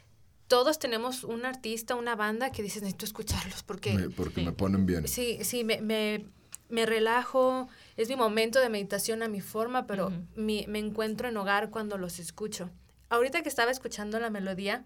todos 0.49 0.79
tenemos 0.79 1.25
un 1.25 1.45
artista, 1.47 1.95
una 1.95 2.17
banda 2.17 2.51
que 2.51 2.63
dices, 2.63 2.83
necesito 2.83 3.07
escucharlos 3.07 3.63
porque... 3.63 3.95
Me, 3.95 4.11
porque 4.11 4.41
sí. 4.41 4.45
me 4.45 4.53
ponen 4.53 4.87
bien. 4.87 5.09
Sí, 5.09 5.39
sí, 5.43 5.65
me, 5.65 5.81
me, 5.81 6.27
me, 6.69 6.87
relajo, 6.87 7.69
es 7.97 8.09
mi 8.09 8.17
momento 8.17 8.61
de 8.61 8.69
meditación 8.69 9.23
a 9.23 9.29
mi 9.29 9.41
forma, 9.41 9.87
pero 9.87 10.09
uh 10.09 10.11
-huh. 10.11 10.27
mi, 10.37 10.65
me 10.69 10.79
encuentro 10.79 11.29
en 11.29 11.37
hogar 11.37 11.71
cuando 11.71 11.97
los 11.97 12.19
escucho. 12.19 12.71
Ahorita 13.09 13.43
que 13.43 13.49
estaba 13.49 13.71
escuchando 13.71 14.21
la 14.21 14.31
melodía, 14.31 14.85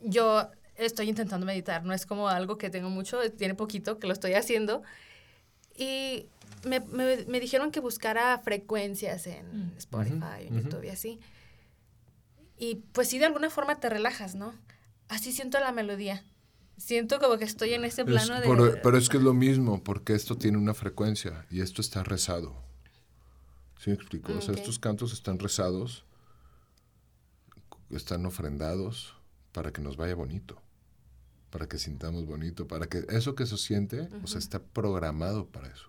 yo 0.00 0.48
estoy 0.76 1.08
intentando 1.08 1.46
meditar, 1.46 1.84
no 1.84 1.92
es 1.92 2.04
como 2.04 2.28
algo 2.28 2.58
que 2.58 2.68
tengo 2.68 2.90
mucho, 2.90 3.18
tiene 3.32 3.54
poquito 3.54 3.98
que 3.98 4.06
lo 4.06 4.12
estoy 4.12 4.34
haciendo. 4.34 4.82
Y 5.76 6.26
me, 6.64 6.80
me, 6.80 7.24
me 7.26 7.38
dijeron 7.38 7.70
que 7.70 7.80
buscara 7.80 8.38
frecuencias 8.38 9.26
en 9.26 9.46
uh 9.46 9.52
-huh. 9.52 9.76
Spotify, 9.78 10.46
en 10.48 10.62
YouTube 10.62 10.84
y 10.84 10.88
así. 10.88 11.20
Y 12.56 12.76
pues 12.92 13.08
sí, 13.08 13.18
de 13.18 13.26
alguna 13.26 13.50
forma 13.50 13.78
te 13.80 13.88
relajas, 13.88 14.34
¿no? 14.34 14.54
Así 15.08 15.32
siento 15.32 15.60
la 15.60 15.72
melodía. 15.72 16.24
Siento 16.78 17.18
como 17.18 17.38
que 17.38 17.44
estoy 17.44 17.72
en 17.74 17.84
ese 17.84 18.04
plano 18.04 18.34
es, 18.34 18.40
de... 18.42 18.48
Pero, 18.48 18.74
pero, 18.82 18.98
es 18.98 19.08
que 19.08 19.16
es 19.16 19.22
lo 19.22 19.32
mismo, 19.32 19.82
porque 19.82 20.14
esto 20.14 20.36
tiene 20.36 20.58
una 20.58 20.74
frecuencia 20.74 21.46
y 21.50 21.60
esto 21.60 21.80
está 21.80 22.02
rezado. 22.02 22.54
¿Sí 23.78 23.90
me 23.90 23.96
explico? 23.96 24.32
Okay. 24.32 24.38
O 24.38 24.40
sea, 24.42 24.54
estos 24.54 24.78
cantos 24.78 25.12
están 25.12 25.38
rezados, 25.38 26.04
están 27.90 28.26
ofrendados 28.26 29.14
para 29.52 29.72
que 29.72 29.80
nos 29.80 29.96
vaya 29.96 30.14
bonito, 30.14 30.60
para 31.50 31.66
que 31.66 31.78
sintamos 31.78 32.26
bonito, 32.26 32.66
para 32.66 32.86
que 32.86 33.06
eso 33.08 33.34
que 33.34 33.46
se 33.46 33.56
siente, 33.56 34.02
uh 34.02 34.08
-huh. 34.08 34.24
o 34.24 34.26
sea, 34.26 34.38
está 34.38 34.62
programado 34.62 35.46
para 35.46 35.68
eso. 35.68 35.88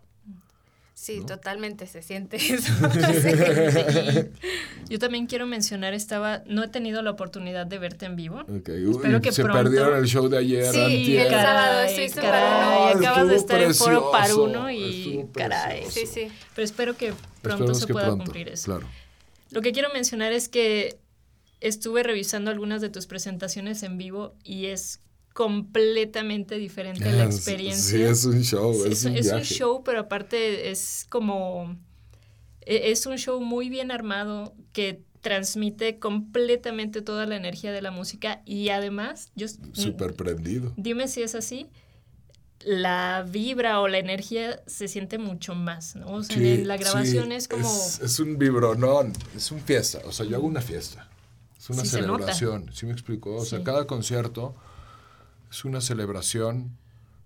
Sí, 0.98 1.20
¿no? 1.20 1.28
totalmente 1.28 1.86
se 1.86 2.02
siente 2.02 2.38
eso. 2.56 2.74
Yo 4.90 4.98
también 4.98 5.28
quiero 5.28 5.46
mencionar, 5.46 5.94
estaba, 5.94 6.42
no 6.48 6.64
he 6.64 6.70
tenido 6.70 7.04
la 7.04 7.12
oportunidad 7.12 7.68
de 7.68 7.78
verte 7.78 8.08
en 8.08 8.16
vivo. 8.16 8.42
Okay. 8.42 8.84
Uy, 8.84 8.96
Espero 8.96 9.22
que 9.22 9.32
se 9.32 9.44
pronto... 9.44 9.62
perdieron 9.62 9.96
el 9.96 10.06
show 10.08 10.28
de 10.28 10.40
ayer. 10.40 10.66
Sí, 10.74 10.80
antier. 10.80 11.28
el 11.28 11.34
sábado 11.34 11.82
estoy 11.82 12.10
caray, 12.10 12.94
Paruno. 12.94 13.00
acabas 13.00 13.28
de 13.28 13.36
estar 13.36 13.58
precioso, 13.60 13.92
en 13.92 13.96
Foro 14.00 14.12
Paruno 14.12 14.72
y 14.72 15.28
caray. 15.36 15.86
Sí, 15.88 16.08
sí. 16.08 16.30
Pero 16.56 16.66
espero 16.66 16.98
que 16.98 17.14
pronto 17.44 17.74
Esperemos 17.74 17.80
se 17.80 17.88
pueda 17.88 18.06
pronto, 18.08 18.24
cumplir 18.24 18.50
eso. 18.50 18.66
Claro. 18.66 18.88
Lo 19.52 19.62
que 19.62 19.74
quiero 19.74 19.94
mencionar 19.94 20.32
es 20.34 20.50
que 20.50 20.98
estuve 21.60 22.02
revisando 22.02 22.50
algunas 22.50 22.82
de 22.82 22.90
tus 22.90 23.06
presentaciones 23.06 23.84
en 23.84 24.00
vivo 24.00 24.34
y 24.44 24.66
es 24.66 25.00
completamente 25.38 26.58
diferente 26.58 27.12
la 27.12 27.26
experiencia. 27.26 27.98
Sí, 28.00 28.02
es 28.02 28.26
un 28.26 28.42
show, 28.44 28.74
Sí, 28.74 28.90
es, 28.92 29.06
un 29.06 29.16
es 29.18 29.32
un 29.32 29.42
show, 29.44 29.84
pero 29.84 30.00
aparte 30.00 30.72
es 30.72 31.06
como... 31.10 31.78
e- 32.62 32.90
Es 32.90 33.06
un 33.06 33.18
show 33.20 33.40
muy 33.40 33.70
bien 33.70 33.92
armado 33.92 34.56
que 34.74 35.04
transmite 35.22 36.00
completamente 36.00 37.04
toda 37.04 37.28
la 37.28 37.36
energía 37.36 37.72
de 37.72 37.84
la 37.84 37.92
música 37.92 38.42
y 38.46 38.70
además, 38.70 39.32
yo, 39.36 39.46
Súper 39.74 40.16
prendido. 40.16 40.74
dime 40.76 41.08
si 41.08 41.22
es 41.22 41.36
así, 41.36 41.68
la 42.62 43.24
vibra 43.30 43.80
o 43.82 43.88
la 43.88 44.00
energía 44.00 44.60
se 44.66 44.88
siente 44.88 45.20
mucho 45.20 45.54
más, 45.54 45.96
¿no? 45.96 46.14
O 46.16 46.24
sea, 46.24 46.36
Sí, 46.36 46.48
en 46.54 46.68
la 46.68 46.78
grabación 46.78 47.28
sí, 47.30 47.34
es 47.36 47.48
como... 47.48 47.68
Es, 47.68 48.00
es 48.02 48.20
un 48.20 48.40
vibronón, 48.40 49.14
es 49.36 49.52
un 49.52 49.60
fiesta. 49.60 50.00
O 50.06 50.12
sea, 50.12 50.26
yo 50.26 50.36
hago 50.38 50.48
una 50.48 50.62
fiesta. 50.62 51.08
Es 51.60 51.70
una 51.70 51.84
Sí, 51.84 51.90
celebración. 51.90 52.72
¿Sí 52.74 52.88
me 52.88 52.94
explico? 52.94 53.36
O 53.36 53.46
sea, 53.46 53.64
cada 53.64 53.86
concierto 53.86 54.56
es 55.50 55.66
una 55.66 55.82
celebración 55.82 56.78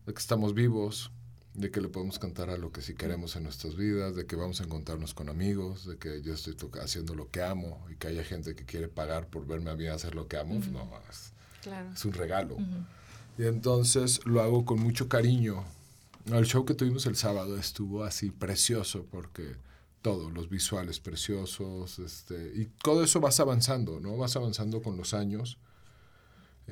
de 0.06 0.14
que 0.14 0.20
estamos 0.20 0.54
vivos, 0.54 1.12
de 1.54 1.70
que 1.70 1.82
le 1.82 1.90
podemos 1.90 2.18
cantar 2.18 2.50
a 2.50 2.58
lo 2.58 2.72
que 2.72 2.82
sí 2.82 2.94
queremos 2.96 3.36
en 3.36 3.44
nuestras 3.44 3.76
vidas, 3.76 4.16
de 4.16 4.26
que 4.26 4.36
vamos 4.36 4.62
a 4.62 4.64
encontrarnos 4.64 5.14
con 5.14 5.30
amigos, 5.30 5.86
de 5.86 5.98
que 5.98 6.22
yo 6.22 6.34
estoy 6.34 6.56
haciendo 6.82 7.14
lo 7.14 7.30
que 7.30 7.42
amo 7.44 7.86
y 7.92 7.96
que 7.96 8.08
haya 8.08 8.24
gente 8.24 8.56
que 8.56 8.66
quiere 8.66 8.88
pagar 8.88 9.28
por 9.28 9.46
verme 9.46 9.72
a 9.72 9.76
mí 9.76 9.88
hacer 9.88 10.16
lo 10.16 10.28
que 10.28 10.38
amo. 10.38 10.56
pues 10.56 10.72
No, 10.72 10.90
es, 11.10 11.34
Claro. 11.62 11.92
es 11.94 12.06
un 12.06 12.14
regalo. 12.14 12.58
Y 13.38 13.44
entonces 13.46 14.26
lo 14.26 14.42
hago 14.42 14.66
con 14.66 14.80
mucho 14.80 15.08
cariño. 15.08 15.64
El 16.26 16.46
show 16.46 16.66
que 16.66 16.74
tuvimos 16.74 17.06
el 17.06 17.16
sábado 17.16 17.58
estuvo 17.58 18.04
así 18.04 18.30
precioso 18.32 19.06
porque 19.12 19.56
todo, 20.02 20.32
los 20.32 20.50
visuales 20.50 21.00
preciosos, 21.00 22.00
este, 22.00 22.54
y 22.56 22.66
todo 22.82 23.04
eso 23.04 23.20
vas 23.20 23.40
avanzando, 23.40 24.00
¿no? 24.00 24.18
Vas 24.18 24.36
avanzando 24.36 24.82
con 24.82 24.98
los 24.98 25.14
años, 25.14 25.58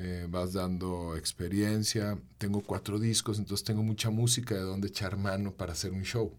eh, 0.02 0.28
vas 0.30 0.54
dando 0.54 1.18
experiencia. 1.18 2.18
Tengo 2.38 2.62
cuatro 2.62 3.00
discos, 3.00 3.38
entonces 3.38 3.66
tengo 3.66 3.84
mucha 3.84 4.10
música 4.10 4.56
de 4.56 4.62
donde 4.62 4.88
echar 4.88 5.18
mano 5.18 5.52
para 5.52 5.74
hacer 5.74 5.92
un 5.92 6.04
show. 6.04 6.32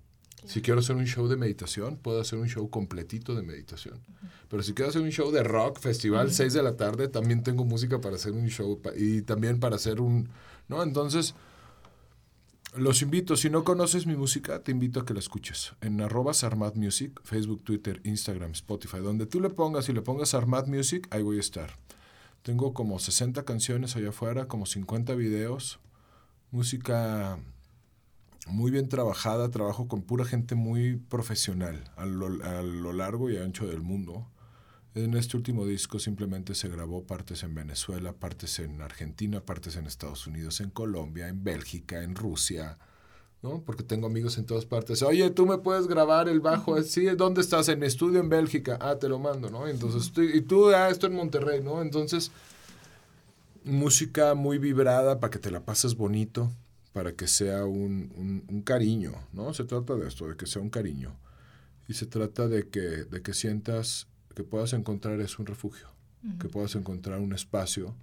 Si 0.47 0.63
quiero 0.63 0.81
hacer 0.81 0.97
un 0.97 1.05
show 1.05 1.29
de 1.29 1.37
meditación, 1.37 1.99
puedo 1.99 2.23
hacer 2.23 2.39
un 2.39 2.49
show 2.49 2.71
completito 2.71 3.35
de 3.35 3.43
meditación. 3.43 4.01
Pero 4.49 4.63
si 4.63 4.73
quiero 4.73 4.89
hacer 4.89 5.03
un 5.03 5.11
show 5.11 5.31
de 5.31 5.43
rock, 5.43 5.79
festival, 5.79 6.33
6 6.33 6.55
de 6.55 6.63
la 6.63 6.79
tarde, 6.79 7.09
también 7.09 7.43
tengo 7.43 7.67
música 7.67 8.01
para 8.01 8.17
hacer 8.17 8.33
un 8.33 8.49
show 8.49 8.81
y 8.97 9.21
también 9.21 9.61
para 9.61 9.77
hacer 9.77 10.01
un... 10.01 10.31
¿No? 10.69 10.83
Entonces, 10.83 11.35
los 12.75 13.03
invito, 13.03 13.37
si 13.37 13.51
no 13.51 13.63
conoces 13.63 14.07
mi 14.07 14.17
música, 14.17 14.63
te 14.63 14.71
invito 14.71 15.01
a 15.01 15.05
que 15.05 15.13
la 15.13 15.21
escuches. 15.21 15.73
En 15.83 16.01
arroba 16.01 16.33
Sarmat 16.33 16.77
Music, 16.77 17.21
Facebook, 17.25 17.63
Twitter, 17.63 18.01
Instagram, 18.05 18.53
Spotify. 18.53 19.01
Donde 19.01 19.27
tú 19.27 19.39
le 19.39 19.51
pongas 19.51 19.91
y 19.91 19.93
le 19.93 20.01
pongas 20.01 20.31
Sarmat 20.31 20.67
Music, 20.67 21.07
ahí 21.11 21.23
voy 21.23 21.37
a 21.37 21.41
estar. 21.41 21.77
Tengo 22.43 22.73
como 22.73 22.99
60 22.99 23.45
canciones 23.45 23.97
allá 23.97 24.11
afuera, 24.11 24.49
como 24.49 24.67
50 24.67 25.15
videos, 25.15 25.81
música 26.51 27.39
muy 28.47 28.71
bien 28.71 28.89
trabajada, 28.89 29.51
trabajo 29.51 29.89
con 29.89 30.03
pura 30.03 30.25
gente 30.25 30.55
muy 30.55 30.97
profesional 30.97 31.91
a 31.97 32.07
lo, 32.07 32.27
a 32.45 32.63
lo 32.63 32.93
largo 32.93 33.31
y 33.31 33.37
ancho 33.37 33.67
del 33.67 33.83
mundo. 33.83 34.27
En 34.95 35.15
este 35.15 35.37
último 35.37 35.67
disco 35.67 35.99
simplemente 35.99 36.55
se 36.55 36.69
grabó 36.69 37.07
partes 37.07 37.45
en 37.45 37.55
Venezuela, 37.55 38.13
partes 38.13 38.59
en 38.59 38.81
Argentina, 38.81 39.41
partes 39.41 39.77
en 39.77 39.87
Estados 39.87 40.27
Unidos, 40.27 40.61
en 40.61 40.71
Colombia, 40.71 41.29
en 41.29 41.45
Bélgica, 41.45 42.03
en 42.03 42.17
Rusia, 42.17 42.79
¿no? 43.43 43.63
Porque 43.63 43.83
tengo 43.83 44.07
amigos 44.07 44.37
en 44.39 44.45
todas 44.45 44.67
partes. 44.67 45.03
Oye, 45.03 45.31
tú 45.31 45.47
me 45.47 45.59
puedes 45.59 45.87
grabar 45.87 46.29
el 46.29 46.41
bajo. 46.41 46.81
Sí, 46.83 47.07
¿dónde 47.17 47.41
estás? 47.41 47.69
En 47.69 47.79
mi 47.79 47.87
estudio 47.87 48.21
en 48.21 48.29
Bélgica. 48.29 48.79
Ah, 48.81 48.97
te 48.97 49.09
lo 49.09 49.19
mando, 49.19 49.51
¿no? 49.51 49.67
Entonces, 49.67 50.13
y 50.35 50.43
tú, 50.43 50.71
ah, 50.71 50.89
esto 50.91 51.07
en 51.07 51.15
Monterrey, 51.15 51.63
¿no? 51.63 51.81
Entonces, 51.81 52.31
música 53.65 54.35
muy 54.35 54.59
vibrada 54.59 55.21
para 55.21 55.31
que 55.31 55.39
te 55.39 55.51
la 55.51 55.65
pases 55.65 55.97
bonito, 55.97 56.51
para 56.93 57.13
que 57.13 57.27
sea 57.29 57.65
un, 57.65 58.13
un, 58.17 58.45
un, 58.49 58.63
cariño, 58.63 59.15
¿no? 59.33 59.55
Se 59.55 59.65
trata 59.65 59.95
de 59.95 60.09
esto, 60.09 60.29
de 60.29 60.37
que 60.37 60.47
sea 60.47 60.61
un 60.61 60.71
cariño. 60.71 61.17
Y 61.89 61.95
se 61.95 62.07
trata 62.07 62.47
de 62.47 62.69
que, 62.69 62.81
de 62.81 63.23
que 63.23 63.33
sientas 63.33 64.07
que 64.35 64.45
puedas 64.45 64.73
encontrar 64.75 65.21
es 65.21 65.39
un 65.39 65.47
refugio, 65.47 65.89
uh 66.23 66.29
-huh. 66.29 66.39
que 66.39 66.49
puedas 66.49 66.75
encontrar 66.75 67.21
un 67.21 67.33
espacio 67.33 67.95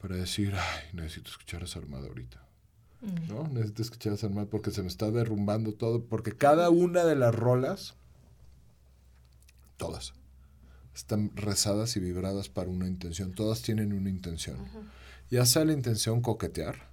para 0.00 0.16
decir, 0.16 0.54
ay, 0.54 0.84
necesito 0.94 1.30
escuchar 1.30 1.62
esa 1.62 1.78
armada 1.78 2.08
ahorita. 2.08 2.42
¿No? 3.28 3.48
Necesito 3.48 3.82
escuchar 3.82 4.16
armada 4.22 4.48
porque 4.48 4.70
se 4.70 4.80
me 4.82 4.88
está 4.88 5.10
derrumbando 5.10 5.74
todo, 5.74 6.04
porque 6.04 6.32
cada 6.32 6.70
una 6.70 7.04
de 7.04 7.16
las 7.16 7.34
rolas, 7.34 7.94
todas, 9.76 10.14
están 10.94 11.34
rezadas 11.34 11.96
y 11.96 12.00
vibradas 12.00 12.48
para 12.48 12.70
una 12.70 12.86
intención, 12.86 13.34
todas 13.34 13.62
tienen 13.62 13.92
una 13.92 14.08
intención. 14.08 14.60
Uh 14.60 14.64
-huh. 14.64 14.84
Ya 15.30 15.46
sea 15.46 15.64
la 15.64 15.72
intención 15.72 16.20
coquetear, 16.20 16.88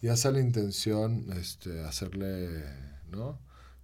ya 0.00 0.16
sea 0.16 0.30
la 0.30 0.40
intención 0.40 1.26
este, 1.36 1.84
hacerle, 1.84 2.64
¿no? 3.10 3.38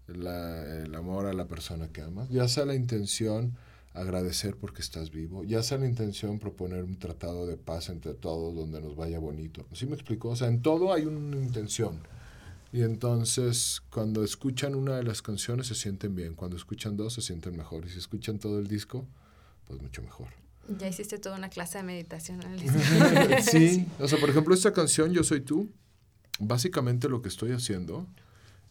La, 0.06 0.62
el 0.82 0.94
amor 0.94 1.26
a 1.26 1.32
la 1.32 1.46
persona 1.46 1.88
que 1.88 2.02
amas, 2.02 2.28
ya 2.30 2.48
sea 2.48 2.64
la 2.64 2.74
intención 2.74 3.56
agradecer 3.94 4.56
porque 4.56 4.82
estás 4.82 5.10
vivo, 5.10 5.44
ya 5.44 5.62
sea 5.62 5.78
la 5.78 5.86
intención 5.86 6.40
proponer 6.40 6.82
un 6.82 6.98
tratado 6.98 7.46
de 7.46 7.56
paz 7.56 7.88
entre 7.88 8.12
todos 8.12 8.54
donde 8.54 8.80
nos 8.80 8.96
vaya 8.96 9.20
bonito. 9.20 9.64
¿Sí 9.72 9.86
me 9.86 9.94
explico? 9.94 10.30
O 10.30 10.36
sea, 10.36 10.48
en 10.48 10.62
todo 10.62 10.92
hay 10.92 11.06
una 11.06 11.36
intención. 11.36 12.00
Y 12.72 12.82
entonces, 12.82 13.82
cuando 13.90 14.24
escuchan 14.24 14.74
una 14.74 14.96
de 14.96 15.04
las 15.04 15.22
canciones 15.22 15.68
se 15.68 15.76
sienten 15.76 16.16
bien, 16.16 16.34
cuando 16.34 16.56
escuchan 16.56 16.96
dos 16.96 17.14
se 17.14 17.22
sienten 17.22 17.56
mejor, 17.56 17.86
y 17.86 17.88
si 17.88 17.98
escuchan 17.98 18.40
todo 18.40 18.58
el 18.58 18.66
disco, 18.66 19.06
pues 19.64 19.80
mucho 19.80 20.02
mejor. 20.02 20.26
Ya 20.80 20.88
hiciste 20.88 21.18
toda 21.18 21.36
una 21.36 21.48
clase 21.48 21.78
de 21.78 21.84
meditación. 21.84 22.40
sí, 23.42 23.86
o 24.00 24.08
sea, 24.08 24.18
por 24.18 24.28
ejemplo, 24.28 24.54
esta 24.54 24.72
canción, 24.72 25.12
Yo 25.12 25.22
Soy 25.22 25.40
Tú, 25.40 25.70
básicamente 26.40 27.08
lo 27.08 27.22
que 27.22 27.28
estoy 27.28 27.52
haciendo 27.52 28.08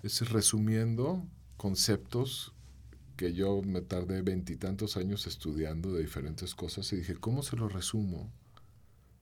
es 0.01 0.29
resumiendo 0.29 1.25
conceptos 1.55 2.52
que 3.15 3.33
yo 3.33 3.61
me 3.61 3.81
tardé 3.81 4.21
veintitantos 4.21 4.97
años 4.97 5.27
estudiando 5.27 5.93
de 5.93 6.01
diferentes 6.01 6.55
cosas 6.55 6.91
y 6.93 6.97
dije, 6.97 7.15
¿cómo 7.15 7.43
se 7.43 7.55
lo 7.55 7.69
resumo 7.69 8.31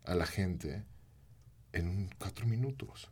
a 0.05 0.15
la 0.15 0.25
gente 0.25 0.85
en 1.73 2.09
cuatro 2.17 2.47
minutos? 2.47 3.09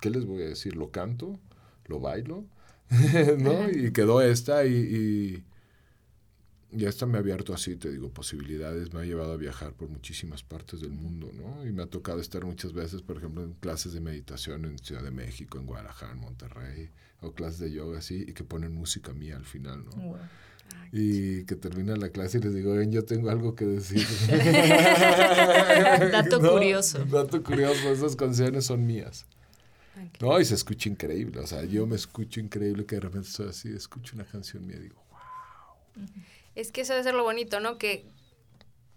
¿Qué 0.00 0.10
les 0.10 0.24
voy 0.24 0.42
a 0.42 0.48
decir? 0.48 0.76
¿Lo 0.76 0.90
canto? 0.90 1.38
¿Lo 1.86 2.00
bailo? 2.00 2.44
¿No? 3.38 3.70
Y 3.70 3.92
quedó 3.92 4.22
esta 4.22 4.64
y, 4.64 5.44
y, 6.70 6.82
y, 6.82 6.86
esta 6.86 7.06
me 7.06 7.18
ha 7.18 7.20
abierto 7.20 7.54
así, 7.54 7.76
te 7.76 7.90
digo, 7.90 8.10
posibilidades, 8.10 8.92
me 8.92 9.00
ha 9.00 9.04
llevado 9.04 9.32
a 9.32 9.36
viajar 9.36 9.72
por 9.72 9.88
muchísimas 9.88 10.42
partes 10.42 10.80
del 10.80 10.92
mundo, 10.92 11.30
¿no? 11.32 11.66
Y 11.66 11.72
me 11.72 11.82
ha 11.82 11.86
tocado 11.86 12.20
estar 12.20 12.44
muchas 12.44 12.72
veces, 12.72 13.02
por 13.02 13.16
ejemplo, 13.16 13.42
en 13.44 13.54
clases 13.54 13.92
de 13.92 14.00
meditación 14.00 14.64
en 14.64 14.78
Ciudad 14.78 15.02
de 15.02 15.10
México, 15.10 15.58
en 15.58 15.66
Guadalajara, 15.66 16.12
en 16.12 16.20
Monterrey, 16.20 16.90
o 17.20 17.32
clases 17.32 17.60
de 17.60 17.72
yoga 17.72 17.98
así, 17.98 18.24
y 18.28 18.32
que 18.32 18.44
ponen 18.44 18.74
música 18.74 19.12
mía 19.12 19.36
al 19.36 19.44
final, 19.44 19.84
¿no? 19.84 19.90
Wow. 19.92 20.18
Y 20.92 21.44
que 21.44 21.54
termina 21.54 21.96
la 21.96 22.08
clase 22.08 22.38
y 22.38 22.40
les 22.40 22.54
digo, 22.54 22.74
ven, 22.74 22.90
yo 22.90 23.04
tengo 23.04 23.28
algo 23.30 23.54
que 23.54 23.66
decir. 23.66 24.06
dato 26.12 26.38
¿No? 26.42 26.52
curioso. 26.52 27.04
Dato 27.04 27.42
curioso, 27.42 27.90
esas 27.90 28.16
canciones 28.16 28.66
son 28.66 28.86
mías. 28.86 29.26
Okay. 29.92 30.10
No, 30.20 30.40
y 30.40 30.44
se 30.44 30.54
escucha 30.54 30.88
increíble. 30.88 31.40
O 31.40 31.46
sea, 31.46 31.64
yo 31.64 31.86
me 31.86 31.96
escucho 31.96 32.40
increíble 32.40 32.86
que 32.86 32.96
de 32.96 33.00
repente 33.02 33.28
estoy 33.28 33.48
así, 33.48 33.68
escucho 33.68 34.14
una 34.14 34.24
canción 34.24 34.66
mía 34.66 34.76
y 34.76 34.84
digo, 34.84 35.02
wow. 35.10 36.06
Es 36.58 36.72
que 36.72 36.82
eso 36.82 36.92
debe 36.92 37.04
ser 37.04 37.14
lo 37.14 37.22
bonito, 37.24 37.60
¿no? 37.60 37.78
Que 37.78 38.06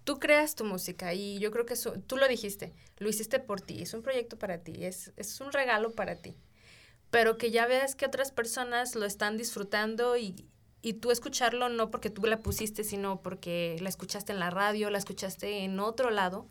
tú 0.04 0.19
creas 0.19 0.56
tu 0.56 0.65
música 0.65 1.13
y 1.13 1.39
yo 1.39 1.52
creo 1.52 1.65
que 1.65 1.74
eso, 1.74 1.93
tú 2.08 2.17
lo 2.17 2.28
dijiste, 2.28 2.74
lo 2.97 3.10
hiciste 3.10 3.39
por 3.39 3.62
ti, 3.62 3.82
es 3.82 3.93
un 3.93 4.02
proyecto 4.02 4.38
para 4.38 4.58
ti, 4.60 4.86
es, 4.86 5.12
es 5.15 5.39
un 5.41 5.52
regalo 5.52 5.91
para 5.91 6.15
ti 6.15 6.36
pero 7.12 7.38
que 7.38 7.52
ya 7.52 7.67
veas 7.67 7.93
que 7.93 8.06
otras 8.06 8.32
personas 8.32 8.95
lo 8.95 9.06
están 9.06 9.38
disfrutando 9.38 10.17
y, 10.17 10.47
y 10.82 10.93
tú 10.93 11.12
escucharlo 11.12 11.67
no 11.69 11.91
porque 11.91 12.10
tú 12.10 12.26
la 12.26 12.39
pusiste, 12.39 12.84
sino 12.86 13.21
porque 13.21 13.78
la 13.82 13.89
escuchaste 13.89 14.32
en 14.32 14.39
la 14.39 14.50
radio, 14.50 14.89
la 14.89 14.97
escuchaste 14.97 15.65
en 15.65 15.80
otro 15.80 16.10
lado. 16.10 16.47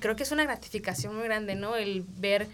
Creo 0.00 0.16
que 0.16 0.22
es 0.22 0.32
una 0.32 0.44
gratificación 0.44 1.14
muy 1.14 1.24
grande, 1.24 1.54
¿no? 1.54 1.76
El 1.76 2.02
ver 2.08 2.48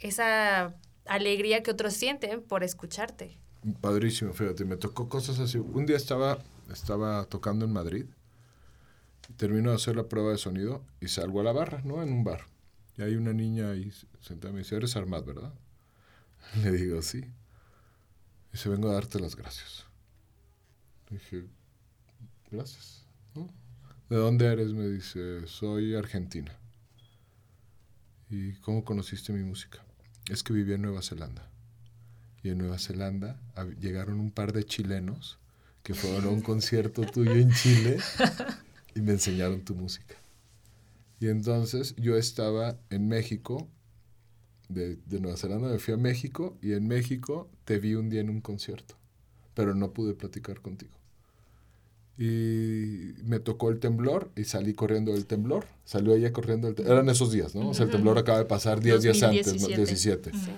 esa 0.00 0.74
alegría 1.06 1.62
que 1.62 1.70
otros 1.70 1.94
sienten 1.94 2.42
por 2.42 2.62
escucharte. 2.62 3.38
Padrísimo, 3.80 4.32
fíjate, 4.32 4.64
me 4.64 4.76
tocó 4.76 5.08
cosas 5.08 5.40
así. 5.40 5.58
Un 5.58 5.86
día 5.86 5.96
estaba, 5.96 6.38
estaba 6.70 7.24
tocando 7.24 7.64
en 7.64 7.72
Madrid, 7.72 8.06
termino 9.36 9.70
de 9.70 9.76
hacer 9.76 9.96
la 9.96 10.08
prueba 10.08 10.30
de 10.30 10.38
sonido 10.38 10.84
y 11.00 11.08
salgo 11.08 11.40
a 11.40 11.44
la 11.44 11.52
barra, 11.52 11.82
¿no? 11.82 12.02
En 12.02 12.12
un 12.12 12.22
bar. 12.22 12.42
Y 12.96 13.02
hay 13.02 13.16
una 13.16 13.32
niña 13.32 13.70
ahí 13.70 13.92
sentada 14.20 14.52
me 14.52 14.60
dice, 14.60 14.76
eres 14.76 14.96
Armad, 14.96 15.24
¿verdad? 15.24 15.52
Le 16.62 16.70
digo, 16.70 17.02
sí. 17.02 17.18
Y 17.18 18.52
dice, 18.52 18.68
vengo 18.68 18.88
a 18.88 18.94
darte 18.94 19.18
las 19.18 19.34
gracias. 19.34 19.84
Le 21.10 21.18
dije, 21.18 21.46
gracias. 22.50 23.04
¿De 24.08 24.16
dónde 24.16 24.46
eres? 24.46 24.72
Me 24.72 24.86
dice, 24.86 25.46
soy 25.48 25.96
argentina. 25.96 26.56
¿Y 28.30 28.54
cómo 28.60 28.84
conociste 28.84 29.32
mi 29.32 29.42
música? 29.42 29.84
Es 30.28 30.44
que 30.44 30.52
vivía 30.52 30.76
en 30.76 30.82
Nueva 30.82 31.02
Zelanda. 31.02 31.50
Y 32.46 32.50
en 32.50 32.58
Nueva 32.58 32.78
Zelanda 32.78 33.40
llegaron 33.80 34.20
un 34.20 34.30
par 34.30 34.52
de 34.52 34.62
chilenos 34.62 35.40
que 35.82 35.94
fueron 35.94 36.26
a 36.26 36.28
un 36.28 36.42
concierto 36.42 37.02
tuyo 37.02 37.32
en 37.32 37.50
Chile 37.50 37.98
y 38.94 39.00
me 39.00 39.14
enseñaron 39.14 39.62
tu 39.62 39.74
música. 39.74 40.14
Y 41.18 41.26
entonces 41.26 41.96
yo 41.96 42.16
estaba 42.16 42.78
en 42.88 43.08
México, 43.08 43.66
de, 44.68 44.94
de, 45.06 45.18
Nueva 45.18 45.36
Zelanda 45.36 45.66
me 45.66 45.80
fui 45.80 45.94
a 45.94 45.96
México 45.96 46.56
y 46.62 46.74
en 46.74 46.86
México 46.86 47.50
te 47.64 47.80
vi 47.80 47.96
un 47.96 48.10
día 48.10 48.20
en 48.20 48.30
un 48.30 48.40
concierto, 48.40 48.94
pero 49.54 49.74
no 49.74 49.92
pude 49.92 50.14
platicar 50.14 50.60
contigo. 50.60 50.94
Y 52.16 53.14
me 53.24 53.40
tocó 53.40 53.70
el 53.70 53.80
temblor 53.80 54.30
y 54.36 54.44
salí 54.44 54.72
corriendo 54.72 55.14
del 55.14 55.26
temblor. 55.26 55.66
Salió 55.84 56.14
ella 56.14 56.32
corriendo 56.32 56.68
del 56.68 56.76
temblor. 56.76 56.94
Eran 56.94 57.08
esos 57.08 57.32
días, 57.32 57.56
¿no? 57.56 57.70
O 57.70 57.74
sea, 57.74 57.86
el 57.86 57.90
temblor 57.90 58.16
acaba 58.18 58.38
de 58.38 58.44
pasar 58.44 58.80
10 58.80 59.02
días 59.02 59.20
antes, 59.24 59.60
¿no? 59.60 59.66
17. 59.66 60.30
Sí. 60.30 60.52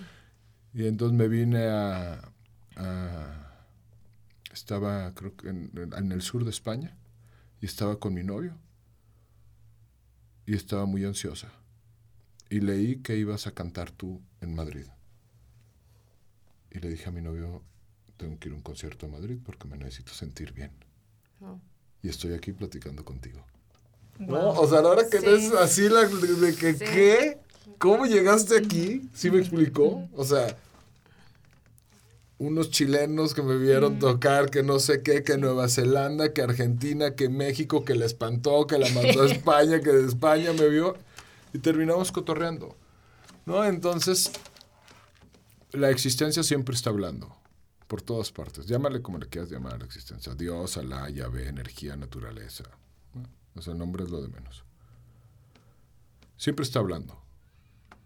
Y 0.74 0.86
entonces 0.86 1.16
me 1.16 1.28
vine 1.28 1.66
a... 1.68 2.32
a 2.76 3.44
estaba, 4.52 5.14
creo 5.14 5.36
que 5.36 5.48
en, 5.48 5.70
en 5.96 6.12
el 6.12 6.22
sur 6.22 6.44
de 6.44 6.50
España 6.50 6.96
y 7.60 7.66
estaba 7.66 7.98
con 8.00 8.14
mi 8.14 8.24
novio 8.24 8.56
y 10.46 10.54
estaba 10.54 10.86
muy 10.86 11.04
ansiosa. 11.04 11.52
Y 12.50 12.60
leí 12.60 12.96
que 12.96 13.16
ibas 13.16 13.46
a 13.46 13.52
cantar 13.52 13.90
tú 13.90 14.22
en 14.40 14.54
Madrid. 14.54 14.86
Y 16.70 16.78
le 16.80 16.88
dije 16.88 17.08
a 17.08 17.12
mi 17.12 17.20
novio, 17.20 17.62
tengo 18.16 18.38
que 18.38 18.48
ir 18.48 18.54
a 18.54 18.56
un 18.56 18.62
concierto 18.62 19.06
a 19.06 19.08
Madrid 19.10 19.38
porque 19.44 19.68
me 19.68 19.76
necesito 19.76 20.12
sentir 20.12 20.52
bien. 20.52 20.72
Oh. 21.40 21.60
Y 22.02 22.08
estoy 22.08 22.32
aquí 22.32 22.52
platicando 22.52 23.04
contigo. 23.04 23.44
Wow. 24.18 24.28
¿No? 24.28 24.50
O 24.50 24.68
sea, 24.68 24.82
la 24.82 24.88
hora 24.88 25.08
que 25.08 25.20
sí. 25.20 25.26
ves 25.26 25.52
así 25.52 25.88
la, 25.88 26.04
de 26.04 26.54
que, 26.56 26.72
sí. 26.74 26.84
¿qué? 26.84 27.38
¿Cómo 27.78 28.06
llegaste 28.06 28.56
aquí? 28.58 29.08
¿Sí 29.14 29.30
me 29.30 29.38
explicó? 29.38 30.08
O 30.14 30.24
sea, 30.24 30.56
unos 32.38 32.70
chilenos 32.70 33.34
que 33.34 33.42
me 33.42 33.56
vieron 33.56 33.96
mm. 33.96 33.98
tocar, 33.98 34.50
que 34.50 34.62
no 34.62 34.78
sé 34.78 35.02
qué, 35.02 35.22
que 35.22 35.38
Nueva 35.38 35.68
Zelanda, 35.68 36.32
que 36.32 36.42
Argentina, 36.42 37.14
que 37.14 37.28
México, 37.28 37.84
que 37.84 37.94
la 37.94 38.06
espantó, 38.06 38.66
que 38.66 38.78
la 38.78 38.88
mandó 38.90 39.22
a 39.22 39.26
España, 39.30 39.80
que 39.80 39.90
de 39.90 40.06
España 40.06 40.52
me 40.52 40.68
vio. 40.68 40.96
Y 41.52 41.58
terminamos 41.58 42.12
cotorreando. 42.12 42.76
¿No? 43.46 43.64
Entonces, 43.64 44.30
la 45.72 45.90
existencia 45.90 46.42
siempre 46.42 46.74
está 46.74 46.90
hablando. 46.90 47.34
Por 47.86 48.02
todas 48.02 48.30
partes. 48.30 48.66
Llámale 48.66 49.00
como 49.00 49.18
le 49.18 49.28
quieras 49.28 49.50
llamar 49.50 49.74
a 49.74 49.78
la 49.78 49.84
existencia. 49.86 50.34
Dios, 50.34 50.76
Alá, 50.76 51.08
Yahvé, 51.08 51.48
energía, 51.48 51.96
naturaleza. 51.96 52.64
¿no? 53.14 53.22
O 53.54 53.62
sea, 53.62 53.72
el 53.72 53.78
nombre 53.78 54.04
es 54.04 54.10
lo 54.10 54.20
de 54.20 54.28
menos. 54.28 54.64
Siempre 56.36 56.64
está 56.64 56.80
hablando. 56.80 57.27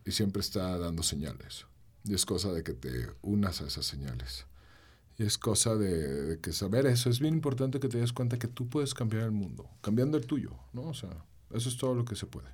Y 0.04 0.12
siempre 0.12 0.40
está 0.40 0.78
dando 0.78 1.02
señales. 1.02 1.66
Y 2.04 2.14
es 2.14 2.26
cosa 2.26 2.52
de 2.52 2.62
que 2.62 2.72
te 2.72 3.08
unas 3.22 3.60
a 3.60 3.66
esas 3.66 3.86
señales. 3.86 4.46
Y 5.18 5.24
es 5.24 5.38
cosa 5.38 5.76
de, 5.76 6.24
de, 6.24 6.40
que 6.40 6.52
saber 6.52 6.86
eso. 6.86 7.10
Es 7.10 7.20
bien 7.20 7.34
importante 7.34 7.78
que 7.78 7.88
te 7.88 7.98
des 7.98 8.12
cuenta 8.12 8.38
que 8.38 8.48
tú 8.48 8.68
puedes 8.68 8.94
cambiar 8.94 9.24
el 9.24 9.30
mundo, 9.30 9.68
cambiando 9.80 10.16
el 10.16 10.26
tuyo, 10.26 10.50
¿no? 10.72 10.82
O 10.82 10.94
sea, 10.94 11.24
eso 11.52 11.68
es 11.68 11.76
todo 11.76 11.94
lo 11.94 12.04
que 12.04 12.16
se 12.16 12.26
puede. 12.26 12.48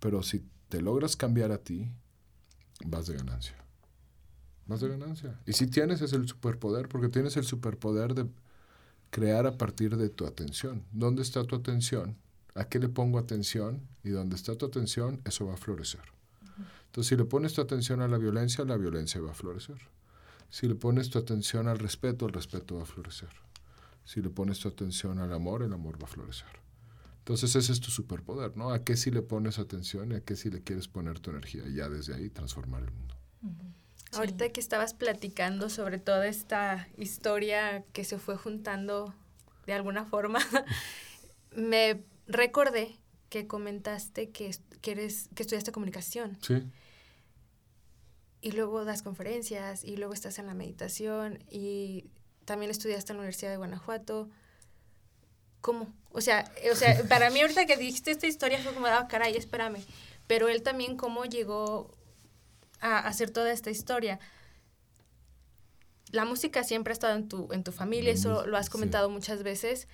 Pero 0.00 0.22
si 0.22 0.44
te 0.68 0.82
logras 0.82 1.16
cambiar 1.16 1.52
a 1.52 1.58
ti, 1.58 1.88
vas 2.84 3.06
de 3.06 3.14
ganancia. 3.14 3.56
Vas 4.66 4.80
de 4.80 4.88
ganancia. 4.88 5.40
Y 5.46 5.52
si 5.52 5.66
tienes 5.66 6.00
es 6.02 6.12
el 6.12 6.26
superpoder, 6.26 6.88
porque 6.88 7.08
tienes 7.08 7.36
el 7.36 7.44
superpoder 7.44 8.14
de 8.14 8.26
crear 9.10 9.46
a 9.46 9.58
partir 9.58 9.96
de 9.96 10.08
tu 10.08 10.26
atención. 10.26 10.84
¿Dónde 10.90 11.22
está 11.22 11.44
tu 11.44 11.54
atención? 11.54 12.16
¿A 12.54 12.64
qué 12.64 12.78
le 12.78 12.88
pongo 12.88 13.18
atención? 13.18 13.86
Y 14.04 14.10
donde 14.10 14.36
está 14.36 14.56
tu 14.56 14.66
atención, 14.66 15.20
eso 15.24 15.46
va 15.46 15.54
a 15.54 15.56
florecer. 15.56 16.02
Entonces, 16.86 17.08
si 17.08 17.16
le 17.16 17.24
pones 17.24 17.54
tu 17.54 17.60
atención 17.60 18.02
a 18.02 18.08
la 18.08 18.18
violencia, 18.18 18.64
la 18.64 18.76
violencia 18.76 19.20
va 19.20 19.30
a 19.30 19.34
florecer. 19.34 19.78
Si 20.50 20.68
le 20.68 20.74
pones 20.74 21.08
tu 21.08 21.18
atención 21.18 21.68
al 21.68 21.78
respeto, 21.78 22.26
el 22.26 22.32
respeto 22.32 22.76
va 22.76 22.82
a 22.82 22.86
florecer. 22.86 23.30
Si 24.04 24.20
le 24.20 24.28
pones 24.28 24.58
tu 24.58 24.68
atención 24.68 25.18
al 25.18 25.32
amor, 25.32 25.62
el 25.62 25.72
amor 25.72 26.00
va 26.00 26.06
a 26.06 26.10
florecer. 26.10 26.62
Entonces 27.20 27.54
ese 27.54 27.72
es 27.72 27.80
tu 27.80 27.90
superpoder, 27.90 28.56
¿no? 28.56 28.70
¿A 28.70 28.84
qué 28.84 28.96
si 28.96 29.10
le 29.10 29.22
pones 29.22 29.58
atención 29.58 30.10
y 30.10 30.16
a 30.16 30.20
qué 30.20 30.34
si 30.34 30.50
le 30.50 30.60
quieres 30.60 30.88
poner 30.88 31.20
tu 31.20 31.30
energía? 31.30 31.62
Y 31.66 31.76
ya 31.76 31.88
desde 31.88 32.14
ahí 32.14 32.28
transformar 32.28 32.82
el 32.82 32.90
mundo. 32.90 33.14
Ahorita 34.12 34.50
que 34.50 34.60
estabas 34.60 34.92
platicando 34.92 35.70
sobre 35.70 35.98
toda 35.98 36.26
esta 36.26 36.88
historia 36.98 37.84
que 37.92 38.04
se 38.04 38.18
fue 38.18 38.36
juntando 38.36 39.14
de 39.66 39.72
alguna 39.72 40.04
forma, 40.04 40.40
me 41.56 42.04
recordé 42.26 42.98
que 43.32 43.46
comentaste 43.46 44.28
que, 44.28 44.54
que, 44.82 44.90
eres, 44.90 45.30
que 45.34 45.42
estudiaste 45.42 45.72
comunicación. 45.72 46.36
Sí. 46.42 46.62
Y 48.42 48.52
luego 48.52 48.84
das 48.84 49.02
conferencias 49.02 49.84
y 49.84 49.96
luego 49.96 50.12
estás 50.12 50.38
en 50.38 50.46
la 50.46 50.52
meditación 50.52 51.42
y 51.50 52.10
también 52.44 52.70
estudiaste 52.70 53.12
en 53.12 53.16
la 53.16 53.20
Universidad 53.22 53.50
de 53.50 53.56
Guanajuato. 53.56 54.28
¿Cómo? 55.62 55.90
O 56.10 56.20
sea, 56.20 56.52
o 56.70 56.76
sea, 56.76 57.02
para 57.08 57.30
mí 57.30 57.40
ahorita 57.40 57.64
que 57.64 57.78
dijiste 57.78 58.10
esta 58.10 58.26
historia 58.26 58.58
fue 58.58 58.74
como, 58.74 58.86
ah, 58.86 59.08
caray, 59.08 59.34
espérame. 59.34 59.82
Pero 60.26 60.50
él 60.50 60.62
también 60.62 60.98
cómo 60.98 61.24
llegó 61.24 61.90
a 62.80 62.98
hacer 62.98 63.30
toda 63.30 63.50
esta 63.50 63.70
historia. 63.70 64.20
La 66.10 66.26
música 66.26 66.64
siempre 66.64 66.90
ha 66.90 66.92
estado 66.92 67.16
en 67.16 67.28
tu, 67.28 67.50
en 67.50 67.64
tu 67.64 67.72
familia, 67.72 68.12
eso 68.12 68.46
lo 68.46 68.58
has 68.58 68.68
comentado 68.68 69.08
muchas 69.08 69.42
veces. 69.42 69.88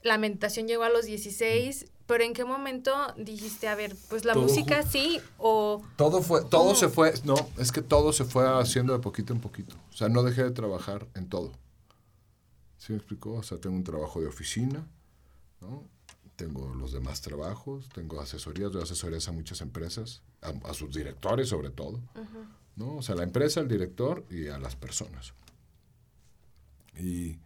La 0.00 0.16
meditación 0.16 0.66
llegó 0.66 0.84
a 0.84 0.88
los 0.88 1.04
16, 1.04 1.90
pero 2.06 2.24
¿en 2.24 2.34
qué 2.34 2.44
momento 2.44 2.92
dijiste, 3.16 3.68
a 3.68 3.74
ver, 3.74 3.96
pues 4.08 4.24
la 4.24 4.34
música 4.34 4.82
sí 4.82 5.20
o... 5.38 5.82
Todo 5.96 6.22
fue, 6.22 6.44
todo 6.44 6.74
se 6.74 6.88
fue, 6.88 7.14
no, 7.24 7.34
es 7.58 7.72
que 7.72 7.82
todo 7.82 8.12
se 8.12 8.24
fue 8.24 8.46
haciendo 8.60 8.92
de 8.92 8.98
poquito 8.98 9.32
en 9.32 9.40
poquito. 9.40 9.76
O 9.90 9.96
sea, 9.96 10.08
no 10.08 10.22
dejé 10.22 10.44
de 10.44 10.50
trabajar 10.50 11.06
en 11.14 11.28
todo. 11.28 11.52
¿Sí 12.78 12.92
me 12.92 12.98
explicó? 12.98 13.34
O 13.34 13.42
sea, 13.42 13.58
tengo 13.58 13.76
un 13.76 13.84
trabajo 13.84 14.20
de 14.20 14.26
oficina, 14.26 14.86
¿no? 15.60 15.84
tengo 16.36 16.74
los 16.74 16.92
demás 16.92 17.20
trabajos, 17.20 17.88
tengo 17.90 18.20
asesorías, 18.20 18.72
doy 18.72 18.82
asesorías 18.82 19.28
a 19.28 19.32
muchas 19.32 19.60
empresas, 19.60 20.22
a, 20.40 20.74
sus 20.74 20.94
directores 20.94 21.48
sobre 21.48 21.70
todo, 21.70 22.00
¿no? 22.76 22.96
O 22.96 23.02
sea, 23.02 23.14
la 23.14 23.22
empresa, 23.22 23.60
el 23.60 23.68
director 23.68 24.24
y 24.30 24.48
a 24.48 24.58
las 24.58 24.76
personas. 24.76 25.32
Y 26.98 27.38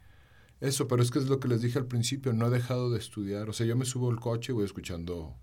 eso, 0.61 0.89
pero 0.89 1.03
es 1.03 1.11
que 1.11 1.19
es 1.19 1.29
lo 1.29 1.39
que 1.39 1.49
les 1.49 1.63
dije 1.63 1.79
al 1.79 1.87
principio, 1.87 2.33
no 2.33 2.47
he 2.47 2.51
dejado 2.51 2.91
de 2.91 2.99
estudiar, 2.99 3.49
o 3.49 3.53
sea, 3.53 3.67
yo 3.67 3.77
me 3.77 3.85
subo 3.85 4.11
al 4.11 4.19
coche 4.19 4.53
y 4.53 4.55
voy 4.55 4.65
escuchando 4.65 5.37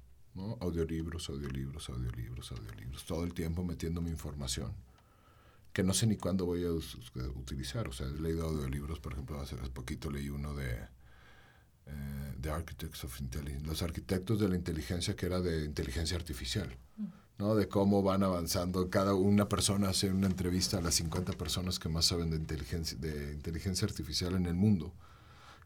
audiolibros, 0.59 1.29
audiolibros, 1.29 1.89
audiolibros, 1.89 2.51
audiolibros, 2.51 3.05
todo 3.05 3.23
el 3.23 3.33
tiempo 3.33 3.63
metiendo 3.63 4.01
mi 4.01 4.09
información, 4.09 4.73
que 5.71 5.83
no 5.83 5.93
sé 5.93 6.07
ni 6.07 6.17
cuándo 6.17 6.45
voy 6.45 6.65
a 6.65 6.71
utilizar, 6.71 7.87
o 7.87 7.93
sea, 7.93 8.07
he 8.07 8.21
leído 8.21 8.45
audiolibros, 8.45 8.99
por 8.99 9.13
ejemplo, 9.13 9.39
hace 9.39 9.55
poquito 9.55 10.11
leí 10.11 10.29
uno 10.29 10.53
de 10.53 10.87
The 12.41 12.49
eh, 12.49 12.51
Architects 12.51 13.03
of 13.03 13.21
Intelligence, 13.21 13.65
los 13.65 13.81
arquitectos 13.81 14.39
de 14.39 14.49
la 14.49 14.55
inteligencia 14.55 15.15
que 15.15 15.27
era 15.27 15.39
de 15.39 15.65
inteligencia 15.65 16.17
artificial, 16.17 16.75
¿no? 17.37 17.55
De 17.55 17.67
cómo 17.67 18.01
van 18.03 18.23
avanzando. 18.23 18.89
Cada 18.89 19.13
una 19.13 19.49
persona 19.49 19.89
hace 19.89 20.11
una 20.11 20.27
entrevista 20.27 20.77
a 20.77 20.81
las 20.81 20.95
50 20.95 21.33
personas 21.33 21.79
que 21.79 21.89
más 21.89 22.05
saben 22.05 22.29
de 22.29 22.37
inteligencia, 22.37 22.97
de 22.97 23.33
inteligencia 23.33 23.87
artificial 23.87 24.35
en 24.35 24.45
el 24.45 24.55
mundo. 24.55 24.93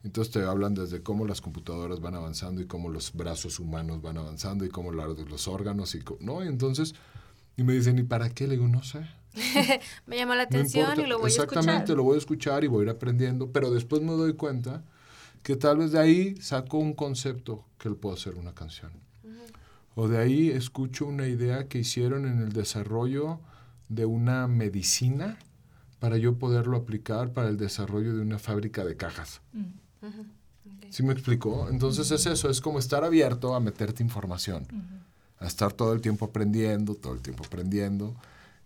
Entonces 0.03 0.33
te 0.33 0.43
hablan 0.43 0.75
desde 0.75 1.03
cómo 1.03 1.25
las 1.25 1.41
computadoras 1.41 1.99
van 1.99 2.15
avanzando 2.15 2.61
y 2.61 2.65
cómo 2.65 2.89
los 2.89 3.13
brazos 3.13 3.59
humanos 3.59 4.01
van 4.01 4.17
avanzando 4.17 4.63
y 4.63 4.69
cómo 4.69 4.91
los 4.91 5.47
órganos 5.47 5.93
y 5.95 6.03
¿no? 6.21 6.43
Y 6.43 6.47
entonces 6.47 6.95
y 7.59 7.63
me 7.63 7.73
dicen, 7.73 7.99
¿y 7.99 8.03
para 8.03 8.29
qué? 8.29 8.47
Le 8.47 8.55
digo, 8.55 8.69
no 8.69 8.81
sé. 8.83 9.05
me 10.07 10.15
llama 10.15 10.35
la 10.37 10.43
atención 10.43 10.97
y 11.01 11.05
lo 11.05 11.19
voy 11.19 11.25
a 11.25 11.27
escuchar. 11.27 11.59
Exactamente, 11.59 11.93
lo 11.93 12.03
voy 12.03 12.15
a 12.15 12.17
escuchar 12.19 12.63
y 12.63 12.67
voy 12.67 12.81
a 12.81 12.83
ir 12.85 12.89
aprendiendo, 12.89 13.51
pero 13.51 13.69
después 13.69 14.01
me 14.01 14.13
doy 14.13 14.33
cuenta 14.35 14.85
que 15.43 15.57
tal 15.57 15.79
vez 15.79 15.91
de 15.91 15.99
ahí 15.99 16.35
saco 16.37 16.77
un 16.77 16.93
concepto 16.93 17.65
que 17.77 17.89
le 17.89 17.95
puedo 17.95 18.15
hacer 18.15 18.35
una 18.35 18.53
canción. 18.53 18.93
O 20.01 20.07
de 20.07 20.17
ahí 20.17 20.49
escucho 20.49 21.05
una 21.05 21.27
idea 21.27 21.67
que 21.67 21.79
hicieron 21.79 22.25
en 22.25 22.39
el 22.39 22.53
desarrollo 22.53 23.41
de 23.89 24.05
una 24.05 24.47
medicina 24.47 25.37
para 25.99 26.15
yo 26.15 26.37
poderlo 26.37 26.77
aplicar 26.77 27.33
para 27.33 27.49
el 27.49 27.57
desarrollo 27.57 28.15
de 28.15 28.21
una 28.21 28.39
fábrica 28.39 28.85
de 28.85 28.95
cajas. 28.95 29.41
¿Sí 30.89 31.03
me 31.03 31.11
explicó? 31.11 31.67
Entonces 31.69 32.11
es 32.11 32.25
eso, 32.27 32.49
es 32.49 32.61
como 32.61 32.79
estar 32.79 33.03
abierto 33.03 33.53
a 33.55 33.59
meterte 33.59 34.01
información, 34.01 34.65
a 35.37 35.47
estar 35.47 35.73
todo 35.73 35.91
el 35.91 35.99
tiempo 35.99 36.23
aprendiendo, 36.23 36.95
todo 36.95 37.13
el 37.13 37.21
tiempo 37.21 37.43
aprendiendo. 37.45 38.15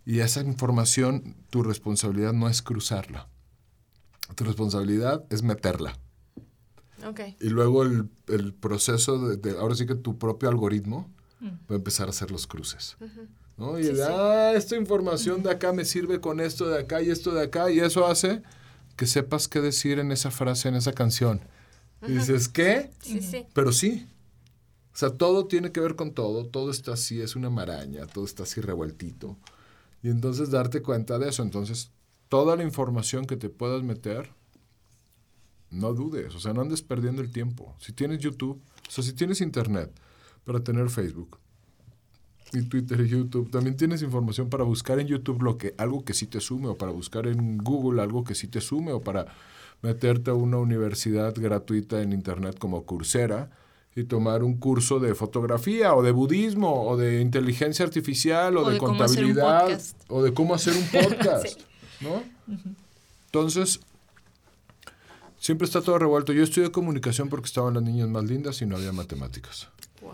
Y 0.05 0.19
esa 0.19 0.41
información, 0.41 1.36
tu 1.49 1.63
responsabilidad 1.63 2.34
no 2.34 2.47
es 2.47 2.61
cruzarla. 2.61 3.27
Tu 4.36 4.43
responsabilidad 4.43 5.25
es 5.31 5.41
meterla. 5.41 5.97
Y 7.39 7.49
luego 7.49 7.81
el, 7.81 8.11
el 8.27 8.53
proceso 8.53 9.36
de, 9.36 9.57
ahora 9.57 9.73
sí 9.73 9.88
que 9.88 9.95
tu 9.95 10.19
propio 10.19 10.47
algoritmo 10.47 11.09
mm. 11.09 11.22
Va 11.43 11.75
a 11.75 11.75
empezar 11.75 12.07
a 12.07 12.11
hacer 12.11 12.31
los 12.31 12.47
cruces. 12.47 12.97
¿no? 13.57 13.79
Y 13.79 13.89
ah, 14.01 14.53
esta 14.55 14.75
información 14.75 15.43
de 15.43 15.51
acá 15.51 15.73
me 15.73 15.85
sirve 15.85 16.19
con 16.19 16.39
esto 16.39 16.67
de 16.67 16.79
acá 16.79 17.01
y 17.01 17.09
esto 17.09 17.33
de 17.33 17.43
acá, 17.43 17.71
y 17.71 17.79
eso 17.79 18.05
hace 18.07 18.41
que 18.95 19.05
sepas 19.05 19.47
qué 19.47 19.61
decir 19.61 19.99
en 19.99 20.11
esa 20.11 20.31
frase, 20.31 20.69
en 20.69 20.75
esa 20.75 20.93
canción. 20.93 21.41
Y 22.07 22.11
dices, 22.13 22.49
¿qué? 22.49 22.91
Sí, 23.01 23.21
sí. 23.21 23.45
Pero 23.53 23.71
sí. 23.71 24.07
O 24.93 24.97
sea, 24.97 25.09
todo 25.09 25.47
tiene 25.47 25.71
que 25.71 25.79
ver 25.79 25.95
con 25.95 26.13
todo, 26.13 26.45
todo 26.45 26.69
está 26.69 26.93
así, 26.93 27.21
es 27.21 27.35
una 27.35 27.49
maraña, 27.49 28.05
todo 28.05 28.25
está 28.25 28.43
así 28.43 28.61
revueltito. 28.61 29.37
Y 30.03 30.09
entonces 30.09 30.51
darte 30.51 30.81
cuenta 30.81 31.17
de 31.17 31.29
eso. 31.29 31.41
Entonces, 31.41 31.91
toda 32.29 32.55
la 32.55 32.63
información 32.63 33.25
que 33.25 33.37
te 33.37 33.49
puedas 33.49 33.83
meter, 33.83 34.29
no 35.71 35.93
dudes, 35.93 36.35
o 36.35 36.39
sea, 36.39 36.53
no 36.53 36.61
andes 36.61 36.81
perdiendo 36.81 37.21
el 37.21 37.31
tiempo. 37.31 37.75
Si 37.79 37.93
tienes 37.93 38.19
YouTube, 38.19 38.61
o 38.87 38.91
sea, 38.91 39.03
si 39.03 39.13
tienes 39.13 39.41
Internet 39.41 39.91
para 40.45 40.63
tener 40.63 40.89
Facebook 40.89 41.39
y 42.51 42.61
Twitter 42.63 43.01
y 43.01 43.09
YouTube, 43.09 43.49
también 43.49 43.75
tienes 43.75 44.01
información 44.03 44.49
para 44.49 44.63
buscar 44.63 44.99
en 44.99 45.07
YouTube 45.07 45.41
lo 45.41 45.57
que, 45.57 45.73
algo 45.77 46.05
que 46.05 46.13
sí 46.13 46.27
te 46.27 46.39
sume, 46.39 46.67
o 46.67 46.77
para 46.77 46.91
buscar 46.91 47.25
en 47.25 47.57
Google 47.57 48.01
algo 48.01 48.23
que 48.23 48.35
sí 48.35 48.47
te 48.47 48.61
sume, 48.61 48.91
o 48.91 49.01
para 49.01 49.25
meterte 49.81 50.29
a 50.29 50.35
una 50.35 50.57
universidad 50.57 51.33
gratuita 51.35 52.01
en 52.01 52.13
Internet 52.13 52.57
como 52.59 52.85
Coursera 52.85 53.49
y 53.95 54.03
tomar 54.03 54.43
un 54.43 54.57
curso 54.57 54.99
de 54.99 55.15
fotografía 55.15 55.95
o 55.95 56.03
de 56.03 56.11
budismo 56.11 56.83
o 56.87 56.95
de 56.95 57.21
inteligencia 57.21 57.85
artificial 57.85 58.57
o, 58.57 58.69
de, 58.69 58.77
contabilidad 58.77 59.79
o 60.07 60.23
de 60.23 60.33
cómo 60.33 60.53
hacer 60.53 60.73
un 60.75 60.87
podcast, 61.01 61.59
¿no? 62.01 62.23
Entonces, 63.25 63.79
Siempre 65.43 65.65
está 65.65 65.81
todo 65.81 65.99
revuelto. 65.99 66.31
Yo 66.31 66.41
estudié 66.41 66.71
comunicación 66.71 67.27
porque 67.27 67.47
estaban 67.47 67.73
las 67.73 67.83
niñas 67.83 68.07
más 68.07 68.23
lindas 68.23 68.61
y 68.61 68.65
no 68.65 68.77
había 68.77 68.93
matemáticas. 68.93 69.67
Wow. 70.04 70.14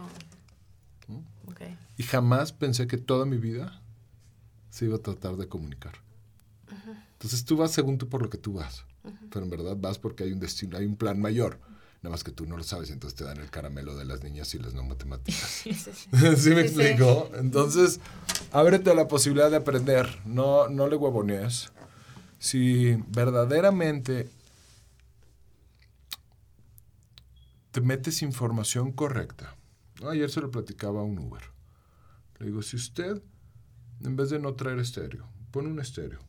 Y 1.98 2.04
jamás 2.04 2.54
pensé 2.54 2.88
que 2.88 2.98
toda 2.98 3.26
mi 3.26 3.38
vida 3.38 3.82
se 4.70 4.86
iba 4.86 4.96
a 4.96 5.00
tratar 5.00 5.36
de 5.36 5.48
comunicar. 5.48 5.94
Entonces 7.14 7.44
tú 7.44 7.58
vas 7.58 7.72
según 7.72 7.98
tú 7.98 8.08
por 8.08 8.22
lo 8.22 8.30
que 8.30 8.38
tú 8.38 8.54
vas. 8.54 8.86
Pero 9.30 9.44
en 9.44 9.50
verdad 9.50 9.76
vas 9.78 9.98
porque 9.98 10.24
hay 10.24 10.32
un 10.32 10.40
destino, 10.40 10.78
hay 10.78 10.86
un 10.86 10.96
plan 10.96 11.20
mayor. 11.20 11.60
Nada 12.02 12.12
más 12.12 12.24
que 12.24 12.32
tú 12.32 12.46
no 12.46 12.56
lo 12.56 12.64
sabes, 12.64 12.92
entonces 12.92 13.18
te 13.18 13.26
dan 13.26 13.40
el 13.40 13.50
caramelo 13.50 13.98
de 13.98 14.06
las 14.06 14.24
niñas 14.24 14.54
y 14.56 14.60
las 14.60 14.74
no 14.74 14.84
matemáticas. 14.84 15.42
sí, 16.38 16.50
me 16.52 16.62
explico? 16.62 17.30
Entonces, 17.36 18.00
ábrete 18.54 18.92
a 18.92 18.96
la 18.96 19.10
posibilidad 19.10 19.52
de 19.52 19.58
aprender. 19.58 20.22
No, 20.26 20.70
no 20.70 20.88
le 20.88 20.96
huevonees. 20.96 21.74
Si 22.38 22.96
verdaderamente 23.10 24.30
te 27.72 27.82
metes 27.82 28.22
información 28.22 28.94
correcta. 28.94 29.59
Ayer 30.08 30.30
se 30.30 30.42
lo 30.42 30.52
platicaba 30.52 31.02
a 31.02 31.04
un 31.04 31.20
Uber. 31.20 31.42
Le 32.40 32.48
digo, 32.48 32.62
si 32.62 32.78
usted, 32.78 33.22
en 34.04 34.16
vez 34.16 34.30
de 34.30 34.40
no 34.40 34.54
traer 34.54 34.80
estéreo, 34.80 35.28
pone 35.52 35.70
un 35.70 35.80
estéreo 35.80 36.20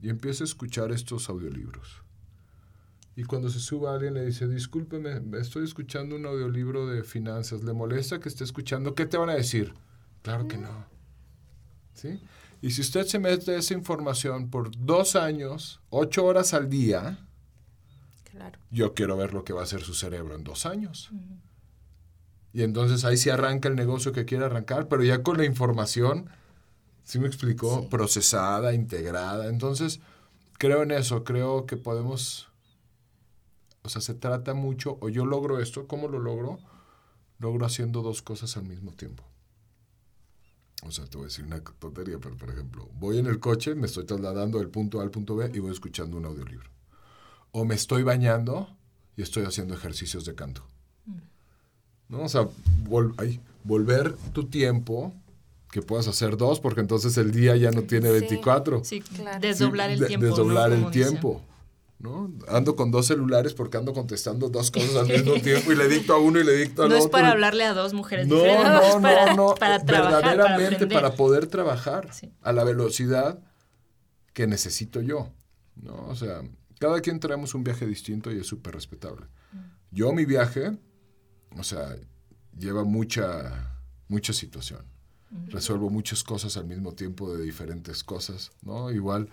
y 0.00 0.08
empieza 0.08 0.44
a 0.44 0.46
escuchar 0.46 0.92
estos 0.92 1.28
audiolibros. 1.28 2.02
Y 3.14 3.24
cuando 3.24 3.50
se 3.50 3.60
suba 3.60 3.94
alguien 3.94 4.14
le 4.14 4.24
dice, 4.24 4.48
discúlpeme, 4.48 5.20
estoy 5.38 5.64
escuchando 5.64 6.16
un 6.16 6.24
audiolibro 6.24 6.86
de 6.86 7.02
finanzas, 7.02 7.62
¿le 7.62 7.74
molesta 7.74 8.18
que 8.18 8.28
esté 8.28 8.44
escuchando? 8.44 8.94
¿Qué 8.94 9.04
te 9.04 9.18
van 9.18 9.28
a 9.28 9.34
decir? 9.34 9.74
Claro 10.22 10.48
que 10.48 10.56
no. 10.56 10.86
¿Sí? 11.92 12.20
Y 12.62 12.70
si 12.70 12.80
usted 12.80 13.06
se 13.06 13.18
mete 13.18 13.56
esa 13.56 13.74
información 13.74 14.48
por 14.48 14.70
dos 14.76 15.14
años, 15.14 15.80
ocho 15.90 16.24
horas 16.24 16.54
al 16.54 16.70
día, 16.70 17.18
yo 18.70 18.94
quiero 18.94 19.16
ver 19.16 19.34
lo 19.34 19.44
que 19.44 19.52
va 19.52 19.60
a 19.60 19.64
hacer 19.64 19.82
su 19.82 19.92
cerebro 19.92 20.34
en 20.34 20.44
dos 20.44 20.64
años. 20.64 21.10
Y 22.52 22.62
entonces 22.62 23.04
ahí 23.04 23.16
sí 23.16 23.30
arranca 23.30 23.68
el 23.68 23.76
negocio 23.76 24.12
que 24.12 24.24
quiere 24.24 24.44
arrancar, 24.44 24.88
pero 24.88 25.02
ya 25.02 25.22
con 25.22 25.38
la 25.38 25.44
información 25.44 26.30
¿Sí 27.04 27.18
me 27.18 27.26
explicó? 27.26 27.80
Sí. 27.80 27.88
Procesada, 27.90 28.74
integrada. 28.74 29.48
Entonces, 29.48 30.00
creo 30.58 30.82
en 30.82 30.92
eso, 30.92 31.24
creo 31.24 31.66
que 31.66 31.76
podemos, 31.76 32.48
o 33.82 33.88
sea, 33.88 34.00
se 34.00 34.14
trata 34.14 34.54
mucho, 34.54 34.98
o 35.00 35.08
yo 35.08 35.26
logro 35.26 35.58
esto, 35.60 35.86
¿cómo 35.86 36.08
lo 36.08 36.18
logro? 36.18 36.58
Logro 37.38 37.66
haciendo 37.66 38.02
dos 38.02 38.22
cosas 38.22 38.56
al 38.56 38.64
mismo 38.64 38.92
tiempo. 38.92 39.24
O 40.84 40.90
sea, 40.90 41.06
te 41.06 41.16
voy 41.16 41.24
a 41.24 41.28
decir 41.28 41.44
una 41.44 41.60
tontería, 41.62 42.18
pero 42.20 42.36
por 42.36 42.50
ejemplo, 42.50 42.88
voy 42.94 43.18
en 43.18 43.26
el 43.26 43.38
coche, 43.38 43.74
me 43.74 43.86
estoy 43.86 44.04
trasladando 44.04 44.58
del 44.58 44.68
punto 44.68 45.00
A 45.00 45.02
al 45.02 45.10
punto 45.10 45.36
B 45.36 45.50
y 45.52 45.58
voy 45.58 45.70
escuchando 45.70 46.16
un 46.16 46.24
audiolibro. 46.24 46.70
O 47.52 47.64
me 47.64 47.74
estoy 47.74 48.02
bañando 48.02 48.76
y 49.16 49.22
estoy 49.22 49.44
haciendo 49.44 49.74
ejercicios 49.74 50.24
de 50.24 50.34
canto. 50.34 50.71
¿No? 52.12 52.22
O 52.24 52.28
sea, 52.28 52.42
vol- 52.88 53.14
ay, 53.18 53.40
volver 53.64 54.14
tu 54.32 54.44
tiempo, 54.44 55.12
que 55.70 55.80
puedas 55.82 56.06
hacer 56.06 56.36
dos, 56.36 56.60
porque 56.60 56.80
entonces 56.82 57.16
el 57.16 57.32
día 57.32 57.56
ya 57.56 57.70
no 57.70 57.82
tiene 57.82 58.08
Sí. 58.08 58.20
24. 58.20 58.84
Sí, 58.84 59.00
Claro. 59.00 59.40
desdoblar 59.40 59.88
Sí, 59.88 59.94
el 59.94 60.00
de- 60.00 60.06
tiempo. 60.06 60.26
¿no? 60.26 60.30
Desdoblar 60.30 60.72
el 60.72 60.78
Como 60.80 60.90
dicen. 60.90 61.08
tiempo. 61.10 61.42
¿no? 61.98 62.32
Ando 62.48 62.74
con 62.74 62.90
dos 62.90 63.06
celulares 63.06 63.54
porque 63.54 63.76
ando 63.76 63.92
contestando 63.94 64.48
dos 64.48 64.72
cosas 64.72 64.96
al 64.96 65.06
mismo 65.06 65.34
tiempo 65.42 65.70
y 65.72 65.76
le 65.76 65.88
dicto 65.88 66.12
a 66.14 66.18
uno 66.18 66.40
y 66.40 66.44
le 66.44 66.52
dicto 66.56 66.82
al 66.82 66.88
No 66.88 66.96
otro. 66.96 67.06
es 67.06 67.10
para 67.12 67.30
hablarle 67.30 67.62
a 67.64 67.74
dos 67.74 67.94
mujeres 67.94 68.26
No, 68.26 68.34
diferentes, 68.34 68.66
no, 68.72 68.94
no, 68.96 69.00
para, 69.02 69.34
no. 69.36 69.54
para 69.54 69.84
trabajar, 69.84 70.24
Verdaderamente 70.36 70.86
para, 70.88 71.14
poder 71.14 71.46
trabajar 71.46 72.12
Sí. 72.12 72.32
a 72.42 72.52
la 72.52 72.64
velocidad 72.64 73.38
que 74.32 74.46
necesito 74.48 75.00
yo. 75.00 75.28
¿no? 75.80 75.94
O 76.08 76.16
sea, 76.16 76.42
cada 76.80 77.00
quien 77.00 77.20
traemos 77.20 77.54
un 77.54 77.62
viaje 77.64 77.86
distinto 77.86 78.32
y 78.32 78.40
es 78.40 78.46
súper 78.48 78.74
respetable. 78.74 79.26
Mm. 79.52 79.58
Yo 79.92 80.12
mi 80.12 80.24
viaje, 80.24 80.76
o 81.58 81.62
sea, 81.62 81.96
lleva 82.58 82.84
mucha, 82.84 83.78
mucha 84.08 84.32
situación. 84.32 84.80
Resuelvo 85.48 85.88
muchas 85.88 86.22
cosas 86.22 86.58
al 86.58 86.66
mismo 86.66 86.92
tiempo 86.92 87.34
de 87.34 87.42
diferentes 87.42 88.04
cosas, 88.04 88.50
¿no? 88.60 88.90
Igual 88.90 89.30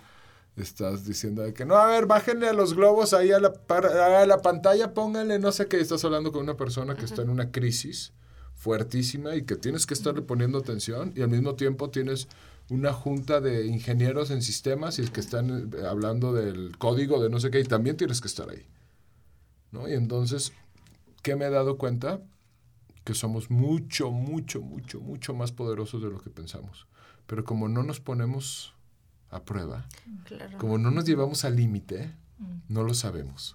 estás 0.56 1.04
diciendo 1.04 1.42
de 1.42 1.52
que 1.52 1.66
no, 1.66 1.76
a 1.76 1.86
ver, 1.86 2.06
bájenle 2.06 2.48
a 2.48 2.54
los 2.54 2.74
globos 2.74 3.12
ahí 3.12 3.32
a 3.32 3.38
la, 3.38 3.52
a 3.68 4.26
la 4.26 4.40
pantalla, 4.40 4.94
pónganle, 4.94 5.38
no 5.38 5.52
sé 5.52 5.66
qué, 5.66 5.78
estás 5.78 6.02
hablando 6.04 6.32
con 6.32 6.42
una 6.42 6.56
persona 6.56 6.94
que 6.94 7.04
está 7.04 7.20
en 7.20 7.28
una 7.28 7.50
crisis 7.50 8.12
fuertísima 8.54 9.36
y 9.36 9.42
que 9.42 9.56
tienes 9.56 9.86
que 9.86 9.94
estarle 9.94 10.22
poniendo 10.22 10.58
atención 10.58 11.12
y 11.16 11.22
al 11.22 11.28
mismo 11.28 11.54
tiempo 11.54 11.90
tienes 11.90 12.28
una 12.68 12.92
junta 12.92 13.40
de 13.40 13.66
ingenieros 13.66 14.30
en 14.30 14.42
sistemas 14.42 14.98
y 14.98 15.08
que 15.08 15.20
están 15.20 15.70
eh, 15.72 15.86
hablando 15.86 16.32
del 16.32 16.76
código 16.78 17.22
de 17.22 17.30
no 17.30 17.40
sé 17.40 17.50
qué 17.50 17.60
y 17.60 17.64
también 17.64 17.96
tienes 17.96 18.20
que 18.20 18.28
estar 18.28 18.48
ahí, 18.48 18.66
¿no? 19.72 19.88
Y 19.88 19.94
entonces, 19.94 20.52
¿qué 21.22 21.36
me 21.36 21.46
he 21.46 21.50
dado 21.50 21.76
cuenta? 21.78 22.20
Que 23.04 23.14
somos 23.14 23.50
mucho, 23.50 24.10
mucho, 24.10 24.60
mucho, 24.60 25.00
mucho 25.00 25.34
más 25.34 25.52
poderosos 25.52 26.02
de 26.02 26.10
lo 26.10 26.20
que 26.20 26.30
pensamos. 26.30 26.86
Pero 27.26 27.44
como 27.44 27.68
no 27.68 27.82
nos 27.82 28.00
ponemos 28.00 28.74
a 29.30 29.42
prueba, 29.44 29.86
Claro. 30.24 30.58
como 30.58 30.76
no 30.78 30.90
nos 30.90 31.04
llevamos 31.04 31.44
al 31.44 31.56
límite, 31.56 32.14
Mm. 32.38 32.44
no 32.68 32.82
lo 32.84 32.94
sabemos. 32.94 33.54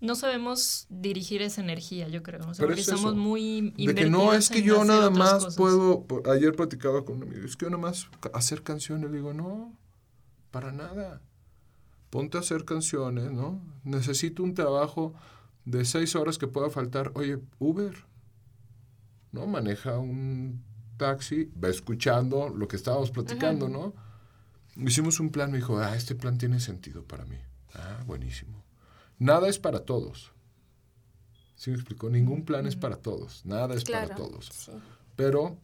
No 0.00 0.14
sabemos 0.14 0.86
dirigir 0.88 1.42
esa 1.42 1.60
energía, 1.60 2.08
yo 2.08 2.22
creo. 2.22 2.40
O 2.40 2.54
sea, 2.54 2.64
Pero 2.64 2.68
porque 2.68 2.80
es 2.80 2.86
somos 2.86 3.14
muy 3.16 3.72
De 3.76 3.94
que 3.94 4.08
no, 4.08 4.32
es 4.32 4.48
que 4.48 4.62
yo 4.62 4.82
nada 4.84 5.10
más 5.10 5.34
cosas. 5.34 5.56
puedo, 5.56 6.06
ayer 6.32 6.54
platicaba 6.56 7.04
con 7.04 7.16
un 7.18 7.24
amigo, 7.24 7.44
es 7.44 7.54
que 7.56 7.66
yo 7.66 7.70
nada 7.70 7.82
más 7.82 8.08
hacer 8.32 8.62
canciones, 8.62 9.10
le 9.10 9.16
digo, 9.18 9.34
no, 9.34 9.76
para 10.50 10.72
nada. 10.72 11.20
Ponte 12.08 12.38
a 12.38 12.40
hacer 12.40 12.64
canciones, 12.64 13.30
¿no? 13.30 13.60
Necesito 13.84 14.42
un 14.42 14.54
trabajo 14.54 15.14
de 15.64 15.84
seis 15.84 16.16
horas 16.16 16.38
que 16.38 16.46
pueda 16.46 16.70
faltar. 16.70 17.12
Oye, 17.14 17.38
Uber, 17.58 17.94
¿no? 19.32 19.46
Maneja 19.46 19.98
un 19.98 20.62
taxi, 20.96 21.50
va 21.62 21.68
escuchando 21.68 22.48
lo 22.48 22.68
que 22.68 22.76
estábamos 22.76 23.10
platicando, 23.10 23.68
¿no? 23.68 23.94
Hicimos 24.76 25.20
un 25.20 25.30
plan, 25.30 25.50
me 25.50 25.58
dijo, 25.58 25.78
ah, 25.78 25.96
este 25.96 26.14
plan 26.14 26.38
tiene 26.38 26.60
sentido 26.60 27.04
para 27.04 27.24
mí. 27.24 27.36
Ah, 27.74 28.02
buenísimo. 28.06 28.62
Nada 29.18 29.48
es 29.48 29.58
para 29.58 29.80
todos. 29.80 30.32
¿Sí 31.56 31.70
me 31.70 31.76
explicó? 31.76 32.08
Ningún 32.08 32.44
plan 32.44 32.66
es 32.66 32.76
para 32.76 32.96
todos. 32.96 33.44
Nada 33.44 33.74
es 33.74 33.84
para 33.84 34.14
todos. 34.14 34.46
Sí. 34.46 34.72
Pero 35.16 35.58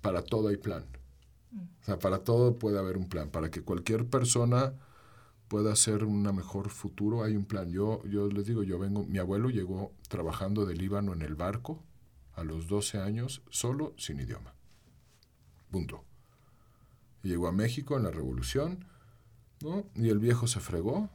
para 0.00 0.22
todo 0.22 0.48
hay 0.48 0.56
plan. 0.56 0.84
O 1.82 1.84
sea, 1.84 1.98
para 1.98 2.18
todo 2.18 2.58
puede 2.58 2.78
haber 2.78 2.96
un 2.96 3.08
plan. 3.08 3.30
Para 3.30 3.50
que 3.50 3.62
cualquier 3.62 4.06
persona 4.06 4.72
pueda 5.50 5.72
hacer 5.72 6.04
un 6.04 6.22
mejor 6.22 6.70
futuro, 6.70 7.24
hay 7.24 7.34
un 7.34 7.44
plan. 7.44 7.72
Yo, 7.72 8.04
yo 8.04 8.28
les 8.28 8.46
digo, 8.46 8.62
yo 8.62 8.78
vengo, 8.78 9.04
mi 9.04 9.18
abuelo 9.18 9.50
llegó 9.50 9.92
trabajando 10.08 10.64
de 10.64 10.76
Líbano 10.76 11.12
en 11.12 11.22
el 11.22 11.34
barco 11.34 11.82
a 12.34 12.44
los 12.44 12.68
12 12.68 13.00
años, 13.00 13.42
solo, 13.50 13.92
sin 13.98 14.20
idioma. 14.20 14.54
Punto. 15.72 16.04
Llegó 17.22 17.48
a 17.48 17.52
México 17.52 17.96
en 17.96 18.04
la 18.04 18.12
revolución, 18.12 18.84
¿no? 19.60 19.90
Y 19.96 20.10
el 20.10 20.20
viejo 20.20 20.46
se 20.46 20.60
fregó 20.60 21.10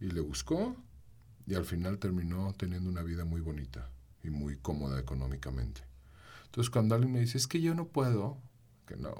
y 0.00 0.06
le 0.06 0.22
buscó 0.22 0.74
y 1.46 1.54
al 1.54 1.66
final 1.66 1.98
terminó 1.98 2.54
teniendo 2.54 2.88
una 2.88 3.02
vida 3.02 3.26
muy 3.26 3.42
bonita 3.42 3.90
y 4.22 4.30
muy 4.30 4.56
cómoda 4.56 4.98
económicamente. 4.98 5.82
Entonces 6.46 6.70
cuando 6.70 6.94
alguien 6.94 7.12
me 7.12 7.20
dice, 7.20 7.36
es 7.36 7.46
que 7.46 7.60
yo 7.60 7.74
no 7.74 7.88
puedo, 7.88 8.38
que 8.86 8.96
no, 8.96 9.12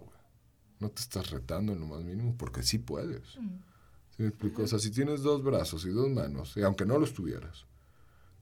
no 0.80 0.88
te 0.88 1.02
estás 1.02 1.28
retando 1.28 1.74
en 1.74 1.80
lo 1.80 1.86
más 1.86 2.02
mínimo 2.04 2.38
porque 2.38 2.62
sí 2.62 2.78
puedes. 2.78 3.38
¿Sí 4.16 4.22
me 4.22 4.28
explico? 4.28 4.62
O 4.62 4.66
sea, 4.66 4.78
si 4.78 4.90
tienes 4.90 5.22
dos 5.22 5.42
brazos 5.42 5.84
y 5.84 5.90
dos 5.90 6.08
manos, 6.08 6.56
y 6.56 6.62
aunque 6.62 6.86
no 6.86 6.98
los 6.98 7.12
tuvieras, 7.12 7.66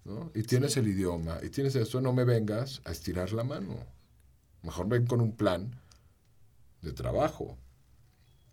¿no? 0.05 0.31
Y 0.35 0.45
tienes 0.45 0.77
el 0.77 0.87
idioma, 0.87 1.39
y 1.43 1.51
tienes 1.51 1.75
esto, 1.75 2.01
no 2.01 2.13
me 2.13 2.25
vengas 2.25 2.81
a 2.85 2.93
estirar 2.93 3.33
la 3.33 3.43
mano. 3.43 3.77
Mejor 4.63 4.89
ven 4.89 5.07
con 5.07 5.21
un 5.21 5.33
plan 5.37 5.75
de 6.83 6.93
trabajo, 6.93 7.59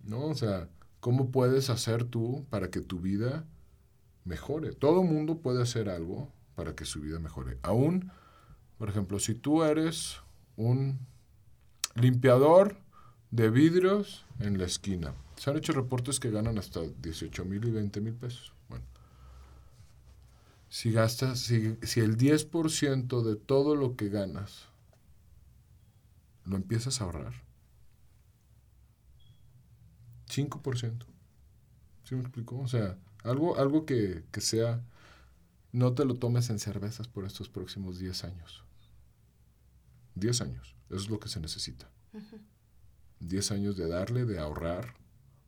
¿no? 0.03 0.26
O 0.26 0.36
sea, 0.36 0.67
¿cómo 0.99 1.30
puedes 1.30 1.69
hacer 1.69 2.05
tú 2.05 2.45
para 2.49 2.72
que 2.72 2.82
tu 2.82 2.99
vida 2.99 3.45
mejore? 4.24 4.74
Todo 4.74 5.03
mundo 5.03 5.38
puede 5.38 5.61
hacer 5.61 5.89
algo 5.89 6.32
para 6.55 6.76
que 6.76 6.86
su 6.86 7.01
vida 7.01 7.19
mejore. 7.19 7.59
Aún, 7.61 8.11
por 8.78 8.89
ejemplo, 8.89 9.19
si 9.19 9.36
tú 9.36 9.63
eres 9.63 10.17
un 10.55 10.99
limpiador 11.95 12.78
de 13.32 13.49
vidrios 13.49 14.25
en 14.39 14.57
la 14.57 14.65
esquina, 14.65 15.15
se 15.38 15.49
han 15.49 15.57
hecho 15.57 15.73
reportes 15.73 16.19
que 16.19 16.29
ganan 16.29 16.57
hasta 16.57 16.82
18 16.82 17.45
mil 17.45 17.65
y 17.65 17.71
20 17.71 18.01
mil 18.01 18.13
pesos. 18.13 18.53
Bueno, 18.69 18.86
si 20.69 20.91
gastas, 20.91 21.39
si, 21.39 21.77
si 21.82 22.01
el 22.01 22.17
10% 22.17 23.23
de 23.23 23.36
todo 23.38 23.75
lo 23.75 23.95
que 23.95 24.09
ganas 24.09 24.67
lo 26.45 26.57
empiezas 26.57 27.01
a 27.01 27.05
ahorrar, 27.05 27.34
5%. 30.27 31.05
¿Sí 32.03 32.15
me 32.15 32.21
explico? 32.21 32.59
O 32.59 32.67
sea, 32.67 32.97
algo, 33.23 33.57
algo 33.57 33.86
que, 33.86 34.23
que 34.32 34.41
sea, 34.41 34.84
no 35.71 35.93
te 35.93 36.05
lo 36.05 36.15
tomes 36.15 36.49
en 36.49 36.59
cervezas 36.59 37.07
por 37.07 37.25
estos 37.25 37.49
próximos 37.49 37.99
10 37.99 38.23
años. 38.25 38.63
10 40.15 40.41
años, 40.41 40.75
eso 40.89 40.97
es 40.97 41.09
lo 41.09 41.19
que 41.19 41.29
se 41.29 41.39
necesita. 41.39 41.89
10 43.22 43.51
años 43.51 43.78
de 43.78 43.88
darle, 43.88 44.26
de 44.26 44.39
ahorrar, 44.39 44.95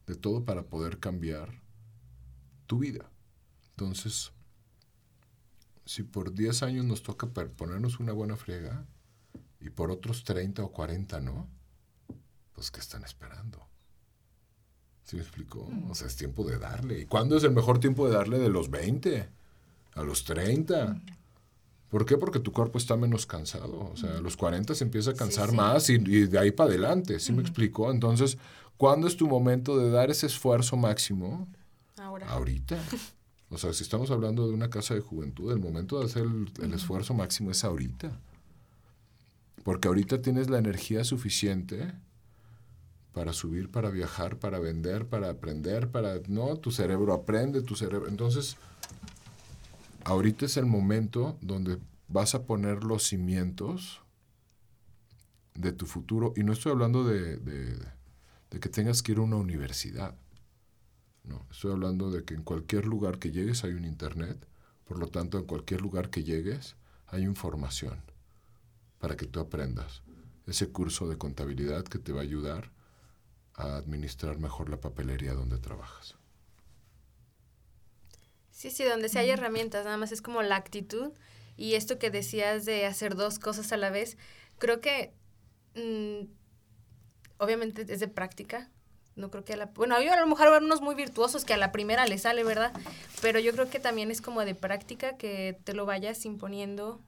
de 0.08 0.16
todo 0.16 0.46
para 0.46 0.64
poder 0.64 1.00
cambiar 1.00 1.62
tu 2.68 2.80
vida. 2.80 3.10
Entonces, 3.72 4.32
si 5.86 6.04
por 6.04 6.34
10 6.34 6.64
años 6.64 6.86
nos 6.86 7.04
toca 7.04 7.28
ponernos 7.28 8.00
una 8.00 8.14
buena 8.14 8.38
friega 8.38 8.86
y 9.60 9.70
por 9.70 9.92
otros 9.92 10.24
30 10.24 10.64
o 10.64 10.72
40 10.72 11.20
no, 11.20 11.50
pues 12.54 12.72
¿qué 12.72 12.80
están 12.80 13.04
esperando? 13.04 13.68
¿Sí 15.04 15.18
me 15.18 15.22
explicó? 15.22 15.70
O 15.90 15.96
sea, 15.96 16.08
es 16.08 16.16
tiempo 16.16 16.46
de 16.46 16.58
darle. 16.58 17.00
¿Y 17.00 17.06
cuándo 17.06 17.36
es 17.38 17.44
el 17.44 17.52
mejor 17.52 17.80
tiempo 17.80 18.08
de 18.08 18.16
darle? 18.16 18.40
De 18.40 18.50
los 18.50 18.70
20, 18.70 19.30
a 19.96 20.04
los 20.04 20.24
30. 20.24 21.02
¿Por 21.94 22.08
qué? 22.08 22.18
Porque 22.18 22.40
tu 22.40 22.52
cuerpo 22.52 22.80
está 22.80 22.98
menos 22.98 23.28
cansado. 23.28 23.92
O 23.94 23.96
sea, 23.96 24.18
a 24.18 24.20
los 24.20 24.36
40 24.36 24.74
se 24.74 24.84
empieza 24.84 25.12
a 25.12 25.14
cansar 25.14 25.52
sí. 25.52 25.56
más 25.56 25.92
y, 25.92 25.94
y 25.94 26.26
de 26.26 26.40
ahí 26.40 26.50
para 26.50 26.72
adelante. 26.72 27.20
¿Sí 27.20 27.32
me 27.32 27.44
explicó? 27.44 27.92
Entonces, 27.92 28.40
¿cuándo 28.78 29.06
es 29.06 29.16
tu 29.16 29.28
momento 29.28 29.78
de 29.78 29.92
dar 29.92 30.10
ese 30.10 30.26
esfuerzo 30.26 30.76
máximo? 30.76 31.48
Ahora. 31.98 32.28
Ahorita. 32.30 32.80
O 33.52 33.60
sea, 33.60 33.74
si 33.74 33.84
estamos 33.84 34.10
hablando 34.10 34.48
de 34.48 34.56
una 34.56 34.72
casa 34.72 34.96
de 34.96 35.02
juventud, 35.02 35.52
el 35.52 35.60
momento 35.60 36.00
de 36.00 36.06
hacer 36.06 36.24
el, 36.24 36.52
el 36.64 36.74
esfuerzo 36.74 37.14
máximo 37.14 37.52
es 37.52 37.64
ahorita. 37.64 38.20
Porque 39.64 39.88
ahorita 39.88 40.20
tienes 40.20 40.50
la 40.50 40.58
energía 40.58 41.04
suficiente 41.04 41.94
para 43.14 43.34
subir, 43.34 43.70
para 43.70 43.92
viajar, 43.92 44.40
para 44.40 44.58
vender, 44.58 45.06
para 45.06 45.30
aprender, 45.30 45.90
para... 45.90 46.16
No, 46.28 46.58
tu 46.58 46.72
cerebro 46.72 47.14
aprende, 47.14 47.62
tu 47.62 47.76
cerebro... 47.76 48.08
Entonces, 48.08 48.58
ahorita 50.06 50.46
es 50.46 50.58
el 50.58 50.66
momento 50.66 51.38
donde 51.42 51.80
vas 52.08 52.36
a 52.36 52.46
poner 52.46 52.84
los 52.84 53.04
cimientos 53.04 54.02
de 55.56 55.72
tu 55.72 55.86
futuro. 55.86 56.34
Y 56.36 56.44
no 56.44 56.54
estoy 56.54 56.72
hablando 56.72 57.04
de, 57.04 57.40
que 58.50 58.70
tengas 58.70 59.02
que 59.02 59.14
ir 59.14 59.18
a 59.18 59.22
una 59.22 59.38
universidad. 59.38 60.16
No, 61.24 61.46
estoy 61.52 61.72
hablando 61.72 62.12
de 62.12 62.24
que 62.24 62.34
en 62.34 62.44
cualquier 62.44 62.86
lugar 62.86 63.18
que 63.20 63.32
llegues 63.32 63.64
hay 63.64 63.74
un 63.74 63.86
internet. 63.86 64.46
Por 64.84 65.00
lo 65.00 65.08
tanto, 65.08 65.38
en 65.38 65.46
cualquier 65.46 65.82
lugar 65.82 66.10
que 66.10 66.24
llegues 66.24 66.76
hay 67.08 67.24
información 67.24 68.02
para 69.00 69.16
que 69.16 69.26
tú 69.26 69.40
aprendas. 69.40 70.02
Ese 70.46 70.70
curso 70.70 71.08
de 71.08 71.18
contabilidad 71.18 71.86
que 71.86 72.00
te 72.00 72.12
va 72.12 72.20
a 72.20 72.24
ayudar 72.24 72.72
a 73.56 73.78
administrar 73.78 74.40
mejor 74.40 74.70
la 74.70 74.82
papelería 74.82 75.34
donde 75.34 75.58
trabajas. 75.58 76.16
Sí, 78.64 78.72
sí, 78.72 78.86
donde 78.86 79.10
sí 79.10 79.18
hay 79.18 79.30
herramientas, 79.30 79.84
nada 79.84 79.98
más 79.98 80.14
es 80.14 80.22
como 80.22 80.42
la 80.42 80.56
actitud 80.56 81.12
y 81.58 81.74
esto 81.74 82.00
que 82.00 82.10
decías 82.10 82.64
de 82.64 82.86
hacer 82.86 83.14
dos 83.14 83.38
cosas 83.38 83.74
a 83.74 83.78
la 83.78 83.90
vez, 83.90 84.18
creo 84.58 84.80
que 84.80 85.12
mm, 85.76 86.30
obviamente 87.40 87.86
es 87.90 88.00
de 88.00 88.08
práctica. 88.08 88.70
No 89.18 89.30
creo 89.30 89.44
que 89.44 89.52
a 89.52 89.58
la... 89.58 89.66
Bueno, 89.66 89.98
hay 89.98 90.08
a 90.08 90.18
lo 90.18 90.28
mejor 90.28 90.64
unos 90.64 90.80
muy 90.80 90.96
virtuosos 90.96 91.44
que 91.44 91.54
a 91.54 91.58
la 91.58 91.74
primera 91.74 92.08
le 92.08 92.18
sale, 92.18 92.46
¿verdad? 92.46 92.72
Pero 93.22 93.38
yo 93.38 93.52
creo 93.52 93.70
que 93.70 93.82
también 93.82 94.12
es 94.12 94.22
como 94.22 94.46
de 94.46 94.56
práctica 94.56 95.18
que 95.18 95.60
te 95.66 95.74
lo 95.74 95.86
vayas 95.86 96.24
imponiendo 96.24 97.02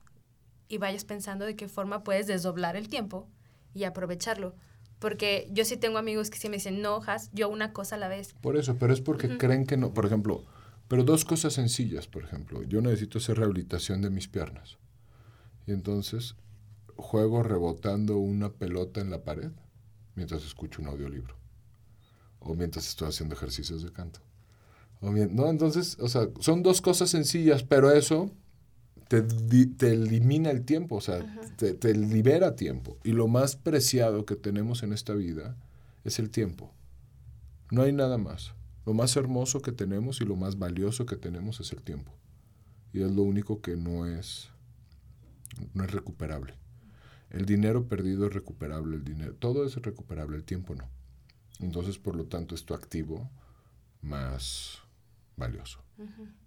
y 0.67 0.77
vayas 0.77 1.05
pensando 1.05 1.45
de 1.45 1.55
qué 1.55 1.69
forma 1.69 2.03
puedes 2.03 2.27
desdoblar 2.27 2.75
el 2.75 2.89
tiempo 2.89 3.29
y 3.73 3.85
aprovecharlo. 3.85 4.55
Porque 4.99 5.47
yo 5.51 5.63
sí 5.63 5.77
tengo 5.77 5.99
amigos 5.99 6.29
que 6.29 6.37
sí 6.37 6.49
me 6.49 6.57
dicen, 6.57 6.81
no, 6.81 7.01
Has, 7.07 7.31
yo 7.31 7.47
una 7.47 7.71
cosa 7.71 7.95
a 7.95 7.97
la 7.97 8.09
vez. 8.09 8.33
Por 8.41 8.57
eso, 8.57 8.75
pero 8.77 8.91
es 8.91 8.99
porque 8.99 9.37
creen 9.37 9.65
que 9.65 9.77
no. 9.77 9.93
Por 9.93 10.05
ejemplo, 10.05 10.43
pero 10.87 11.03
dos 11.03 11.25
cosas 11.25 11.53
sencillas, 11.53 12.07
por 12.07 12.23
ejemplo. 12.23 12.63
Yo 12.63 12.81
necesito 12.81 13.17
hacer 13.17 13.37
rehabilitación 13.37 14.01
de 14.01 14.09
mis 14.09 14.27
piernas. 14.27 14.77
Y 15.67 15.71
entonces 15.71 16.35
juego 16.95 17.43
rebotando 17.43 18.17
una 18.17 18.53
pelota 18.53 19.01
en 19.01 19.09
la 19.09 19.23
pared 19.23 19.51
mientras 20.15 20.43
escucho 20.45 20.81
un 20.81 20.87
audiolibro. 20.87 21.35
O 22.39 22.53
mientras 22.53 22.87
estoy 22.87 23.09
haciendo 23.09 23.35
ejercicios 23.35 23.83
de 23.83 23.91
canto. 23.91 24.19
O 25.01 25.11
no, 25.11 25.49
entonces, 25.49 25.97
o 25.99 26.07
sea, 26.07 26.29
son 26.39 26.63
dos 26.63 26.81
cosas 26.81 27.09
sencillas, 27.09 27.63
pero 27.63 27.91
eso 27.91 28.31
te, 29.07 29.21
te 29.21 29.93
elimina 29.93 30.51
el 30.51 30.63
tiempo, 30.63 30.95
o 30.95 31.01
sea, 31.01 31.19
te, 31.57 31.73
te 31.73 31.93
libera 31.93 32.55
tiempo. 32.55 32.97
Y 33.03 33.11
lo 33.11 33.27
más 33.27 33.55
preciado 33.55 34.25
que 34.25 34.35
tenemos 34.35 34.83
en 34.83 34.93
esta 34.93 35.13
vida 35.13 35.57
es 36.03 36.19
el 36.19 36.29
tiempo. 36.29 36.71
No 37.71 37.81
hay 37.81 37.91
nada 37.91 38.17
más. 38.17 38.53
Lo 38.85 38.93
más 38.93 39.15
hermoso 39.15 39.61
que 39.61 39.71
tenemos 39.71 40.21
y 40.21 40.25
lo 40.25 40.35
más 40.35 40.57
valioso 40.57 41.05
que 41.05 41.15
tenemos 41.15 41.59
es 41.59 41.71
el 41.71 41.81
tiempo. 41.81 42.11
Y 42.93 43.01
es 43.01 43.11
lo 43.11 43.23
único 43.23 43.61
que 43.61 43.75
no 43.75 44.05
es, 44.05 44.49
no 45.73 45.83
es 45.83 45.91
recuperable. 45.91 46.53
El 47.31 47.45
dinero 47.45 47.87
perdido 47.87 48.27
es 48.27 48.33
recuperable, 48.33 48.95
el 48.95 49.03
dinero, 49.03 49.33
todo 49.35 49.65
es 49.65 49.75
recuperable, 49.75 50.37
el 50.37 50.43
tiempo 50.43 50.75
no. 50.75 50.87
Entonces, 51.59 51.97
por 51.97 52.15
lo 52.15 52.25
tanto, 52.25 52.55
es 52.55 52.63
tu 52.63 52.73
activo 52.73 53.29
más 54.01 54.79
valioso. 55.35 55.81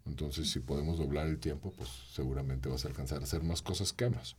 Entonces, 0.06 0.50
si 0.50 0.60
podemos 0.60 0.98
doblar 0.98 1.26
el 1.26 1.38
tiempo, 1.38 1.72
pues 1.72 1.88
seguramente 2.12 2.68
vas 2.68 2.84
a 2.84 2.88
alcanzar 2.88 3.20
a 3.20 3.24
hacer 3.24 3.42
más 3.42 3.62
cosas 3.62 3.92
que 3.92 4.04
amas. 4.04 4.36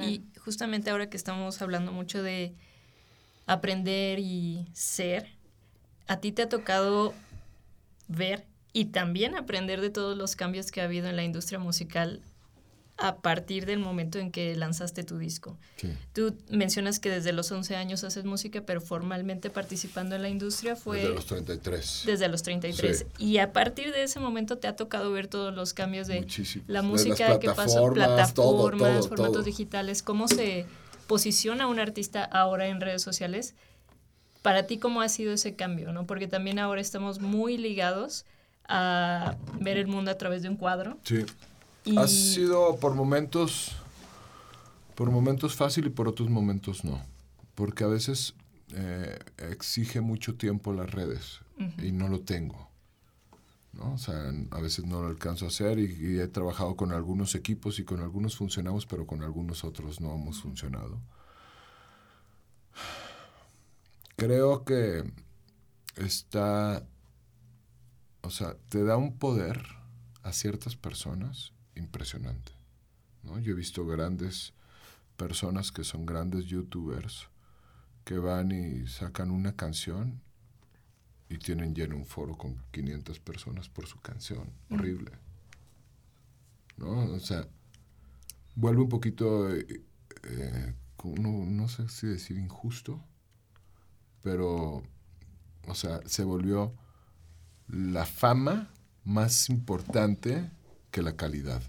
Y 0.00 0.22
justamente 0.38 0.90
ahora 0.90 1.08
que 1.08 1.16
estamos 1.16 1.60
hablando 1.62 1.92
mucho 1.92 2.22
de 2.22 2.54
aprender 3.46 4.18
y 4.18 4.68
ser, 4.72 5.28
a 6.06 6.18
ti 6.18 6.32
te 6.32 6.42
ha 6.42 6.48
tocado 6.48 7.14
ver 8.14 8.46
y 8.72 8.86
también 8.86 9.36
aprender 9.36 9.80
de 9.80 9.90
todos 9.90 10.16
los 10.16 10.36
cambios 10.36 10.70
que 10.70 10.80
ha 10.80 10.84
habido 10.84 11.08
en 11.08 11.16
la 11.16 11.24
industria 11.24 11.58
musical 11.58 12.20
a 12.96 13.16
partir 13.16 13.66
del 13.66 13.80
momento 13.80 14.18
en 14.18 14.30
que 14.30 14.54
lanzaste 14.54 15.02
tu 15.02 15.18
disco. 15.18 15.58
Tú 16.12 16.36
mencionas 16.48 17.00
que 17.00 17.10
desde 17.10 17.32
los 17.32 17.50
11 17.50 17.74
años 17.74 18.04
haces 18.04 18.24
música, 18.24 18.62
pero 18.64 18.80
formalmente 18.80 19.50
participando 19.50 20.14
en 20.14 20.22
la 20.22 20.28
industria 20.28 20.76
fue... 20.76 20.98
Desde 20.98 21.14
los 21.14 21.26
33. 21.26 22.02
Desde 22.06 22.28
los 22.28 22.42
33. 22.42 23.06
Y 23.18 23.38
a 23.38 23.52
partir 23.52 23.92
de 23.92 24.04
ese 24.04 24.20
momento 24.20 24.58
te 24.58 24.68
ha 24.68 24.76
tocado 24.76 25.10
ver 25.10 25.26
todos 25.26 25.52
los 25.52 25.74
cambios 25.74 26.06
de 26.06 26.26
la 26.68 26.82
música 26.82 27.40
que 27.40 27.50
pasó, 27.50 27.92
plataformas, 27.92 29.08
formatos 29.08 29.44
digitales, 29.44 30.02
cómo 30.02 30.28
se 30.28 30.66
posiciona 31.08 31.66
un 31.66 31.80
artista 31.80 32.24
ahora 32.24 32.68
en 32.68 32.80
redes 32.80 33.02
sociales 33.02 33.54
para 34.44 34.66
ti, 34.66 34.76
¿cómo 34.76 35.00
ha 35.00 35.08
sido 35.08 35.32
ese 35.32 35.56
cambio? 35.56 35.90
¿no? 35.94 36.06
Porque 36.06 36.28
también 36.28 36.58
ahora 36.58 36.82
estamos 36.82 37.18
muy 37.18 37.56
ligados 37.56 38.26
a 38.68 39.36
ver 39.58 39.78
el 39.78 39.86
mundo 39.86 40.10
a 40.10 40.18
través 40.18 40.42
de 40.42 40.50
un 40.50 40.56
cuadro. 40.56 40.98
Sí. 41.02 41.24
Ha 41.96 42.06
sido 42.06 42.76
por 42.76 42.94
momentos, 42.94 43.74
por 44.96 45.10
momentos 45.10 45.54
fácil 45.54 45.86
y 45.86 45.88
por 45.88 46.08
otros 46.08 46.28
momentos 46.28 46.84
no. 46.84 47.00
Porque 47.54 47.84
a 47.84 47.86
veces 47.86 48.34
eh, 48.74 49.18
exige 49.38 50.02
mucho 50.02 50.34
tiempo 50.34 50.74
las 50.74 50.90
redes 50.90 51.40
y 51.82 51.92
no 51.92 52.08
lo 52.08 52.20
tengo. 52.20 52.68
¿no? 53.72 53.94
O 53.94 53.98
sea, 53.98 54.30
a 54.50 54.60
veces 54.60 54.84
no 54.84 55.00
lo 55.00 55.08
alcanzo 55.08 55.46
a 55.46 55.48
hacer 55.48 55.78
y, 55.78 55.84
y, 55.84 56.20
he 56.20 56.28
trabajado 56.28 56.76
con 56.76 56.92
algunos 56.92 57.34
equipos 57.34 57.78
y 57.78 57.84
con 57.84 58.02
algunos 58.02 58.36
funcionamos, 58.36 58.84
pero 58.84 59.06
con 59.06 59.22
algunos 59.22 59.64
otros 59.64 60.02
no 60.02 60.14
hemos 60.14 60.42
funcionado 60.42 61.00
creo 64.16 64.64
que 64.64 65.04
está, 65.96 66.86
o 68.22 68.30
sea, 68.30 68.56
te 68.68 68.84
da 68.84 68.96
un 68.96 69.18
poder 69.18 69.62
a 70.22 70.32
ciertas 70.32 70.76
personas 70.76 71.52
impresionante. 71.74 72.52
¿no? 73.22 73.38
Yo 73.38 73.52
he 73.52 73.56
visto 73.56 73.86
grandes 73.86 74.52
personas 75.16 75.72
que 75.72 75.84
son 75.84 76.06
grandes 76.06 76.46
youtubers 76.46 77.28
que 78.04 78.18
van 78.18 78.52
y 78.52 78.86
sacan 78.86 79.30
una 79.30 79.56
canción 79.56 80.20
y 81.28 81.38
tienen 81.38 81.74
lleno 81.74 81.96
un 81.96 82.06
foro 82.06 82.36
con 82.36 82.62
500 82.70 83.18
personas 83.20 83.68
por 83.68 83.86
su 83.86 83.98
canción. 84.00 84.52
Mm. 84.68 84.74
Horrible. 84.74 85.12
¿No? 86.76 87.12
O 87.12 87.20
sea, 87.20 87.46
vuelve 88.54 88.82
un 88.82 88.88
poquito, 88.88 89.50
eh, 89.54 89.82
eh, 90.24 90.74
no, 91.04 91.46
no 91.46 91.68
sé 91.68 91.88
si 91.88 92.06
decir 92.06 92.36
injusto, 92.36 93.02
pero, 94.24 94.82
o 95.68 95.74
sea, 95.74 96.00
se 96.06 96.24
volvió 96.24 96.72
la 97.68 98.06
fama 98.06 98.70
más 99.04 99.50
importante 99.50 100.50
que 100.90 101.02
la 101.02 101.14
calidad. 101.14 101.62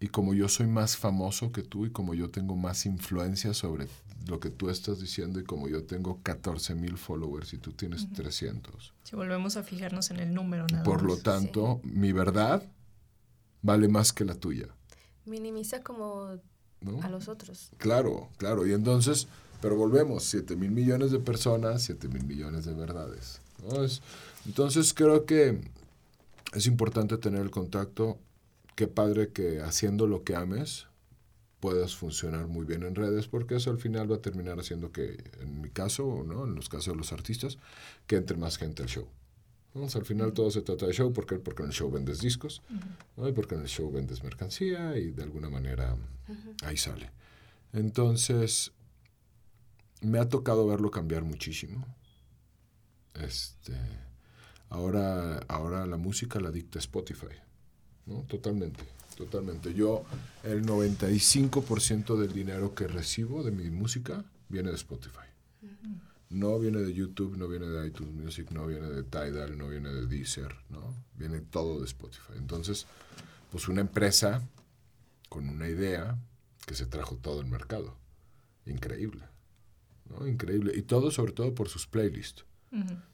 Y 0.00 0.08
como 0.08 0.34
yo 0.34 0.48
soy 0.48 0.66
más 0.66 0.98
famoso 0.98 1.50
que 1.50 1.62
tú 1.62 1.86
y 1.86 1.90
como 1.90 2.14
yo 2.14 2.30
tengo 2.30 2.56
más 2.56 2.84
influencia 2.84 3.54
sobre 3.54 3.88
lo 4.28 4.38
que 4.38 4.50
tú 4.50 4.68
estás 4.68 5.00
diciendo 5.00 5.40
y 5.40 5.44
como 5.44 5.66
yo 5.66 5.84
tengo 5.84 6.20
14 6.22 6.74
mil 6.74 6.98
followers 6.98 7.54
y 7.54 7.58
tú 7.58 7.72
tienes 7.72 8.12
300. 8.12 8.92
Si 9.02 9.16
volvemos 9.16 9.56
a 9.56 9.62
fijarnos 9.62 10.10
en 10.10 10.20
el 10.20 10.34
número, 10.34 10.66
nada 10.70 10.84
Por 10.84 11.02
lo 11.02 11.16
tanto, 11.16 11.80
mi 11.84 12.12
verdad 12.12 12.62
vale 13.62 13.88
más 13.88 14.12
que 14.12 14.26
la 14.26 14.34
tuya. 14.34 14.68
Minimiza 15.24 15.82
como 15.82 16.38
a 17.02 17.08
los 17.08 17.28
otros. 17.28 17.70
Claro, 17.78 18.28
claro. 18.36 18.66
Y 18.66 18.74
entonces 18.74 19.26
pero 19.60 19.76
volvemos, 19.76 20.24
7 20.24 20.56
mil 20.56 20.70
millones 20.70 21.10
de 21.10 21.18
personas, 21.18 21.82
7 21.82 22.08
mil 22.08 22.24
millones 22.24 22.64
de 22.64 22.74
verdades. 22.74 23.40
entonces 24.46 24.94
creo 24.94 25.26
que 25.26 25.60
es 26.52 26.66
importante 26.66 27.16
tener 27.18 27.42
el 27.42 27.50
contacto. 27.50 28.18
Qué 28.74 28.86
padre 28.86 29.28
que 29.28 29.60
haciendo 29.60 30.06
lo 30.06 30.24
que 30.24 30.34
ames 30.34 30.86
puedas 31.60 31.94
funcionar 31.94 32.46
muy 32.46 32.64
bien 32.64 32.82
en 32.82 32.94
redes, 32.94 33.28
porque 33.28 33.56
eso 33.56 33.70
al 33.70 33.78
final 33.78 34.10
va 34.10 34.16
a 34.16 34.22
terminar 34.22 34.58
haciendo 34.58 34.90
que, 34.90 35.22
en 35.40 35.60
mi 35.60 35.68
caso, 35.68 36.24
¿no? 36.26 36.44
en 36.44 36.54
los 36.54 36.68
casos 36.70 36.94
de 36.94 36.96
los 36.96 37.12
artistas, 37.12 37.58
que 38.06 38.16
entre 38.16 38.38
más 38.38 38.56
gente 38.56 38.82
al 38.82 38.88
show. 38.88 39.06
al 39.74 40.04
final 40.06 40.32
todo 40.32 40.50
se 40.50 40.62
trata 40.62 40.86
de 40.86 40.94
show, 40.94 41.12
porque, 41.12 41.36
porque 41.36 41.62
en 41.62 41.68
el 41.68 41.74
show 41.74 41.90
vendes 41.90 42.20
discos, 42.20 42.62
y 43.16 43.32
porque 43.32 43.54
en 43.54 43.60
el 43.60 43.68
show 43.68 43.92
vendes 43.92 44.24
mercancía 44.24 44.96
y 44.96 45.10
de 45.10 45.22
alguna 45.22 45.50
manera 45.50 45.96
ahí 46.64 46.78
sale. 46.78 47.10
Entonces, 47.74 48.72
me 50.00 50.18
ha 50.18 50.28
tocado 50.28 50.66
verlo 50.66 50.90
cambiar 50.90 51.24
muchísimo. 51.24 51.84
Este, 53.14 53.74
ahora, 54.68 55.38
ahora 55.48 55.86
la 55.86 55.96
música 55.96 56.40
la 56.40 56.50
dicta 56.50 56.78
Spotify, 56.78 57.36
¿no? 58.06 58.22
Totalmente, 58.22 58.84
totalmente. 59.16 59.74
Yo, 59.74 60.04
el 60.42 60.64
95% 60.64 62.16
del 62.16 62.32
dinero 62.32 62.74
que 62.74 62.86
recibo 62.86 63.42
de 63.42 63.50
mi 63.50 63.70
música 63.70 64.24
viene 64.48 64.70
de 64.70 64.76
Spotify. 64.76 65.18
No 66.30 66.60
viene 66.60 66.78
de 66.78 66.94
YouTube, 66.94 67.36
no 67.36 67.48
viene 67.48 67.66
de 67.66 67.88
iTunes 67.88 68.14
Music, 68.14 68.52
no 68.52 68.64
viene 68.64 68.88
de 68.88 69.02
Tidal, 69.02 69.58
no 69.58 69.68
viene 69.68 69.88
de 69.88 70.06
Deezer, 70.06 70.54
¿no? 70.68 70.94
Viene 71.16 71.40
todo 71.40 71.80
de 71.80 71.86
Spotify. 71.86 72.34
Entonces, 72.36 72.86
pues 73.50 73.66
una 73.66 73.80
empresa 73.80 74.40
con 75.28 75.48
una 75.48 75.68
idea 75.68 76.16
que 76.66 76.76
se 76.76 76.86
trajo 76.86 77.16
todo 77.16 77.40
el 77.40 77.48
mercado. 77.48 77.96
Increíble. 78.64 79.29
Increíble. 80.26 80.72
Y 80.76 80.82
todo 80.82 81.10
sobre 81.10 81.32
todo 81.32 81.54
por 81.54 81.68
sus 81.68 81.86
playlists. 81.86 82.44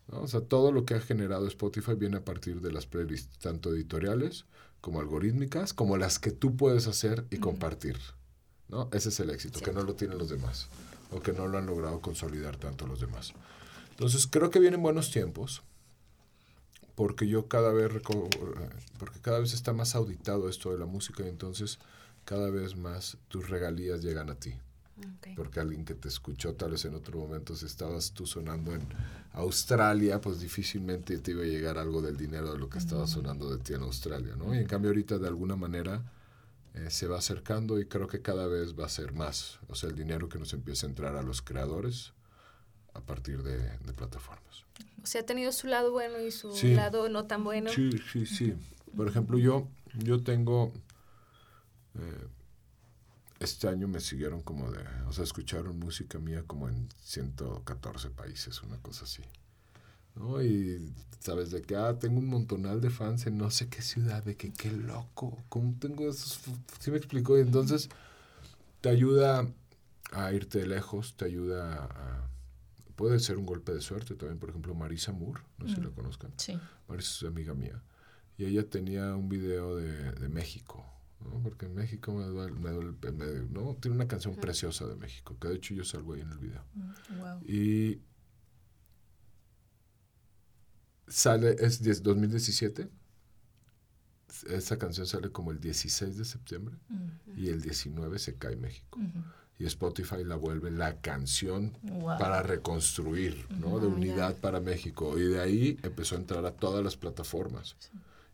O 0.09 0.28
sea, 0.28 0.40
todo 0.42 0.70
lo 0.70 0.84
que 0.84 0.94
ha 0.94 1.01
generado 1.01 1.47
Spotify 1.47 1.94
viene 1.94 2.18
a 2.18 2.24
partir 2.24 2.61
de 2.61 2.72
las 2.72 2.86
playlists, 2.86 3.38
tanto 3.38 3.72
editoriales 3.72 4.44
como 4.82 5.01
algorítmicas, 5.01 5.72
como 5.72 5.97
las 5.97 6.18
que 6.18 6.30
tú 6.30 6.57
puedes 6.57 6.86
hacer 6.86 7.24
y 7.30 7.38
compartir. 7.38 7.97
¿no? 8.68 8.88
Ese 8.92 9.09
es 9.09 9.20
el 9.20 9.30
éxito, 9.30 9.61
que 9.61 9.72
no 9.72 9.82
lo 9.82 9.94
tienen 9.94 10.18
los 10.18 10.28
demás, 10.28 10.68
o 11.11 11.20
que 11.20 11.32
no 11.32 11.49
lo 11.49 11.59
han 11.59 11.66
logrado 11.66 12.01
consolidar 12.01 12.57
tanto 12.57 12.86
los 12.86 13.01
demás. 13.01 13.32
Entonces, 13.90 14.26
creo 14.26 14.51
que 14.51 14.61
vienen 14.61 14.82
buenos 14.82 15.11
tiempos, 15.11 15.62
porque 16.94 17.26
yo 17.26 17.49
cada 17.49 17.72
vez, 17.72 17.90
porque 18.99 19.20
cada 19.20 19.38
vez 19.38 19.55
está 19.55 19.72
más 19.72 19.94
auditado 19.94 20.49
esto 20.49 20.72
de 20.72 20.78
la 20.78 20.86
música, 20.86 21.24
y 21.24 21.28
entonces 21.28 21.78
cada 22.24 22.51
vez 22.51 22.76
más 22.76 23.18
tus 23.28 23.49
regalías 23.49 24.03
llegan 24.03 24.30
a 24.30 24.34
ti. 24.34 24.55
Porque 25.34 25.61
alguien 25.61 25.84
que 25.84 25.94
te 25.94 26.09
escuchó 26.09 26.55
tal 26.55 26.70
vez 26.70 26.84
en 26.86 26.94
otro 26.94 27.18
momento, 27.18 27.55
si 27.55 27.66
estabas 27.66 28.12
tú 28.12 28.26
sonando 28.26 28.74
en 28.74 28.82
Australia, 29.32 30.20
pues 30.20 30.40
difícilmente 30.40 31.18
te 31.18 31.32
iba 31.32 31.42
a 31.42 31.47
llegar 31.47 31.76
algo 31.76 32.01
del 32.01 32.16
dinero 32.16 32.53
de 32.53 32.59
lo 32.59 32.70
que 32.70 32.78
estaba 32.78 33.07
sonando 33.07 33.55
de 33.55 33.62
ti 33.62 33.74
en 33.74 33.82
Australia, 33.82 34.34
¿no? 34.36 34.55
Y 34.55 34.59
en 34.59 34.66
cambio 34.66 34.90
ahorita 34.90 35.18
de 35.18 35.28
alguna 35.28 35.57
manera 35.57 36.03
eh, 36.74 36.90
se 36.90 37.07
va 37.07 37.18
acercando 37.18 37.78
y 37.78 37.86
creo 37.86 38.07
que 38.09 38.22
cada 38.22 38.47
vez 38.47 38.78
va 38.78 38.86
a 38.86 38.88
ser 38.88 39.12
más. 39.12 39.59
O 39.68 39.74
sea, 39.74 39.90
el 39.90 39.97
dinero 39.97 40.28
que 40.28 40.38
nos 40.38 40.55
empieza 40.55 40.86
a 40.86 40.90
entrar 40.90 41.16
a 41.16 41.22
los 41.22 41.42
creadores 41.42 42.14
a 42.94 43.01
partir 43.01 43.42
de, 43.42 43.59
plataformas. 43.92 44.64
O 45.03 45.07
sea, 45.07 45.20
ha 45.20 45.26
tenido 45.26 45.53
su 45.53 45.66
lado 45.66 45.92
bueno 45.92 46.20
y 46.20 46.30
su 46.30 46.51
lado 46.68 47.11
no 47.11 47.26
tan 47.26 47.44
bueno. 47.44 47.70
Sí, 47.70 47.90
sí, 48.12 48.24
sí. 48.24 48.55
Por 48.97 49.09
ejemplo, 49.09 49.38
yo, 49.38 49.68
yo 49.94 50.22
tengo... 50.22 50.72
Eh, 51.94 52.26
este 53.39 53.68
año 53.68 53.89
me 53.89 54.01
siguieron 54.01 54.41
como 54.41 54.70
de, 54.70 54.82
o 55.07 55.12
sea, 55.12 55.24
escucharon 55.24 55.78
música 55.78 56.18
mía 56.18 56.45
como 56.47 56.68
en 56.68 56.89
114 57.03 58.11
países, 58.11 58.62
una 58.62 58.78
cosa 58.78 59.05
así. 59.05 59.22
¿no? 60.14 60.43
Y 60.43 60.93
sabes 61.20 61.51
de 61.51 61.62
que, 61.62 61.76
ah, 61.76 61.99
tengo 61.99 62.18
un 62.18 62.26
montonal 62.26 62.80
de 62.80 62.91
fans 62.91 63.26
en 63.26 63.37
no 63.39 63.51
sé 63.51 63.68
qué 63.68 63.82
ciudad, 63.82 64.24
de 64.24 64.37
que 64.37 64.53
qué 64.53 64.72
loco, 64.72 65.39
¿cómo 65.49 65.76
tengo 65.78 66.09
esos? 66.09 66.41
¿Sí 66.80 66.91
me 66.91 66.97
explicó? 66.97 67.37
Y 67.37 67.43
entonces 67.43 67.91
te 68.80 68.89
ayuda 68.89 69.47
a 70.12 70.32
irte 70.32 70.66
lejos, 70.66 71.16
te 71.16 71.26
ayuda 71.26 71.84
a... 71.84 72.30
Puede 72.97 73.20
ser 73.20 73.37
un 73.37 73.45
golpe 73.45 73.74
de 73.74 73.82
suerte 73.82 74.14
también, 74.14 74.39
por 74.39 74.49
ejemplo, 74.49 74.74
Marisa 74.74 75.12
Moore, 75.12 75.43
no 75.59 75.68
sé 75.68 75.74
si 75.74 75.80
la 75.82 75.91
conozcan. 75.91 76.32
Sí. 76.39 76.59
Marisa 76.89 77.26
es 77.26 77.30
amiga 77.30 77.53
mía. 77.53 77.82
Y 78.39 78.47
ella 78.47 78.66
tenía 78.66 79.14
un 79.14 79.28
video 79.28 79.76
de, 79.76 80.12
de 80.12 80.28
México, 80.30 80.82
porque 81.42 81.66
en 81.66 81.74
México 81.74 82.12
me 82.12 82.24
duele, 82.24 82.54
me 82.58 83.26
¿no? 83.50 83.76
Tiene 83.76 83.96
una 83.96 84.08
canción 84.08 84.36
preciosa 84.36 84.86
de 84.86 84.96
México, 84.96 85.36
que 85.40 85.48
de 85.48 85.54
hecho 85.56 85.74
yo 85.74 85.84
salgo 85.84 86.14
ahí 86.14 86.20
en 86.20 86.30
el 86.30 86.38
video. 86.38 86.64
Mm, 86.74 86.90
y 87.46 88.02
sale, 91.08 91.56
es 91.58 92.02
2017. 92.02 92.88
Esa 94.48 94.78
canción 94.78 95.06
sale 95.06 95.30
como 95.30 95.50
el 95.50 95.60
16 95.60 96.16
de 96.18 96.24
septiembre 96.24 96.76
y 97.36 97.48
el 97.48 97.62
19 97.62 98.18
se 98.18 98.36
cae 98.36 98.56
México. 98.56 98.98
Y 99.58 99.64
Spotify 99.64 100.24
la 100.24 100.36
vuelve 100.36 100.70
la 100.70 101.00
canción 101.00 101.78
para 102.18 102.42
reconstruir, 102.42 103.46
¿no? 103.58 103.78
De 103.80 103.86
unidad 103.86 104.36
para 104.36 104.60
México. 104.60 105.18
Y 105.18 105.22
de 105.22 105.40
ahí 105.40 105.78
empezó 105.82 106.16
a 106.16 106.18
entrar 106.18 106.44
a 106.44 106.52
todas 106.52 106.84
las 106.84 106.96
plataformas 106.96 107.76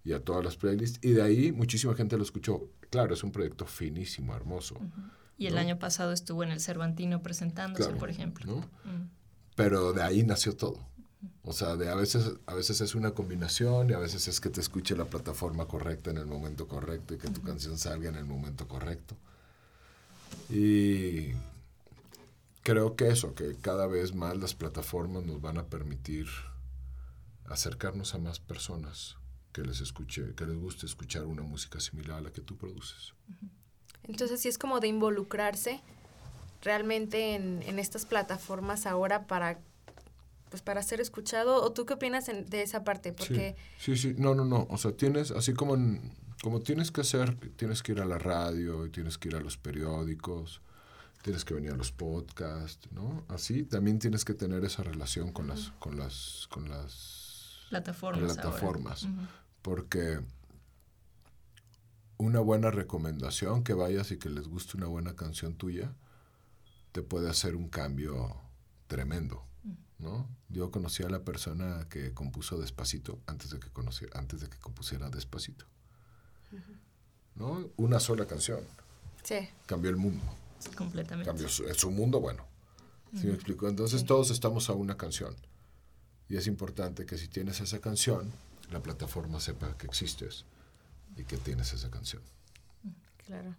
y 0.04 0.12
a 0.12 0.20
todas 0.20 0.44
las 0.44 0.56
playlists. 0.56 0.98
Y 1.02 1.12
de 1.12 1.22
ahí 1.22 1.52
muchísima 1.52 1.94
gente 1.94 2.16
lo 2.16 2.22
escuchó. 2.22 2.68
Claro, 2.90 3.14
es 3.14 3.22
un 3.22 3.32
proyecto 3.32 3.66
finísimo, 3.66 4.34
hermoso. 4.34 4.76
Y 5.38 5.46
el 5.46 5.58
año 5.58 5.78
pasado 5.78 6.12
estuvo 6.12 6.42
en 6.42 6.50
el 6.50 6.60
Cervantino 6.60 7.22
presentándose, 7.22 7.90
por 7.92 8.10
ejemplo. 8.10 8.58
Mm. 8.84 9.08
Pero 9.54 9.92
de 9.92 10.02
ahí 10.02 10.22
nació 10.22 10.56
todo. 10.56 10.78
O 11.44 11.52
sea, 11.52 11.76
de 11.76 11.88
a 11.88 11.94
veces, 11.94 12.34
a 12.46 12.54
veces 12.54 12.80
es 12.80 12.94
una 12.94 13.12
combinación 13.12 13.90
y 13.90 13.92
a 13.92 13.98
veces 13.98 14.26
es 14.28 14.40
que 14.40 14.50
te 14.50 14.60
escuche 14.60 14.96
la 14.96 15.04
plataforma 15.04 15.66
correcta 15.66 16.10
en 16.10 16.18
el 16.18 16.26
momento 16.26 16.66
correcto 16.66 17.14
y 17.14 17.18
que 17.18 17.28
tu 17.28 17.42
canción 17.42 17.78
salga 17.78 18.08
en 18.08 18.16
el 18.16 18.24
momento 18.24 18.66
correcto. 18.66 19.16
Y 20.50 21.32
creo 22.62 22.96
que 22.96 23.08
eso, 23.08 23.34
que 23.34 23.56
cada 23.56 23.86
vez 23.86 24.14
más 24.14 24.36
las 24.36 24.54
plataformas 24.54 25.24
nos 25.24 25.40
van 25.40 25.58
a 25.58 25.66
permitir 25.66 26.26
acercarnos 27.46 28.14
a 28.14 28.18
más 28.18 28.40
personas 28.40 29.16
que 29.52 29.62
les 29.62 29.80
escuche, 29.80 30.34
que 30.34 30.46
les 30.46 30.56
guste 30.56 30.86
escuchar 30.86 31.24
una 31.24 31.42
música 31.42 31.78
similar 31.80 32.18
a 32.18 32.20
la 32.22 32.32
que 32.32 32.40
tú 32.40 32.56
produces. 32.56 33.12
Entonces 34.04 34.40
sí 34.40 34.48
es 34.48 34.58
como 34.58 34.80
de 34.80 34.88
involucrarse 34.88 35.80
realmente 36.62 37.34
en, 37.34 37.78
estas 37.78 38.06
plataformas 38.06 38.86
ahora 38.86 39.26
para 39.26 39.60
pues 40.50 40.60
para 40.60 40.82
ser 40.82 41.00
escuchado. 41.00 41.62
O 41.62 41.72
tú 41.72 41.86
qué 41.86 41.94
opinas 41.94 42.26
de 42.26 42.62
esa 42.62 42.84
parte 42.84 43.12
porque 43.12 43.56
sí, 43.78 43.96
sí, 43.96 44.14
no 44.18 44.34
no 44.34 44.44
no. 44.44 44.66
O 44.70 44.78
sea 44.78 44.96
tienes 44.96 45.30
así 45.30 45.54
como 45.54 45.76
como 46.42 46.60
tienes 46.60 46.90
que 46.90 47.02
hacer 47.02 47.36
tienes 47.56 47.82
que 47.82 47.92
ir 47.92 48.00
a 48.00 48.04
la 48.04 48.18
radio 48.18 48.86
y 48.86 48.90
tienes 48.90 49.16
que 49.18 49.28
ir 49.28 49.36
a 49.36 49.40
los 49.40 49.56
periódicos 49.56 50.60
tienes 51.22 51.44
que 51.44 51.54
venir 51.54 51.70
a 51.70 51.76
los 51.76 51.92
podcasts 51.92 52.88
no 52.92 53.24
así 53.28 53.62
también 53.62 54.00
tienes 54.00 54.24
que 54.24 54.34
tener 54.34 54.64
esa 54.64 54.82
relación 54.82 55.32
con 55.32 55.46
las 55.46 55.72
con 55.78 55.96
las 55.96 56.48
con 56.50 56.68
las 56.68 57.66
plataformas, 57.70 58.34
plataformas 58.34 59.08
porque 59.62 60.20
una 62.18 62.40
buena 62.40 62.70
recomendación, 62.70 63.64
que 63.64 63.74
vayas 63.74 64.10
y 64.10 64.18
que 64.18 64.28
les 64.28 64.46
guste 64.46 64.76
una 64.76 64.86
buena 64.86 65.16
canción 65.16 65.54
tuya, 65.54 65.92
te 66.92 67.02
puede 67.02 67.30
hacer 67.30 67.56
un 67.56 67.68
cambio 67.68 68.36
tremendo, 68.86 69.44
¿no? 69.98 70.28
Yo 70.48 70.70
conocí 70.70 71.02
a 71.02 71.08
la 71.08 71.24
persona 71.24 71.86
que 71.88 72.12
compuso 72.12 72.58
Despacito 72.58 73.20
antes 73.26 73.50
de 73.50 73.58
que, 73.58 73.70
conociera, 73.70 74.18
antes 74.18 74.40
de 74.40 74.48
que 74.48 74.58
compusiera 74.58 75.08
Despacito. 75.08 75.64
¿No? 77.34 77.70
Una 77.76 77.98
sola 77.98 78.26
canción. 78.26 78.60
Sí. 79.22 79.48
Cambió 79.66 79.90
el 79.90 79.96
mundo. 79.96 80.22
Completamente. 80.76 81.26
Cambió 81.26 81.48
su, 81.48 81.64
su 81.74 81.90
mundo, 81.90 82.20
bueno. 82.20 82.44
¿Sí 83.18 83.26
me 83.26 83.34
explico? 83.34 83.68
Entonces 83.68 84.04
todos 84.04 84.30
estamos 84.30 84.68
a 84.68 84.74
una 84.74 84.96
canción. 84.96 85.34
Y 86.28 86.36
es 86.36 86.46
importante 86.46 87.04
que 87.04 87.18
si 87.18 87.28
tienes 87.28 87.60
esa 87.60 87.80
canción, 87.80 88.30
la 88.72 88.82
plataforma 88.82 89.40
sepa 89.40 89.76
que 89.76 89.86
existes 89.86 90.44
y 91.16 91.24
que 91.24 91.36
tienes 91.36 91.72
esa 91.72 91.90
canción. 91.90 92.22
Claro. 93.26 93.54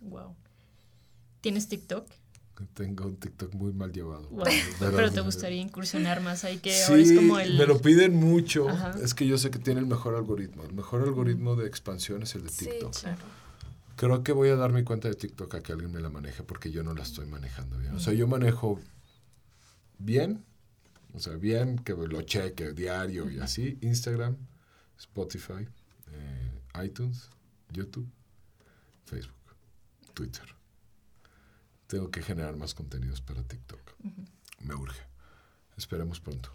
Wow. 0.00 0.34
¿Tienes 1.40 1.68
TikTok? 1.68 2.06
Tengo 2.74 3.06
un 3.06 3.16
TikTok 3.16 3.54
muy 3.54 3.72
mal 3.72 3.92
llevado. 3.92 4.28
Pero, 4.78 5.10
te 5.10 5.20
gustaría 5.20 5.60
incursionar 5.60 6.20
más 6.20 6.44
ahí 6.44 6.58
que 6.58 6.84
ahora 6.84 7.02
es 7.02 7.12
como 7.12 7.38
el... 7.38 7.58
me 7.58 7.66
lo 7.66 7.80
piden 7.80 8.14
mucho. 8.14 8.68
Es 9.02 9.14
que 9.14 9.26
yo 9.26 9.38
sé 9.38 9.50
que 9.50 9.58
tiene 9.58 9.80
el 9.80 9.86
mejor 9.86 10.14
algoritmo. 10.14 10.62
El 10.62 10.72
mejor 10.72 11.02
algoritmo 11.02 11.56
de 11.56 11.66
expansión 11.66 12.22
es 12.22 12.34
el 12.34 12.44
de 12.44 12.50
TikTok. 12.50 12.94
Sí, 12.94 13.02
claro. 13.02 13.22
Creo 13.96 14.22
que 14.22 14.32
voy 14.32 14.50
a 14.50 14.56
dar 14.56 14.72
mi 14.72 14.84
cuenta 14.84 15.08
de 15.08 15.14
TikTok 15.14 15.54
a 15.54 15.62
que 15.62 15.72
alguien 15.72 15.92
me 15.92 16.00
la 16.00 16.08
maneje 16.08 16.42
porque 16.42 16.70
yo 16.70 16.82
no 16.82 16.94
la 16.94 17.02
estoy 17.02 17.26
manejando 17.26 17.78
bien. 17.78 17.94
O 17.94 18.00
sea, 18.00 18.12
yo 18.12 18.26
manejo 18.26 18.78
bien, 19.98 20.44
o 21.14 21.18
sea, 21.18 21.34
bien 21.34 21.78
que 21.78 21.92
lo 21.92 22.22
cheque 22.22 22.72
diario 22.72 23.30
y 23.30 23.38
así. 23.38 23.78
Instagram, 23.82 24.36
Spotify, 24.98 25.68
eh, 26.12 26.84
iTunes, 26.84 27.28
YouTube, 27.70 28.08
Facebook, 29.04 29.56
Twitter. 30.14 30.46
Tengo 31.86 32.10
que 32.10 32.22
generar 32.22 32.56
más 32.56 32.74
contenidos 32.74 33.20
para 33.20 33.42
TikTok. 33.42 33.80
Me 34.60 34.74
urge. 34.74 35.02
Esperemos 35.76 36.20
pronto. 36.20 36.50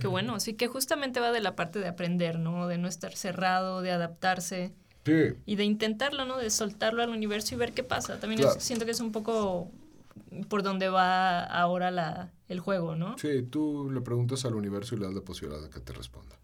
Qué 0.00 0.06
bueno, 0.06 0.40
sí 0.40 0.54
que 0.54 0.66
justamente 0.66 1.20
va 1.20 1.30
de 1.30 1.40
la 1.40 1.54
parte 1.54 1.78
de 1.78 1.88
aprender, 1.88 2.38
¿no? 2.38 2.66
De 2.66 2.78
no 2.78 2.88
estar 2.88 3.14
cerrado, 3.14 3.82
de 3.82 3.92
adaptarse. 3.92 4.72
Sí. 5.04 5.34
Y 5.46 5.56
de 5.56 5.64
intentarlo, 5.64 6.24
¿no? 6.24 6.38
De 6.38 6.50
soltarlo 6.50 7.02
al 7.02 7.10
universo 7.10 7.54
y 7.54 7.58
ver 7.58 7.72
qué 7.72 7.82
pasa. 7.84 8.18
También 8.18 8.42
siento 8.58 8.84
que 8.84 8.92
es 8.92 9.00
un 9.00 9.12
poco 9.12 9.70
por 10.48 10.62
donde 10.62 10.88
va 10.88 11.44
ahora 11.44 11.90
la, 11.90 12.32
el 12.48 12.60
juego, 12.60 12.96
¿no? 12.96 13.16
Sí, 13.18 13.42
tú 13.42 13.90
le 13.90 14.00
preguntas 14.00 14.44
al 14.44 14.54
universo 14.54 14.94
y 14.94 14.98
le 14.98 15.06
das 15.06 15.14
la 15.14 15.22
posibilidad 15.22 15.62
de 15.62 15.70
que 15.70 15.80
te 15.80 15.92
responda. 15.92 16.38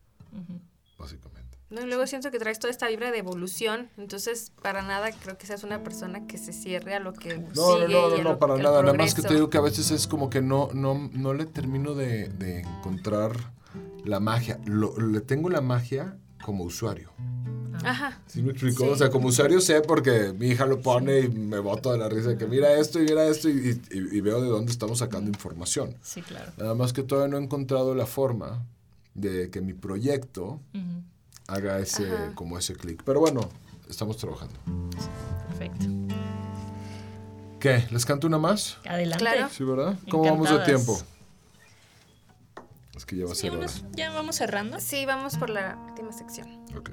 Básicamente. 0.99 1.59
No, 1.71 1.85
luego 1.85 2.07
siento 2.07 2.31
que 2.31 2.39
traes 2.39 2.59
toda 2.59 2.71
esta 2.71 2.89
vibra 2.89 3.11
de 3.11 3.19
evolución, 3.19 3.91
entonces 3.99 4.53
para 4.63 4.83
nada 4.83 5.11
creo 5.13 5.37
que 5.37 5.47
seas 5.47 5.65
una 5.65 5.83
persona 5.83 6.27
que 6.27 6.39
se 6.39 6.55
cierre 6.55 6.95
a 6.95 7.01
lo 7.01 7.13
que 7.13 7.39
no, 7.39 7.75
sigue 7.75 7.89
no, 7.89 8.09
no, 8.09 8.17
no, 8.17 8.23
no, 8.23 8.39
para 8.39 8.57
nada. 8.57 8.83
Nada 8.83 8.95
más 8.95 9.15
que 9.15 9.23
te 9.23 9.35
digo 9.35 9.51
que 9.51 9.59
a 9.59 9.63
veces 9.63 9.91
es 9.91 10.07
como 10.07 10.31
que 10.31 10.41
no, 10.41 10.71
no, 10.73 11.11
no 11.13 11.35
le 11.35 11.45
termino 11.45 11.95
de, 11.95 12.29
de 12.29 12.61
encontrar 12.61 13.33
la 14.05 14.19
magia. 14.19 14.59
Lo, 14.65 14.99
le 14.99 15.21
tengo 15.21 15.51
la 15.51 15.61
magia 15.61 16.17
como 16.43 16.65
usuario. 16.65 17.13
Ajá. 17.85 18.19
¿Sí 18.27 18.43
me 18.43 18.53
explico? 18.53 18.87
O 18.87 18.97
sea, 18.97 19.11
como 19.11 19.29
usuario 19.29 19.61
sé 19.61 19.81
porque 19.81 20.33
mi 20.39 20.49
hija 20.49 20.67
lo 20.67 20.81
pone 20.81 21.21
y 21.21 21.29
me 21.29 21.59
boto 21.59 21.93
de 21.93 21.99
la 21.99 22.09
risa 22.09 22.31
de 22.31 22.39
que 22.39 22.47
mira 22.47 22.73
esto 22.75 23.01
y 23.01 23.05
mira 23.05 23.27
esto 23.27 23.49
y, 23.49 23.81
y, 23.91 24.21
veo 24.21 24.41
de 24.41 24.49
dónde 24.49 24.73
estamos 24.73 24.99
sacando 24.99 25.29
información. 25.29 25.95
Sí, 26.03 26.23
claro. 26.23 26.53
Nada 26.57 26.75
más 26.75 26.93
que 26.93 27.03
todavía 27.03 27.31
no 27.33 27.39
he 27.39 27.45
encontrado 27.45 27.95
la 27.95 28.07
forma 28.07 28.65
de 29.15 29.51
que 29.51 29.61
mi 29.61 29.75
proyecto 29.75 30.61
haga 31.47 31.79
ese, 31.79 32.09
como 32.35 32.59
ese 32.59 32.75
clic. 32.75 33.03
Pero 33.05 33.21
bueno, 33.21 33.49
estamos 33.89 34.17
trabajando. 34.17 34.55
Perfecto. 35.49 35.87
¿Qué? 37.61 37.89
¿Les 37.91 38.07
canto 38.07 38.27
una 38.27 38.39
más? 38.39 38.79
Adelante. 38.87 39.27
Sí, 39.51 39.65
¿verdad? 39.65 39.99
¿Cómo 40.11 40.25
vamos 40.25 40.51
de 40.51 40.59
tiempo? 40.65 40.99
Es 42.97 43.05
que 43.05 43.17
ya 43.17 43.27
va 43.27 43.33
a 43.33 43.35
ser 43.35 43.53
Ya 43.95 44.11
vamos 44.11 44.37
cerrando. 44.37 44.81
Sí, 44.81 45.07
vamos 45.07 45.37
por 45.37 45.51
la 45.51 45.77
última 45.89 46.13
sección. 46.13 46.49
Ok. 46.77 46.91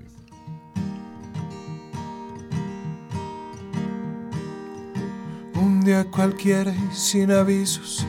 Un 5.56 5.80
día 5.82 6.04
cualquiera 6.12 6.74
y 6.74 6.94
sin 6.94 7.32
avisos, 7.32 8.06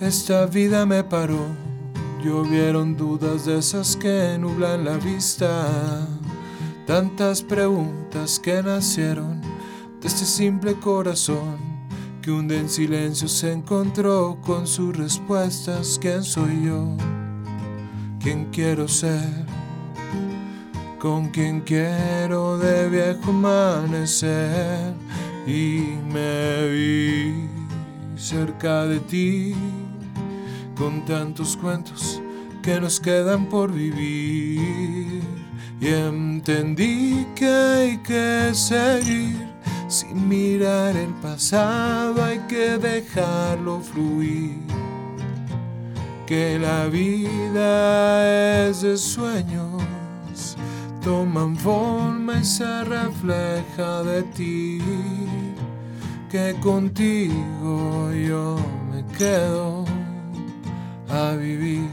esta 0.00 0.44
vida 0.44 0.84
me 0.84 1.02
paró. 1.02 1.46
Llovieron 2.22 2.94
dudas 2.94 3.46
de 3.46 3.58
esas 3.58 3.96
que 3.96 4.36
nublan 4.38 4.84
la 4.84 4.98
vista. 4.98 6.06
Tantas 6.86 7.42
preguntas 7.42 8.38
que 8.38 8.62
nacieron 8.62 9.40
de 10.00 10.08
este 10.08 10.26
simple 10.26 10.74
corazón 10.74 11.56
que 12.20 12.30
un 12.30 12.50
en 12.50 12.68
silencio 12.68 13.28
se 13.28 13.52
encontró 13.52 14.38
con 14.42 14.66
sus 14.66 14.94
respuestas. 14.94 15.98
¿Quién 15.98 16.22
soy 16.22 16.66
yo? 16.66 16.96
¿Quién 18.20 18.50
quiero 18.52 18.86
ser? 18.88 19.46
¿Con 20.98 21.30
quién 21.30 21.62
quiero 21.62 22.58
de 22.58 22.90
viejo 22.90 23.30
amanecer? 23.30 24.92
Y 25.46 25.96
me 26.12 26.68
vi 26.68 27.48
cerca 28.16 28.86
de 28.86 29.00
ti 29.00 29.54
con 30.76 31.04
tantos 31.04 31.56
cuentos 31.56 32.20
que 32.62 32.80
nos 32.80 33.00
quedan 33.00 33.46
por 33.46 33.72
vivir. 33.72 35.22
Y 35.80 35.86
entendí 35.88 37.26
que 37.34 37.48
hay 37.48 37.96
que 37.98 38.50
seguir 38.52 39.50
sin 39.88 40.28
mirar 40.28 40.96
el 40.96 41.12
pasado, 41.14 42.22
hay 42.22 42.38
que 42.40 42.78
dejarlo 42.78 43.80
fluir. 43.80 44.58
Que 46.26 46.58
la 46.60 46.86
vida 46.86 48.68
es 48.68 48.82
de 48.82 48.96
sueños, 48.96 49.69
toman 51.02 51.56
forma 51.56 52.38
y 52.38 52.44
se 52.44 52.84
refleja 52.84 54.02
de 54.02 54.22
ti. 54.22 54.78
Que 56.30 56.54
contigo 56.60 58.12
yo 58.12 58.56
me 58.90 59.04
quedo 59.16 59.84
a 61.08 61.32
vivir. 61.32 61.90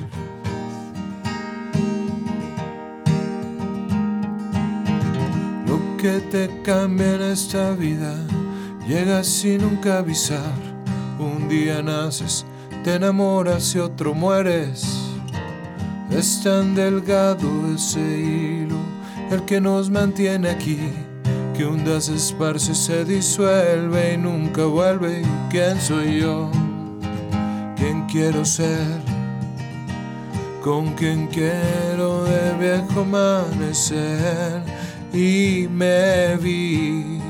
Lo 5.66 5.80
que 5.98 6.20
te 6.32 6.62
cambia 6.64 7.16
en 7.16 7.22
esta 7.22 7.72
vida 7.72 8.16
llega 8.88 9.24
sin 9.24 9.62
nunca 9.62 10.00
avisar. 10.00 10.54
Un 11.20 11.50
día 11.50 11.82
naces, 11.82 12.46
te 12.84 12.96
enamoras 12.96 13.74
y 13.76 13.80
otro 13.80 14.14
mueres. 14.14 15.08
Es 16.12 16.42
tan 16.42 16.74
delgado 16.74 17.48
ese 17.76 18.00
hilo, 18.00 18.78
el 19.32 19.44
que 19.46 19.60
nos 19.60 19.90
mantiene 19.90 20.50
aquí, 20.50 20.80
que 21.56 21.66
un 21.66 21.84
día 21.84 22.00
se 22.00 22.16
esparce, 22.16 22.74
se 22.74 23.04
disuelve 23.04 24.14
y 24.14 24.18
nunca 24.18 24.66
vuelve. 24.66 25.24
¿Quién 25.50 25.80
soy 25.82 26.22
yo? 26.22 26.50
¿Quién 27.76 28.06
quiero 28.08 28.46
ser? 28.46 29.02
¿Con 30.64 30.94
quién 30.96 31.28
quiero 31.28 32.24
de 32.24 32.54
viejo 32.60 33.02
amanecer? 33.02 34.64
Y 35.14 35.68
me 35.70 36.38
vi 36.38 37.22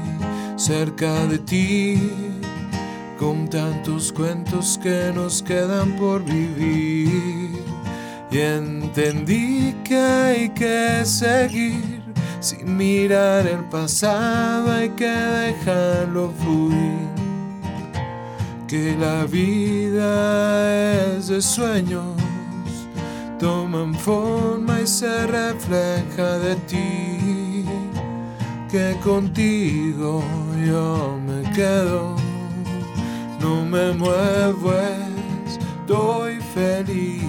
cerca 0.55 1.13
de 1.27 1.39
ti, 1.39 2.11
con 3.19 3.47
tantos 3.47 4.11
cuentos 4.11 4.79
que 4.81 5.11
nos 5.13 5.41
quedan 5.43 5.95
por 5.95 6.23
vivir. 6.23 7.66
Y 8.29 8.39
entendí 8.39 9.73
que 9.85 9.97
hay 9.97 10.49
que 10.49 11.05
seguir 11.05 12.03
sin 12.41 12.75
mirar 12.75 13.47
el 13.47 13.63
pasado, 13.65 14.71
hay 14.71 14.89
que 14.89 15.09
dejarlo 15.09 16.31
fluir. 16.39 17.07
Que 18.67 18.97
la 18.99 19.23
vida 19.23 21.15
es 21.15 21.29
de 21.29 21.41
sueños, 21.41 22.17
toman 23.39 23.95
forma 23.95 24.81
y 24.81 24.87
se 24.87 25.25
refleja 25.27 26.37
de 26.39 26.55
ti. 26.67 27.65
Que 28.69 28.97
contigo 29.01 30.21
yo 30.65 31.17
me 31.25 31.49
quedo, 31.53 32.17
no 33.39 33.63
me 33.63 33.93
muevo, 33.93 34.73
estoy 35.47 36.41
feliz 36.53 37.26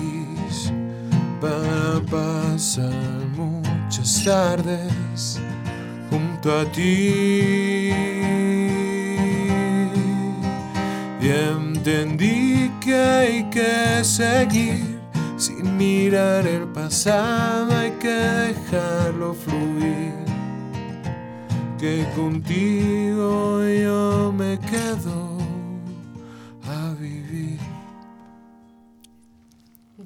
para 1.41 2.01
pasar 2.11 2.93
muchas 3.37 4.25
tardes 4.25 5.41
junto 6.11 6.59
a 6.61 6.65
ti. 6.73 7.93
Y 11.21 11.29
entendí 11.29 12.71
que 12.81 12.95
hay 12.95 13.45
que 13.51 14.03
seguir 14.03 14.99
sin 15.37 15.77
mirar 15.77 16.47
el 16.47 16.67
pasado, 16.69 17.77
hay 17.77 17.93
que 17.93 18.09
dejarlo 18.09 19.35
fluir. 19.35 20.15
Que 21.79 22.05
contigo 22.17 23.63
yo 23.63 24.33
me 24.37 24.59
quedo 24.59 25.38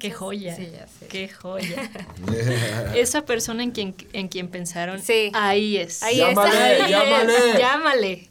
Qué 0.03 0.11
joya. 0.11 0.57
Sí, 0.57 0.68
ya 0.72 0.86
sé. 0.88 1.07
Qué 1.07 1.28
joya. 1.28 1.90
Esa 2.94 3.24
persona 3.24 3.62
en 3.62 3.70
quien, 3.70 3.94
en 4.12 4.26
quien 4.28 4.48
pensaron, 4.48 5.00
Sí. 5.00 5.30
ahí 5.32 5.76
es. 5.76 6.03
Ahí 6.03 6.16
Llámale, 6.18 6.72
está. 6.74 6.88
llámale. 6.88 7.59
Llámale. 7.59 8.30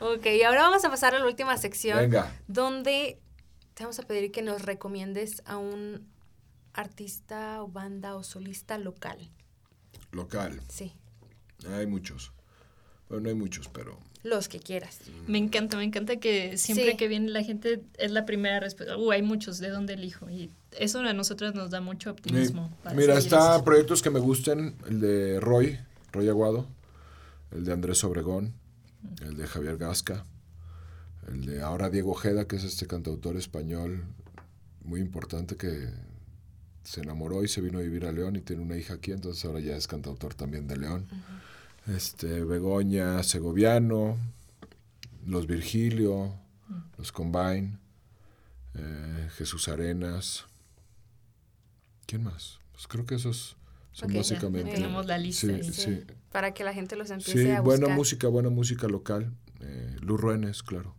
Ok, 0.00 0.26
y 0.26 0.42
ahora 0.44 0.62
vamos 0.62 0.84
a 0.84 0.90
pasar 0.90 1.14
a 1.16 1.18
la 1.18 1.26
última 1.26 1.56
sección. 1.58 1.98
Venga. 1.98 2.32
Donde 2.46 3.18
te 3.74 3.82
vamos 3.82 3.98
a 3.98 4.02
pedir 4.04 4.30
que 4.30 4.42
nos 4.42 4.62
recomiendes 4.62 5.42
a 5.46 5.56
un 5.56 6.06
artista 6.72 7.60
o 7.62 7.68
banda 7.68 8.14
o 8.14 8.22
solista 8.22 8.78
local. 8.78 9.18
Local. 10.12 10.60
Sí, 10.68 10.92
Hay 11.74 11.86
muchos. 11.88 12.32
Bueno, 13.08 13.24
no 13.24 13.28
hay 13.30 13.34
muchos, 13.34 13.68
pero 13.68 13.98
los 14.22 14.48
que 14.48 14.60
quieras. 14.60 15.00
Me 15.26 15.38
encanta, 15.38 15.76
me 15.76 15.84
encanta 15.84 16.16
que 16.16 16.56
siempre 16.58 16.92
Sí. 16.92 16.96
que 16.96 17.08
viene 17.08 17.30
la 17.30 17.42
gente 17.42 17.82
es 17.98 18.10
la 18.12 18.24
primera 18.26 18.60
respuesta. 18.60 18.96
Uh, 18.96 19.10
hay 19.10 19.22
muchos, 19.22 19.58
¿de 19.58 19.70
dónde 19.70 19.94
elijo? 19.94 20.28
Y 20.30 20.50
eso 20.72 21.00
a 21.00 21.12
nosotras 21.12 21.54
nos 21.54 21.70
da 21.70 21.80
mucho 21.80 22.10
optimismo. 22.10 22.70
Mira, 22.94 23.18
está 23.18 23.62
proyectos 23.64 24.02
que 24.02 24.10
me 24.10 24.20
gusten, 24.20 24.76
el 24.88 25.00
de 25.00 25.40
Roy, 25.40 25.78
Roy 26.12 26.28
Aguado, 26.28 26.66
el 27.50 27.64
de 27.64 27.72
Andrés 27.72 28.04
Obregón, 28.04 28.54
el 29.22 29.36
de 29.36 29.46
Javier 29.46 29.76
Gasca, 29.78 30.24
el 31.28 31.46
de 31.46 31.62
ahora 31.62 31.90
Diego 31.90 32.12
Ojeda, 32.12 32.46
que 32.46 32.56
es 32.56 32.64
este 32.64 32.86
cantautor 32.86 33.36
español 33.36 34.04
muy 34.84 35.00
importante 35.00 35.56
que 35.56 35.88
se 36.82 37.02
enamoró 37.02 37.44
y 37.44 37.48
se 37.48 37.60
vino 37.60 37.78
a 37.78 37.82
vivir 37.82 38.06
a 38.06 38.12
León 38.12 38.36
y 38.36 38.40
tiene 38.40 38.62
una 38.62 38.76
hija 38.76 38.94
aquí, 38.94 39.12
entonces 39.12 39.44
ahora 39.44 39.60
ya 39.60 39.76
es 39.76 39.86
cantautor 39.86 40.34
también 40.34 40.66
de 40.66 40.76
León. 40.76 41.06
Este, 41.86 42.44
Begoña 42.44 43.22
Segoviano, 43.22 44.16
los 45.26 45.46
Virgilio, 45.46 46.34
los 46.96 47.12
Combine, 47.12 47.78
eh, 48.74 49.28
Jesús 49.36 49.68
Arenas. 49.68 50.47
¿Quién 52.08 52.24
más? 52.24 52.58
Pues 52.72 52.86
creo 52.88 53.04
que 53.04 53.16
esos 53.16 53.56
son 53.92 54.06
Ok, 54.08 54.12
ya. 54.14 54.18
básicamente. 54.20 54.72
Tenemos 54.72 55.04
la 55.06 55.18
lista 55.18 55.46
sí. 55.62 55.72
Sí, 55.74 56.04
Para 56.32 56.54
que 56.54 56.64
la 56.64 56.72
gente 56.72 56.96
los 56.96 57.10
empiece 57.10 57.32
Sí, 57.44 57.50
a 57.50 57.60
buscar. 57.60 57.80
buena 57.80 57.94
música, 57.94 58.28
buena 58.28 58.48
música 58.48 58.88
local. 58.88 59.36
Eh, 59.60 59.96
Luz 60.00 60.18
Ruenes, 60.20 60.62
claro. 60.62 60.96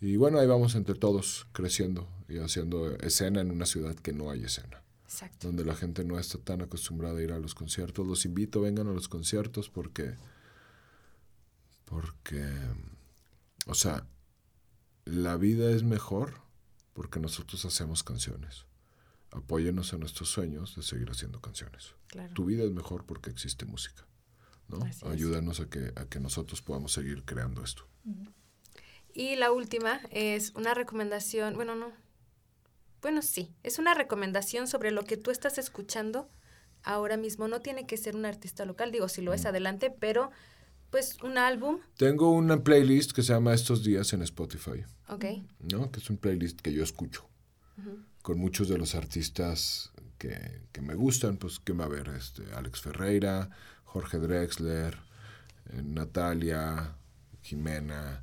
Y 0.00 0.16
bueno, 0.16 0.38
ahí 0.38 0.46
vamos 0.46 0.76
entre 0.76 0.94
todos 0.94 1.48
creciendo 1.52 2.08
y 2.28 2.38
haciendo 2.38 2.94
escena 2.98 3.40
en 3.40 3.50
una 3.50 3.66
ciudad 3.66 3.96
que 3.96 4.12
no 4.12 4.30
hay 4.30 4.44
escena, 4.44 4.84
Exacto. 5.04 5.48
donde 5.48 5.64
la 5.64 5.74
gente 5.74 6.04
no 6.04 6.20
está 6.20 6.38
tan 6.38 6.62
acostumbrada 6.62 7.18
a 7.18 7.22
ir 7.22 7.32
a 7.32 7.38
los 7.40 7.56
conciertos. 7.56 8.06
Los 8.06 8.24
invito, 8.24 8.60
vengan 8.60 8.86
a 8.86 8.92
los 8.92 9.08
conciertos 9.08 9.68
porque, 9.70 10.14
porque, 11.84 12.46
o 13.66 13.74
sea, 13.74 14.06
la 15.04 15.36
vida 15.36 15.68
es 15.72 15.82
mejor 15.82 16.34
porque 16.92 17.18
nosotros 17.18 17.64
hacemos 17.64 18.04
canciones. 18.04 18.66
Apóyenos 19.30 19.92
en 19.92 20.00
nuestros 20.00 20.30
sueños 20.30 20.74
de 20.76 20.82
seguir 20.82 21.10
haciendo 21.10 21.40
canciones. 21.40 21.94
Claro. 22.06 22.32
Tu 22.34 22.44
vida 22.44 22.64
es 22.64 22.70
mejor 22.70 23.04
porque 23.04 23.30
existe 23.30 23.66
música. 23.66 24.06
¿no? 24.68 24.78
Así 24.78 25.04
es. 25.04 25.10
Ayúdanos 25.10 25.60
a 25.60 25.68
que, 25.68 25.92
a 25.96 26.06
que 26.06 26.20
nosotros 26.20 26.62
podamos 26.62 26.92
seguir 26.92 27.24
creando 27.24 27.62
esto. 27.62 27.86
Y 29.12 29.36
la 29.36 29.52
última 29.52 30.00
es 30.10 30.54
una 30.54 30.74
recomendación, 30.74 31.54
bueno, 31.54 31.74
no. 31.74 31.92
Bueno, 33.02 33.22
sí, 33.22 33.54
es 33.62 33.78
una 33.78 33.94
recomendación 33.94 34.66
sobre 34.66 34.90
lo 34.90 35.04
que 35.04 35.16
tú 35.16 35.30
estás 35.30 35.58
escuchando 35.58 36.28
ahora 36.82 37.16
mismo. 37.16 37.48
No 37.48 37.60
tiene 37.60 37.86
que 37.86 37.96
ser 37.96 38.16
un 38.16 38.24
artista 38.24 38.64
local, 38.64 38.90
digo, 38.90 39.08
si 39.08 39.22
lo 39.22 39.32
es 39.32 39.46
adelante, 39.46 39.90
pero 39.90 40.30
pues 40.90 41.22
un 41.22 41.36
álbum, 41.36 41.80
Tengo 41.96 42.30
una 42.32 42.62
playlist 42.62 43.12
que 43.12 43.22
se 43.22 43.34
llama 43.34 43.52
Estos 43.52 43.84
días 43.84 44.12
en 44.14 44.22
Spotify, 44.22 44.84
ok. 45.08 45.24
¿no? 45.70 45.90
que 45.90 46.00
es 46.00 46.08
un 46.08 46.16
playlist 46.16 46.60
que 46.60 46.72
yo 46.72 46.82
escucho 46.82 47.28
con 48.28 48.38
muchos 48.38 48.68
de 48.68 48.76
los 48.76 48.94
artistas 48.94 49.90
que, 50.18 50.60
que 50.70 50.82
me 50.82 50.94
gustan, 50.94 51.38
pues 51.38 51.58
que 51.60 51.72
va 51.72 51.86
a 51.86 51.88
ver 51.88 52.08
este, 52.08 52.42
Alex 52.52 52.82
Ferreira, 52.82 53.48
Jorge 53.84 54.18
Drexler, 54.18 54.98
eh, 55.70 55.82
Natalia, 55.82 56.94
Jimena, 57.40 58.22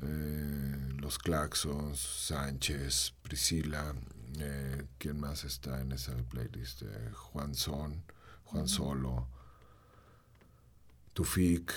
eh, 0.00 0.88
Los 0.96 1.18
Claxons, 1.18 1.98
Sánchez, 1.98 3.14
Priscila, 3.20 3.96
eh, 4.38 4.84
¿quién 4.98 5.18
más 5.18 5.42
está 5.42 5.80
en 5.80 5.90
esa 5.90 6.14
playlist? 6.28 6.84
Juan 7.12 7.56
Son, 7.56 8.04
Juan 8.44 8.68
Solo, 8.68 9.26
Tufik, 11.14 11.72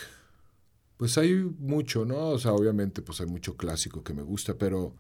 Pues 0.98 1.18
hay 1.18 1.34
mucho, 1.34 2.06
¿no? 2.06 2.28
O 2.28 2.38
sea, 2.38 2.54
obviamente, 2.54 3.02
pues 3.02 3.22
hay 3.22 3.28
mucho 3.28 3.58
clásico 3.58 4.04
que 4.04 4.14
me 4.14 4.22
gusta, 4.22 4.54
pero, 4.54 4.96